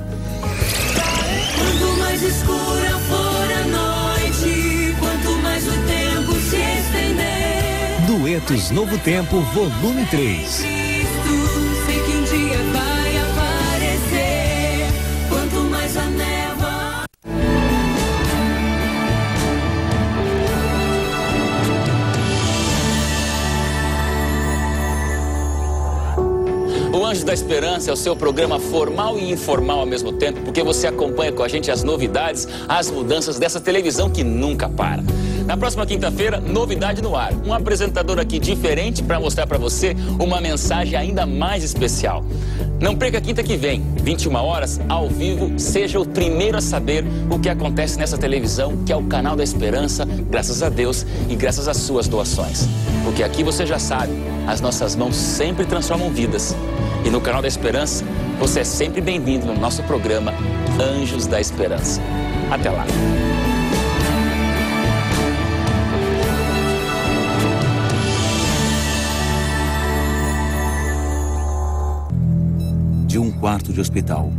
Duetos 8.18 8.70
Novo 8.70 8.98
Tempo, 8.98 9.40
volume 9.40 10.04
3. 10.04 10.56
Cristo, 10.56 10.66
sei 11.86 11.98
que 12.02 12.12
um 12.14 12.24
dia 12.24 12.58
vai 12.70 13.16
aparecer. 13.16 14.86
Quanto 15.30 15.70
mais 15.70 15.96
a 15.96 16.04
névoa. 16.10 17.04
O 26.92 27.06
Anjo 27.06 27.24
da 27.24 27.32
Esperança 27.32 27.88
é 27.88 27.94
o 27.94 27.96
seu 27.96 28.14
programa 28.14 28.58
formal 28.60 29.18
e 29.18 29.32
informal 29.32 29.80
ao 29.80 29.86
mesmo 29.86 30.12
tempo, 30.12 30.42
porque 30.42 30.62
você 30.62 30.86
acompanha 30.86 31.32
com 31.32 31.42
a 31.42 31.48
gente 31.48 31.70
as 31.70 31.82
novidades, 31.82 32.46
as 32.68 32.90
mudanças 32.90 33.38
dessa 33.38 33.58
televisão 33.58 34.10
que 34.10 34.22
nunca 34.22 34.68
para. 34.68 35.02
Na 35.46 35.56
próxima 35.56 35.84
quinta-feira, 35.84 36.40
novidade 36.40 37.02
no 37.02 37.16
ar. 37.16 37.32
Um 37.44 37.52
apresentador 37.52 38.18
aqui 38.18 38.38
diferente 38.38 39.02
para 39.02 39.18
mostrar 39.18 39.46
para 39.46 39.58
você 39.58 39.96
uma 40.18 40.40
mensagem 40.40 40.96
ainda 40.96 41.26
mais 41.26 41.64
especial. 41.64 42.24
Não 42.80 42.96
perca 42.96 43.20
quinta 43.20 43.42
que 43.42 43.56
vem, 43.56 43.82
21 44.02 44.34
horas, 44.34 44.80
ao 44.88 45.08
vivo. 45.08 45.58
Seja 45.58 46.00
o 46.00 46.06
primeiro 46.06 46.58
a 46.58 46.60
saber 46.60 47.04
o 47.30 47.38
que 47.38 47.48
acontece 47.48 47.98
nessa 47.98 48.18
televisão, 48.18 48.78
que 48.84 48.92
é 48.92 48.96
o 48.96 49.04
canal 49.04 49.36
da 49.36 49.44
Esperança, 49.44 50.04
graças 50.04 50.62
a 50.62 50.68
Deus 50.68 51.06
e 51.28 51.34
graças 51.34 51.68
às 51.68 51.76
suas 51.76 52.08
doações. 52.08 52.68
Porque 53.04 53.22
aqui 53.22 53.42
você 53.42 53.66
já 53.66 53.78
sabe, 53.78 54.12
as 54.46 54.60
nossas 54.60 54.96
mãos 54.96 55.16
sempre 55.16 55.64
transformam 55.64 56.10
vidas. 56.10 56.56
E 57.04 57.10
no 57.10 57.20
canal 57.20 57.42
da 57.42 57.48
Esperança, 57.48 58.04
você 58.38 58.60
é 58.60 58.64
sempre 58.64 59.00
bem-vindo 59.00 59.46
no 59.46 59.54
nosso 59.54 59.82
programa 59.84 60.32
Anjos 60.80 61.26
da 61.26 61.40
Esperança. 61.40 62.00
Até 62.50 62.70
lá. 62.70 62.84
Quarto 73.42 73.72
de 73.72 73.80
hospital. 73.80 74.30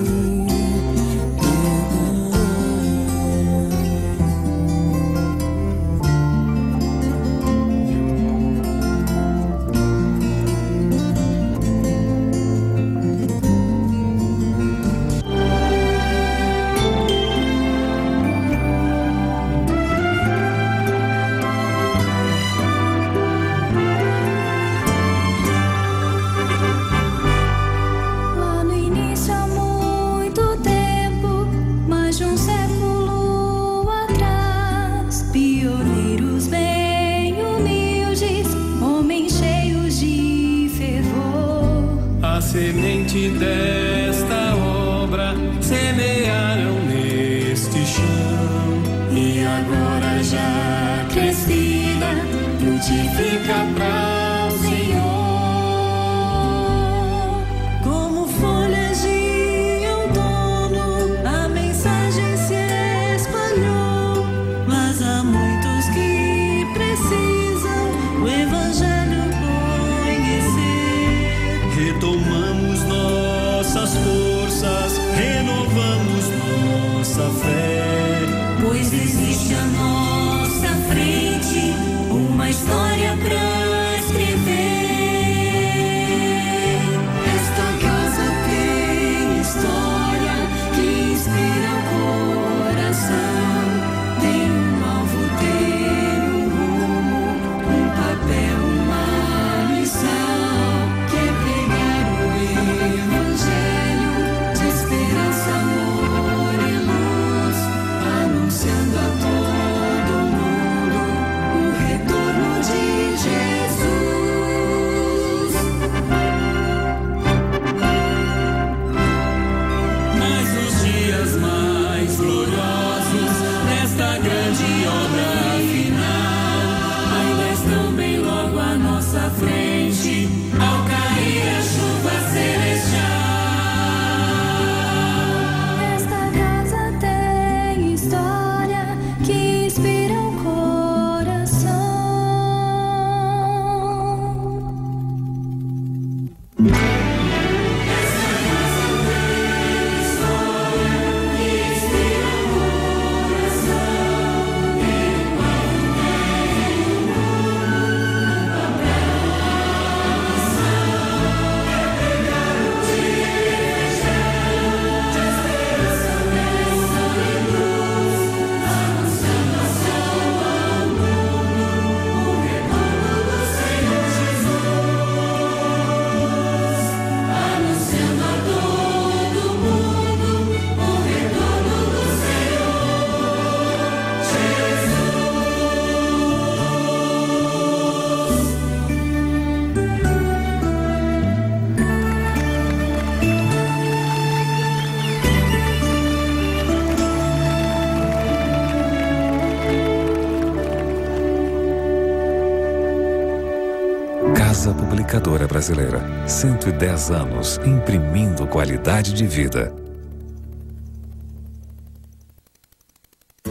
Brasileira. 205.66 206.00
110 206.28 207.10
anos 207.10 207.58
imprimindo 207.66 208.46
qualidade 208.46 209.12
de 209.12 209.26
vida. 209.26 209.74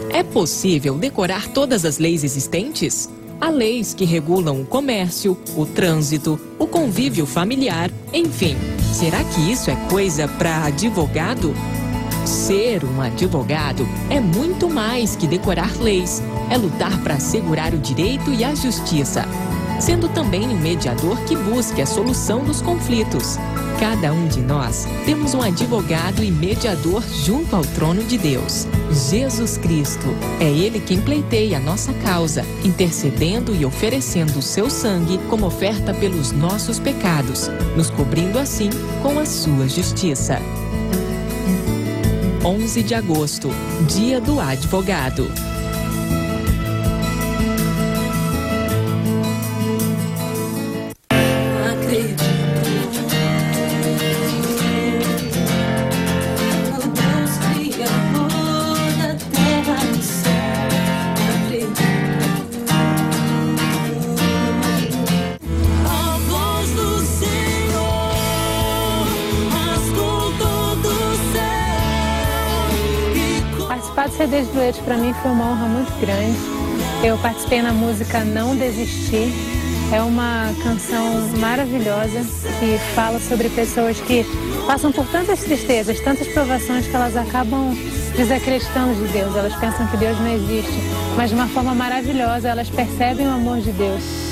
É 0.10 0.24
possível 0.24 0.98
decorar 0.98 1.50
todas 1.50 1.84
as 1.84 1.98
leis 1.98 2.24
existentes? 2.24 3.10
Há 3.42 3.50
leis 3.50 3.94
que 3.94 4.06
regulam 4.06 4.62
o 4.62 4.66
comércio, 4.66 5.38
o 5.58 5.66
trânsito, 5.66 6.40
o 6.58 6.66
convívio 6.66 7.26
familiar, 7.26 7.92
enfim. 8.14 8.56
Será 8.94 9.22
que 9.22 9.52
isso 9.52 9.70
é 9.70 9.76
coisa 9.90 10.26
para 10.26 10.64
advogado? 10.64 11.54
Ser 12.26 12.86
um 12.86 13.02
advogado 13.02 13.86
é 14.10 14.22
muito 14.22 14.70
mais 14.70 15.18
que 15.18 15.28
decorar 15.28 15.76
leis. 15.82 16.24
É 16.50 16.58
lutar 16.58 16.98
para 17.04 17.16
assegurar 17.16 17.74
o 17.74 17.78
direito 17.78 18.32
e 18.32 18.44
a 18.44 18.56
justiça, 18.56 19.26
sendo 19.86 20.10
também 20.10 20.48
um 20.48 20.60
mediador 20.60 21.16
que 21.26 21.36
busque 21.36 21.80
a 21.80 21.86
solução 21.86 22.44
dos 22.44 22.60
conflitos. 22.60 23.38
Cada 23.80 24.12
um 24.12 24.28
de 24.28 24.42
nós 24.42 24.88
temos 25.06 25.36
um 25.36 25.44
advogado 25.44 26.24
e 26.24 26.32
mediador 26.32 27.04
junto 27.24 27.56
ao 27.56 27.62
trono 27.62 28.04
de 28.04 28.18
Deus. 28.18 28.66
Jesus 29.10 29.58
Cristo. 29.60 30.08
É 30.40 30.50
Ele 30.50 30.80
quem 30.80 31.00
pleiteia 31.00 31.58
a 31.58 31.60
nossa 31.60 31.94
causa, 31.94 32.44
intercedendo 32.64 33.56
e 33.56 33.64
oferecendo 33.64 34.40
o 34.40 34.42
seu 34.42 34.72
sangue 34.72 35.20
como 35.30 35.46
oferta 35.46 35.94
pelos 35.94 36.32
nossos 36.32 36.80
pecados, 36.80 37.48
nos 37.76 37.92
cobrindo 37.92 38.40
assim 38.40 38.72
com 39.04 39.20
a 39.20 39.26
sua 39.26 39.68
justiça. 39.68 40.42
11 42.44 42.82
de 42.82 42.96
agosto, 42.96 43.50
Dia 43.88 44.20
do 44.20 44.40
Advogado. 44.40 45.55
Participar 74.06 74.28
do 74.28 74.32
CD 74.32 74.42
de 74.42 74.52
duetos 74.52 74.82
para 74.82 74.98
mim 74.98 75.14
foi 75.14 75.32
uma 75.32 75.46
honra 75.46 75.66
muito 75.66 75.92
grande. 76.00 76.38
Eu 77.04 77.18
participei 77.18 77.62
na 77.62 77.72
música 77.74 78.24
Não 78.24 78.56
Desistir. 78.56 79.34
É 79.92 80.00
uma 80.02 80.54
canção 80.62 81.28
maravilhosa 81.40 82.20
que 82.60 82.78
fala 82.94 83.20
sobre 83.20 83.50
pessoas 83.50 84.00
que 84.02 84.24
passam 84.68 84.92
por 84.92 85.08
tantas 85.08 85.40
tristezas, 85.40 86.00
tantas 86.02 86.28
provações 86.28 86.88
que 86.88 86.96
elas 86.96 87.16
acabam 87.16 87.76
desacreditando 88.16 88.94
de 88.94 89.12
Deus. 89.12 89.36
Elas 89.36 89.56
pensam 89.56 89.88
que 89.88 89.98
Deus 89.98 90.20
não 90.20 90.32
existe, 90.32 90.80
mas 91.16 91.30
de 91.30 91.36
uma 91.36 91.48
forma 91.48 91.74
maravilhosa 91.74 92.50
elas 92.50 92.70
percebem 92.70 93.28
o 93.28 93.32
amor 93.32 93.60
de 93.60 93.72
Deus. 93.72 94.25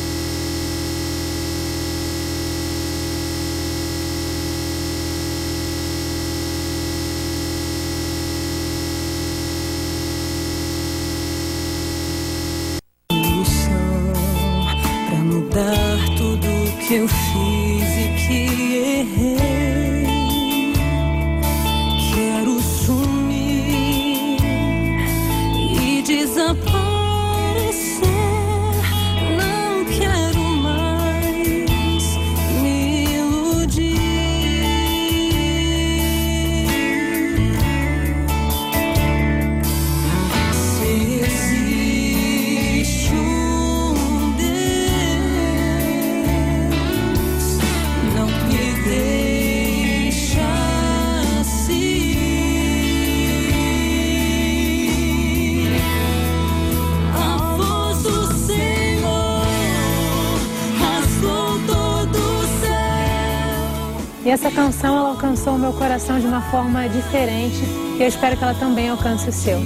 Meu 65.63 65.71
coração 65.71 66.19
de 66.19 66.27
uma 66.27 66.41
forma 66.41 66.89
diferente 66.89 67.63
e 67.97 68.01
eu 68.01 68.07
espero 68.07 68.35
que 68.35 68.43
ela 68.43 68.53
também 68.53 68.89
alcance 68.89 69.29
o 69.29 69.31
seu. 69.31 69.57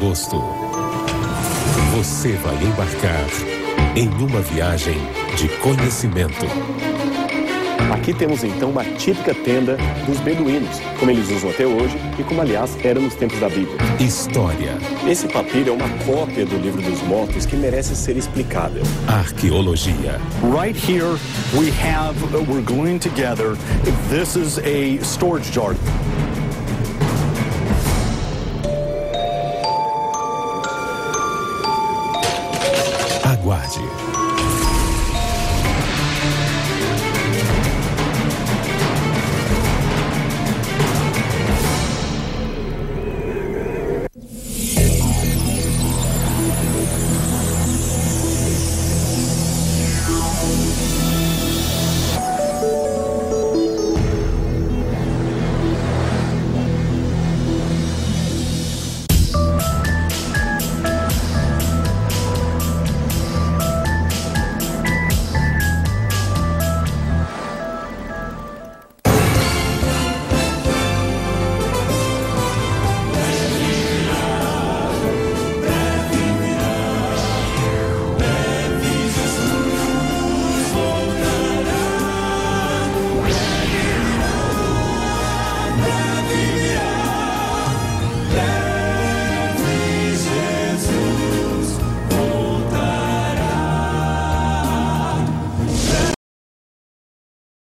Agosto, 0.00 0.42
você 1.94 2.32
vai 2.36 2.54
embarcar 2.54 3.26
em 3.94 4.08
uma 4.08 4.40
viagem 4.40 4.96
de 5.36 5.46
conhecimento. 5.58 6.46
Aqui 7.92 8.14
temos 8.14 8.42
então 8.42 8.70
uma 8.70 8.82
típica 8.82 9.34
tenda 9.34 9.76
dos 10.06 10.18
beduínos, 10.20 10.80
como 10.98 11.10
eles 11.10 11.28
usam 11.30 11.50
até 11.50 11.66
hoje 11.66 11.98
e 12.18 12.22
como 12.22 12.40
aliás 12.40 12.78
era 12.82 12.98
nos 12.98 13.14
tempos 13.14 13.38
da 13.40 13.48
Bíblia. 13.50 13.76
História, 13.98 14.78
Esse 15.06 15.28
papiro 15.28 15.68
é 15.68 15.72
uma 15.72 15.88
cópia 16.06 16.46
do 16.46 16.56
livro 16.56 16.80
dos 16.80 17.02
mortos 17.02 17.44
que 17.44 17.56
merece 17.56 17.94
ser 17.94 18.16
explicada. 18.16 18.80
arqueologia, 19.06 20.18
Right 20.42 20.74
here, 20.78 21.18
we 21.52 21.70
have, 21.72 22.16
we're 22.48 22.62
gluing 22.64 22.98
together, 22.98 23.54
this 24.08 24.34
is 24.34 24.58
a 24.60 24.98
storage 25.04 25.50
jar. 25.52 25.74